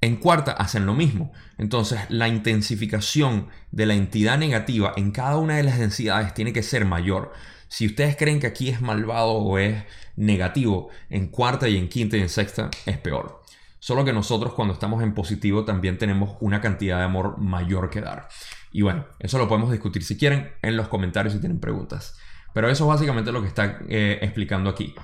En 0.00 0.16
cuarta 0.16 0.52
hacen 0.52 0.86
lo 0.86 0.94
mismo. 0.94 1.32
Entonces 1.58 2.00
la 2.08 2.26
intensificación 2.26 3.48
de 3.70 3.86
la 3.86 3.94
entidad 3.94 4.38
negativa 4.38 4.94
en 4.96 5.10
cada 5.10 5.36
una 5.36 5.56
de 5.56 5.62
las 5.62 5.78
densidades 5.78 6.32
tiene 6.32 6.54
que 6.54 6.62
ser 6.62 6.86
mayor. 6.86 7.32
Si 7.68 7.86
ustedes 7.86 8.16
creen 8.16 8.40
que 8.40 8.46
aquí 8.46 8.70
es 8.70 8.80
malvado 8.80 9.32
o 9.32 9.58
es 9.58 9.84
negativo, 10.16 10.88
en 11.10 11.28
cuarta 11.28 11.68
y 11.68 11.76
en 11.76 11.88
quinta 11.88 12.16
y 12.16 12.20
en 12.20 12.28
sexta 12.28 12.70
es 12.86 12.98
peor. 12.98 13.39
Solo 13.80 14.04
que 14.04 14.12
nosotros 14.12 14.52
cuando 14.52 14.74
estamos 14.74 15.02
en 15.02 15.14
positivo 15.14 15.64
también 15.64 15.98
tenemos 15.98 16.36
una 16.40 16.60
cantidad 16.60 16.98
de 16.98 17.04
amor 17.04 17.38
mayor 17.38 17.90
que 17.90 18.02
dar. 18.02 18.28
Y 18.70 18.82
bueno, 18.82 19.06
eso 19.18 19.38
lo 19.38 19.48
podemos 19.48 19.72
discutir 19.72 20.04
si 20.04 20.16
quieren 20.16 20.52
en 20.62 20.76
los 20.76 20.88
comentarios 20.88 21.32
si 21.32 21.40
tienen 21.40 21.58
preguntas. 21.58 22.16
Pero 22.52 22.68
eso 22.68 22.84
es 22.84 22.88
básicamente 22.88 23.32
lo 23.32 23.40
que 23.40 23.48
está 23.48 23.78
eh, 23.88 24.18
explicando 24.22 24.70
aquí. 24.70 24.94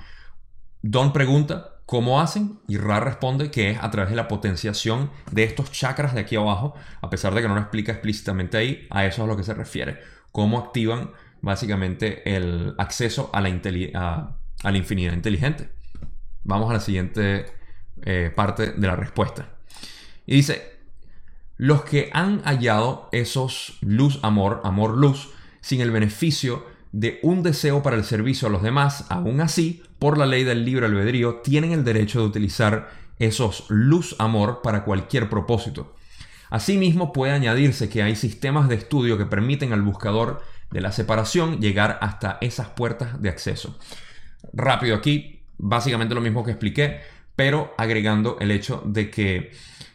Don 0.81 1.11
pregunta 1.11 1.81
cómo 1.87 2.21
hacen 2.21 2.59
y 2.67 2.77
Ra 2.77 2.99
responde 2.99 3.49
que 3.49 3.71
es 3.71 3.79
a 3.81 3.89
través 3.89 4.11
de 4.11 4.15
la 4.15 4.27
potenciación 4.27 5.09
de 5.31 5.43
estos 5.43 5.71
chakras 5.71 6.13
de 6.13 6.19
aquí 6.19 6.35
abajo, 6.35 6.75
a 7.01 7.09
pesar 7.09 7.33
de 7.33 7.41
que 7.41 7.47
no 7.47 7.55
lo 7.55 7.61
explica 7.61 7.93
explícitamente 7.93 8.57
ahí, 8.57 8.87
a 8.91 9.05
eso 9.05 9.23
es 9.23 9.25
a 9.25 9.27
lo 9.27 9.37
que 9.37 9.43
se 9.43 9.53
refiere. 9.53 9.99
Cómo 10.31 10.59
activan 10.59 11.11
básicamente 11.41 12.35
el 12.35 12.75
acceso 12.77 13.31
a 13.33 13.41
la, 13.41 13.49
a, 13.95 14.71
la 14.71 14.77
infinidad 14.77 15.13
inteligente. 15.13 15.71
Vamos 16.43 16.69
a 16.69 16.73
la 16.73 16.79
siguiente 16.79 17.56
eh, 18.03 18.31
parte 18.35 18.71
de 18.71 18.87
la 18.87 18.95
respuesta. 18.95 19.49
Y 20.25 20.35
dice, 20.35 20.77
los 21.57 21.83
que 21.83 22.09
han 22.13 22.41
hallado 22.43 23.09
esos 23.11 23.77
luz, 23.81 24.19
amor, 24.21 24.61
amor, 24.63 24.97
luz, 24.97 25.29
sin 25.61 25.81
el 25.81 25.91
beneficio 25.91 26.65
de 26.91 27.19
un 27.23 27.43
deseo 27.43 27.83
para 27.83 27.95
el 27.95 28.03
servicio 28.03 28.47
a 28.47 28.51
los 28.51 28.61
demás, 28.61 29.05
aún 29.09 29.41
así, 29.41 29.83
por 29.99 30.17
la 30.17 30.25
ley 30.25 30.43
del 30.43 30.65
libre 30.65 30.85
albedrío, 30.85 31.37
tienen 31.37 31.71
el 31.71 31.83
derecho 31.83 32.19
de 32.19 32.27
utilizar 32.27 32.89
esos 33.19 33.65
luz 33.69 34.15
amor 34.19 34.61
para 34.61 34.83
cualquier 34.83 35.29
propósito. 35.29 35.95
Asimismo, 36.49 37.11
puede 37.11 37.33
añadirse 37.33 37.89
que 37.89 38.03
hay 38.03 38.15
sistemas 38.15 38.69
de 38.69 38.75
estudio 38.75 39.17
que 39.17 39.25
permiten 39.25 39.73
al 39.73 39.81
buscador 39.81 40.41
de 40.71 40.81
la 40.81 40.91
separación 40.91 41.59
llegar 41.59 41.97
hasta 42.01 42.37
esas 42.41 42.69
puertas 42.69 43.21
de 43.21 43.29
acceso. 43.29 43.77
Rápido 44.53 44.95
aquí, 44.95 45.41
básicamente 45.57 46.15
lo 46.15 46.21
mismo 46.21 46.43
que 46.43 46.51
expliqué, 46.51 47.01
pero 47.37 47.73
agregando 47.77 48.37
el 48.41 48.49
hecho 48.49 48.81
de 48.83 49.11
que 49.11 49.51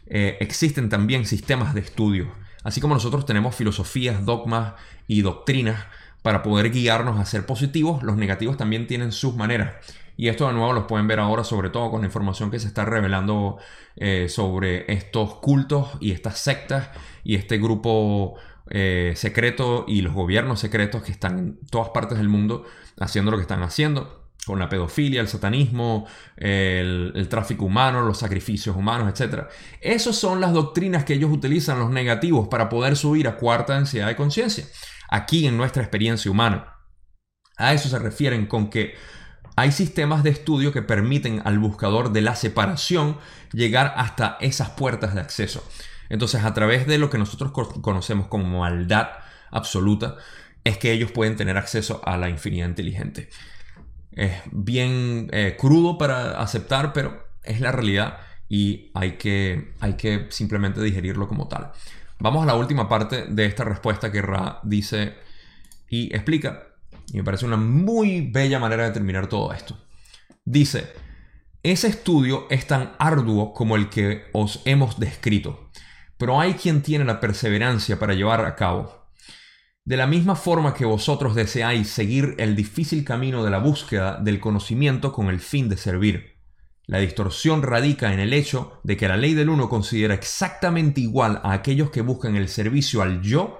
eh, 0.07 0.37
existen 0.39 0.87
también 0.87 1.25
sistemas 1.25 1.75
de 1.75 1.81
estudio. 1.81 2.31
Así 2.63 2.79
como 2.79 2.93
nosotros 2.93 3.25
tenemos 3.25 3.53
filosofías, 3.53 4.25
dogmas 4.25 4.75
y 5.07 5.21
doctrinas 5.21 5.85
para 6.21 6.41
poder 6.41 6.71
guiarnos 6.71 7.19
a 7.19 7.25
ser 7.25 7.45
positivos, 7.45 8.01
los 8.01 8.15
negativos 8.15 8.55
también 8.55 8.87
tienen 8.87 9.11
sus 9.11 9.35
maneras. 9.35 9.75
Y 10.15 10.29
esto 10.29 10.47
de 10.47 10.53
nuevo 10.53 10.71
los 10.71 10.85
pueden 10.85 11.05
ver 11.07 11.19
ahora, 11.19 11.43
sobre 11.43 11.69
todo 11.69 11.91
con 11.91 11.99
la 12.01 12.07
información 12.07 12.49
que 12.49 12.59
se 12.59 12.67
está 12.67 12.85
revelando 12.85 13.57
eh, 13.97 14.29
sobre 14.29 14.89
estos 14.93 15.35
cultos 15.35 15.89
y 15.99 16.11
estas 16.11 16.39
sectas 16.39 16.91
y 17.25 17.35
este 17.35 17.57
grupo 17.57 18.35
eh, 18.69 19.11
secreto 19.17 19.83
y 19.85 20.01
los 20.01 20.13
gobiernos 20.13 20.61
secretos 20.61 21.03
que 21.03 21.11
están 21.11 21.39
en 21.39 21.59
todas 21.69 21.89
partes 21.89 22.17
del 22.17 22.29
mundo 22.29 22.63
haciendo 22.97 23.31
lo 23.31 23.37
que 23.37 23.41
están 23.41 23.63
haciendo 23.63 24.22
con 24.45 24.59
la 24.59 24.69
pedofilia, 24.69 25.21
el 25.21 25.27
satanismo, 25.27 26.05
el, 26.35 27.27
tráfico 27.29 27.65
humano, 27.65 28.01
los 28.01 28.19
sacrificios 28.19 28.75
humanos, 28.75 29.19
etc. 29.19 29.45
Esas 29.81 30.15
son 30.15 30.41
las 30.41 30.53
doctrinas 30.53 31.05
que 31.05 31.13
ellos 31.13 31.31
utilizan, 31.31 31.79
los 31.79 31.91
negativos, 31.91 32.47
para 32.49 32.69
poder 32.69 32.95
subir 32.95 33.27
a 33.27 33.37
cuarta 33.37 33.75
densidad 33.75 34.07
de 34.07 34.15
conciencia 34.15 34.65
aquí 35.09 35.47
en 35.47 35.57
nuestra 35.57 35.83
experiencia 35.83 36.29
humana. 36.29 36.75
A 37.57 37.73
eso 37.73 37.87
se 37.87 37.99
refieren 37.99 38.47
con 38.47 38.69
que 38.69 38.95
hay 39.55 39.71
sistemas 39.71 40.23
de 40.23 40.31
estudio 40.31 40.71
que 40.71 40.81
permiten 40.81 41.41
al 41.45 41.59
buscador 41.59 42.11
de 42.11 42.21
la 42.21 42.35
separación 42.35 43.17
llegar 43.51 43.93
hasta 43.95 44.37
esas 44.41 44.71
puertas 44.71 45.13
de 45.13 45.21
acceso. 45.21 45.63
Entonces, 46.09 46.43
a 46.43 46.53
través 46.53 46.87
de 46.87 46.97
lo 46.97 47.09
que 47.09 47.17
nosotros 47.17 47.51
conocemos 47.51 48.27
como 48.27 48.59
maldad 48.59 49.09
absoluta, 49.51 50.15
es 50.63 50.77
que 50.77 50.91
ellos 50.91 51.11
pueden 51.11 51.35
tener 51.35 51.57
acceso 51.57 52.01
a 52.05 52.17
la 52.17 52.29
infinidad 52.29 52.67
inteligente. 52.67 53.29
Es 54.15 54.41
bien 54.51 55.29
eh, 55.31 55.55
crudo 55.59 55.97
para 55.97 56.39
aceptar, 56.41 56.93
pero 56.93 57.23
es 57.43 57.59
la 57.59 57.71
realidad 57.71 58.17
y 58.49 58.91
hay 58.93 59.13
que, 59.13 59.73
hay 59.79 59.93
que 59.93 60.27
simplemente 60.29 60.81
digerirlo 60.81 61.27
como 61.27 61.47
tal. 61.47 61.71
Vamos 62.19 62.43
a 62.43 62.45
la 62.45 62.55
última 62.55 62.87
parte 62.87 63.25
de 63.27 63.45
esta 63.45 63.63
respuesta 63.63 64.11
que 64.11 64.21
Ra 64.21 64.59
dice 64.63 65.15
y 65.89 66.13
explica. 66.13 66.67
Y 67.11 67.17
me 67.17 67.23
parece 67.23 67.45
una 67.45 67.57
muy 67.57 68.21
bella 68.31 68.59
manera 68.59 68.85
de 68.85 68.91
terminar 68.91 69.27
todo 69.27 69.51
esto. 69.53 69.77
Dice, 70.45 70.93
ese 71.63 71.87
estudio 71.87 72.47
es 72.49 72.67
tan 72.67 72.93
arduo 72.99 73.53
como 73.53 73.75
el 73.75 73.89
que 73.89 74.25
os 74.33 74.61
hemos 74.65 74.99
descrito, 74.99 75.69
pero 76.17 76.39
hay 76.39 76.53
quien 76.53 76.81
tiene 76.81 77.05
la 77.05 77.19
perseverancia 77.19 77.99
para 77.99 78.13
llevar 78.13 78.45
a 78.45 78.55
cabo. 78.55 79.02
De 79.85 79.97
la 79.97 80.07
misma 80.07 80.37
forma 80.37 80.73
que 80.73 80.85
vosotros 80.85 81.35
deseáis 81.35 81.89
seguir 81.89 82.35
el 82.37 82.55
difícil 82.55 83.03
camino 83.03 83.43
de 83.43 83.51
la 83.51 83.57
búsqueda 83.57 84.17
del 84.17 84.39
conocimiento 84.39 85.11
con 85.11 85.27
el 85.27 85.41
fin 85.41 85.67
de 85.67 85.75
servir. 85.75 86.37
La 86.85 86.99
distorsión 86.99 87.61
radica 87.63 88.13
en 88.13 88.21
el 88.21 88.31
hecho 88.31 88.79
de 88.83 88.95
que 88.95 89.09
la 89.09 89.17
ley 89.17 89.33
del 89.33 89.49
uno 89.49 89.67
considera 89.67 90.13
exactamente 90.13 91.01
igual 91.01 91.41
a 91.43 91.51
aquellos 91.51 91.89
que 91.89 91.99
buscan 91.99 92.37
el 92.37 92.47
servicio 92.47 93.01
al 93.01 93.21
yo 93.21 93.59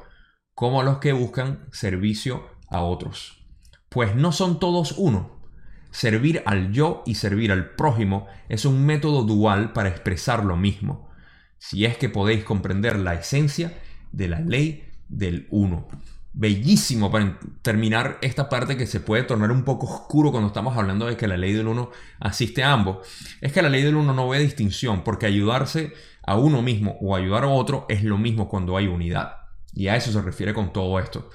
como 0.54 0.80
a 0.80 0.86
los 0.86 1.00
que 1.00 1.12
buscan 1.12 1.68
servicio 1.74 2.48
a 2.70 2.80
otros. 2.80 3.46
Pues 3.90 4.16
no 4.16 4.32
son 4.32 4.62
todos 4.62 4.94
uno. 4.98 5.42
Servir 5.92 6.42
al 6.46 6.72
yo 6.72 7.04
y 7.06 7.16
servir 7.16 7.52
al 7.52 7.72
prójimo 7.72 8.28
es 8.48 8.64
un 8.64 8.86
método 8.86 9.24
dual 9.24 9.74
para 9.74 9.90
expresar 9.90 10.46
lo 10.46 10.56
mismo, 10.56 11.10
si 11.58 11.84
es 11.84 11.98
que 11.98 12.08
podéis 12.08 12.46
comprender 12.46 12.98
la 12.98 13.14
esencia 13.14 13.78
de 14.14 14.30
la 14.30 14.40
ley 14.40 14.90
del 15.10 15.48
uno 15.52 15.90
bellísimo 16.34 17.12
para 17.12 17.38
terminar 17.62 18.18
esta 18.22 18.50
parte 18.50 18.76
que 18.76 18.88
se 18.88 19.00
puede 19.00 19.24
tornar 19.24 19.52
un 19.52 19.64
poco 19.64 19.86
oscuro 19.86 20.32
cuando 20.32 20.48
estamos 20.48 20.76
hablando 20.76 21.06
de 21.06 21.16
que 21.16 21.28
la 21.28 21.38
ley 21.38 21.54
del 21.54 21.68
uno 21.68 21.92
asiste 22.20 22.64
a 22.64 22.74
ambos. 22.74 23.08
Es 23.40 23.54
que 23.54 23.62
la 23.62 23.70
ley 23.70 23.84
del 23.84 23.96
uno 23.96 24.14
no 24.14 24.28
ve 24.28 24.40
distinción, 24.40 25.04
porque 25.04 25.28
ayudarse 25.28 25.94
a 26.26 26.36
uno 26.36 26.62
mismo 26.62 26.98
o 27.02 27.16
ayudar 27.16 27.44
a 27.44 27.50
otro 27.50 27.86
es 27.88 28.04
lo 28.04 28.18
mismo 28.18 28.50
cuando 28.50 28.76
hay 28.78 28.88
unidad. 28.88 29.38
Y 29.74 29.88
a 29.88 29.96
eso 29.96 30.12
se 30.12 30.22
refiere 30.22 30.54
con 30.54 30.74
todo 30.74 31.00
esto. 31.00 31.30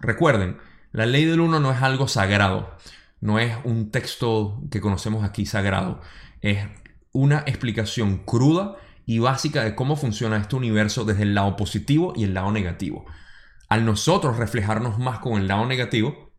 Recuerden, 0.00 0.56
la 0.92 1.06
ley 1.06 1.26
del 1.26 1.40
uno 1.40 1.60
no 1.60 1.70
es 1.70 1.82
algo 1.82 2.08
sagrado, 2.08 2.74
no 3.20 3.38
es 3.38 3.54
un 3.64 3.90
texto 3.90 4.62
que 4.70 4.80
conocemos 4.80 5.22
aquí 5.22 5.44
sagrado, 5.44 6.00
es 6.40 6.66
una 7.12 7.40
explicación 7.40 8.18
cruda 8.24 8.76
y 9.04 9.18
básica 9.18 9.62
de 9.62 9.74
cómo 9.74 9.96
funciona 9.96 10.38
este 10.38 10.56
universo 10.56 11.04
desde 11.04 11.24
el 11.24 11.34
lado 11.34 11.56
positivo 11.56 12.14
y 12.16 12.24
el 12.24 12.34
lado 12.34 12.50
negativo 12.52 13.04
al 13.70 13.86
nosotros 13.86 14.36
reflejarnos 14.36 14.98
más 14.98 15.20
con 15.20 15.40
el 15.40 15.46
lado 15.48 15.64
negativo, 15.64 16.32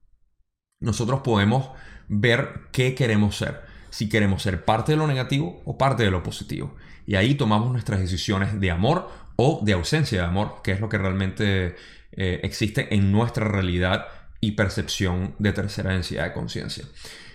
nosotros 0.81 1.21
podemos 1.21 1.71
ver 2.09 2.67
qué 2.73 2.93
queremos 2.93 3.37
ser. 3.37 3.61
Si 3.89 4.09
queremos 4.09 4.43
ser 4.43 4.65
parte 4.65 4.91
de 4.91 4.97
lo 4.97 5.07
negativo 5.07 5.61
o 5.65 5.77
parte 5.77 6.03
de 6.03 6.11
lo 6.11 6.23
positivo. 6.23 6.75
Y 7.07 7.15
ahí 7.15 7.35
tomamos 7.35 7.71
nuestras 7.71 8.01
decisiones 8.01 8.59
de 8.59 8.69
amor 8.69 9.09
o 9.37 9.61
de 9.63 9.73
ausencia 9.73 10.21
de 10.21 10.27
amor, 10.27 10.61
que 10.61 10.73
es 10.73 10.81
lo 10.81 10.89
que 10.89 10.97
realmente 10.97 11.75
eh, 12.11 12.39
existe 12.43 12.93
en 12.93 13.11
nuestra 13.11 13.47
realidad 13.47 14.07
y 14.41 14.51
percepción 14.51 15.33
de 15.39 15.53
tercera 15.53 15.91
densidad 15.91 16.25
de 16.25 16.33
conciencia. 16.33 16.85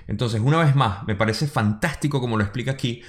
Entonces, 0.08 0.40
una 0.42 0.58
vez 0.58 0.74
más, 0.74 1.04
me 1.06 1.14
parece 1.14 1.46
fantástico 1.46 2.20
como 2.20 2.36
lo 2.36 2.44
explica 2.44 2.72
aquí, 2.72 3.02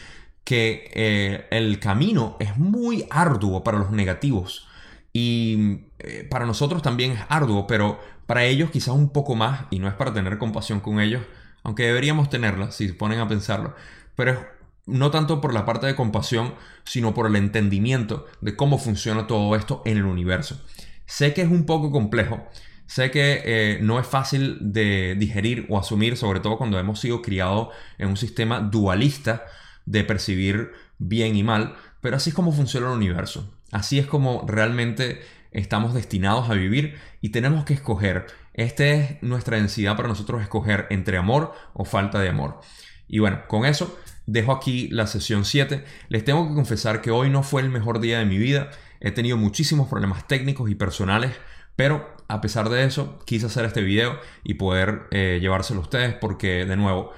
que 0.43 0.89
eh, 0.93 1.47
el 1.51 1.79
camino 1.79 2.37
es 2.39 2.57
muy 2.57 3.05
arduo 3.09 3.63
para 3.63 3.77
los 3.77 3.91
negativos 3.91 4.66
y 5.13 5.85
eh, 5.99 6.27
para 6.29 6.45
nosotros 6.45 6.81
también 6.81 7.11
es 7.13 7.19
arduo, 7.29 7.67
pero 7.67 7.99
para 8.25 8.45
ellos 8.45 8.69
quizás 8.71 8.93
un 8.93 9.09
poco 9.11 9.35
más, 9.35 9.65
y 9.69 9.79
no 9.79 9.87
es 9.87 9.93
para 9.93 10.13
tener 10.13 10.37
compasión 10.37 10.79
con 10.79 10.99
ellos, 10.99 11.23
aunque 11.63 11.83
deberíamos 11.83 12.29
tenerla 12.29 12.71
si 12.71 12.87
se 12.87 12.93
ponen 12.93 13.19
a 13.19 13.27
pensarlo, 13.27 13.75
pero 14.15 14.31
es 14.31 14.37
no 14.87 15.11
tanto 15.11 15.41
por 15.41 15.53
la 15.53 15.65
parte 15.65 15.85
de 15.85 15.95
compasión, 15.95 16.55
sino 16.85 17.13
por 17.13 17.27
el 17.27 17.35
entendimiento 17.35 18.25
de 18.41 18.55
cómo 18.55 18.79
funciona 18.79 19.27
todo 19.27 19.55
esto 19.55 19.81
en 19.85 19.97
el 19.97 20.05
universo. 20.05 20.59
Sé 21.05 21.33
que 21.33 21.41
es 21.41 21.49
un 21.49 21.65
poco 21.65 21.91
complejo, 21.91 22.47
sé 22.85 23.11
que 23.11 23.41
eh, 23.43 23.79
no 23.81 23.99
es 23.99 24.07
fácil 24.07 24.57
de 24.61 25.15
digerir 25.15 25.67
o 25.69 25.77
asumir, 25.77 26.17
sobre 26.17 26.39
todo 26.39 26.57
cuando 26.57 26.79
hemos 26.79 26.99
sido 26.99 27.21
criados 27.21 27.69
en 27.97 28.07
un 28.07 28.17
sistema 28.17 28.61
dualista 28.61 29.43
de 29.85 30.03
percibir 30.03 30.71
bien 30.97 31.35
y 31.35 31.43
mal, 31.43 31.75
pero 32.01 32.15
así 32.15 32.29
es 32.29 32.35
como 32.35 32.51
funciona 32.51 32.87
el 32.87 32.93
universo. 32.93 33.56
Así 33.71 33.99
es 33.99 34.07
como 34.07 34.45
realmente 34.47 35.21
estamos 35.51 35.93
destinados 35.93 36.49
a 36.49 36.53
vivir 36.53 36.97
y 37.21 37.29
tenemos 37.29 37.65
que 37.65 37.73
escoger. 37.73 38.27
Esta 38.53 38.85
es 38.85 39.23
nuestra 39.23 39.57
densidad 39.57 39.95
para 39.95 40.07
nosotros 40.07 40.41
escoger 40.41 40.87
entre 40.89 41.17
amor 41.17 41.53
o 41.73 41.85
falta 41.85 42.19
de 42.19 42.29
amor. 42.29 42.59
Y 43.07 43.19
bueno, 43.19 43.41
con 43.47 43.65
eso 43.65 43.97
dejo 44.25 44.51
aquí 44.51 44.87
la 44.89 45.07
sesión 45.07 45.45
7. 45.45 45.83
Les 46.09 46.23
tengo 46.23 46.47
que 46.47 46.55
confesar 46.55 47.01
que 47.01 47.11
hoy 47.11 47.29
no 47.29 47.43
fue 47.43 47.61
el 47.61 47.69
mejor 47.69 47.99
día 47.99 48.19
de 48.19 48.25
mi 48.25 48.37
vida. 48.37 48.69
He 48.99 49.11
tenido 49.11 49.37
muchísimos 49.37 49.87
problemas 49.87 50.27
técnicos 50.27 50.69
y 50.69 50.75
personales, 50.75 51.31
pero 51.75 52.15
a 52.27 52.41
pesar 52.41 52.69
de 52.69 52.83
eso 52.83 53.19
quise 53.25 53.45
hacer 53.45 53.65
este 53.65 53.81
video 53.81 54.19
y 54.43 54.55
poder 54.55 55.07
eh, 55.11 55.39
llevárselo 55.41 55.79
a 55.79 55.83
ustedes 55.83 56.15
porque 56.15 56.65
de 56.65 56.75
nuevo 56.75 57.11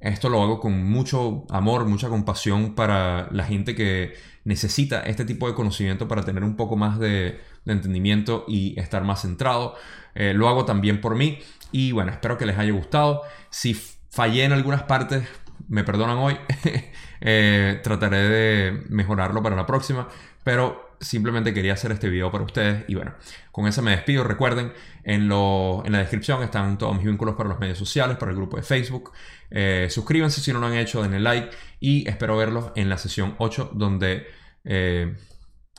esto 0.00 0.28
lo 0.28 0.42
hago 0.42 0.60
con 0.60 0.84
mucho 0.84 1.44
amor, 1.50 1.86
mucha 1.86 2.08
compasión 2.08 2.74
para 2.74 3.28
la 3.30 3.44
gente 3.44 3.74
que 3.74 4.14
necesita 4.46 5.00
este 5.00 5.24
tipo 5.24 5.48
de 5.48 5.54
conocimiento 5.54 6.06
para 6.06 6.24
tener 6.24 6.44
un 6.44 6.54
poco 6.56 6.76
más 6.76 6.98
de, 6.98 7.40
entendimiento 7.66 8.44
y 8.46 8.78
estar 8.78 9.02
más 9.02 9.22
centrado. 9.22 9.74
Eh, 10.14 10.32
lo 10.34 10.48
hago 10.48 10.64
también 10.64 11.00
por 11.00 11.16
mí 11.16 11.40
Y 11.72 11.92
bueno, 11.92 12.12
espero 12.12 12.38
que 12.38 12.46
les 12.46 12.56
haya 12.56 12.72
gustado. 12.72 13.22
Si 13.50 13.74
fallé 13.74 14.44
en 14.44 14.52
algunas 14.52 14.84
partes, 14.84 15.28
me 15.68 15.84
perdonan 15.84 16.16
hoy. 16.16 16.38
Eh, 17.22 17.80
trataré 17.82 18.18
de 18.18 18.84
mejorarlo 18.90 19.42
para 19.42 19.56
la 19.56 19.64
próxima. 19.64 20.06
Pero 20.44 20.90
simplemente 21.00 21.54
quería 21.54 21.72
hacer 21.72 21.90
este 21.90 22.10
video 22.10 22.30
para 22.30 22.44
ustedes. 22.44 22.84
Y 22.88 22.94
bueno, 22.94 23.14
con 23.50 23.66
eso 23.66 23.80
me 23.80 23.92
despido. 23.92 24.22
Recuerden, 24.22 24.74
en, 25.02 25.22
en 25.22 25.92
la 25.92 25.98
descripción 25.98 26.42
están 26.42 26.76
todos 26.76 26.94
mis 26.94 27.06
vínculos 27.06 27.34
para 27.34 27.48
los 27.48 27.58
medios 27.58 27.78
sociales, 27.78 28.18
para 28.18 28.32
el 28.32 28.36
grupo 28.36 28.58
de 28.58 28.62
Facebook. 28.62 29.12
Eh, 29.50 29.88
suscríbanse 29.90 30.40
si 30.40 30.52
no 30.52 30.58
lo 30.58 30.66
han 30.66 30.74
hecho, 30.74 31.02
denle 31.02 31.20
like. 31.20 31.50
Y 31.80 32.08
espero 32.08 32.36
verlos 32.36 32.72
en 32.76 32.88
la 32.88 32.98
sesión 32.98 33.34
8, 33.38 33.72
donde 33.74 34.26
eh, 34.64 35.16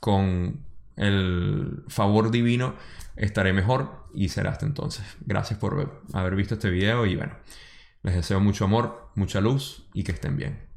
con 0.01 0.65
el 0.95 1.83
favor 1.87 2.31
divino 2.31 2.75
estaré 3.15 3.53
mejor 3.53 4.07
y 4.13 4.29
será 4.29 4.51
hasta 4.51 4.65
entonces. 4.65 5.05
Gracias 5.21 5.59
por 5.59 6.01
haber 6.13 6.35
visto 6.35 6.55
este 6.55 6.69
video 6.69 7.05
y 7.05 7.15
bueno, 7.15 7.37
les 8.03 8.15
deseo 8.15 8.39
mucho 8.39 8.65
amor, 8.65 9.11
mucha 9.15 9.41
luz 9.41 9.87
y 9.93 10.03
que 10.03 10.11
estén 10.11 10.37
bien. 10.37 10.67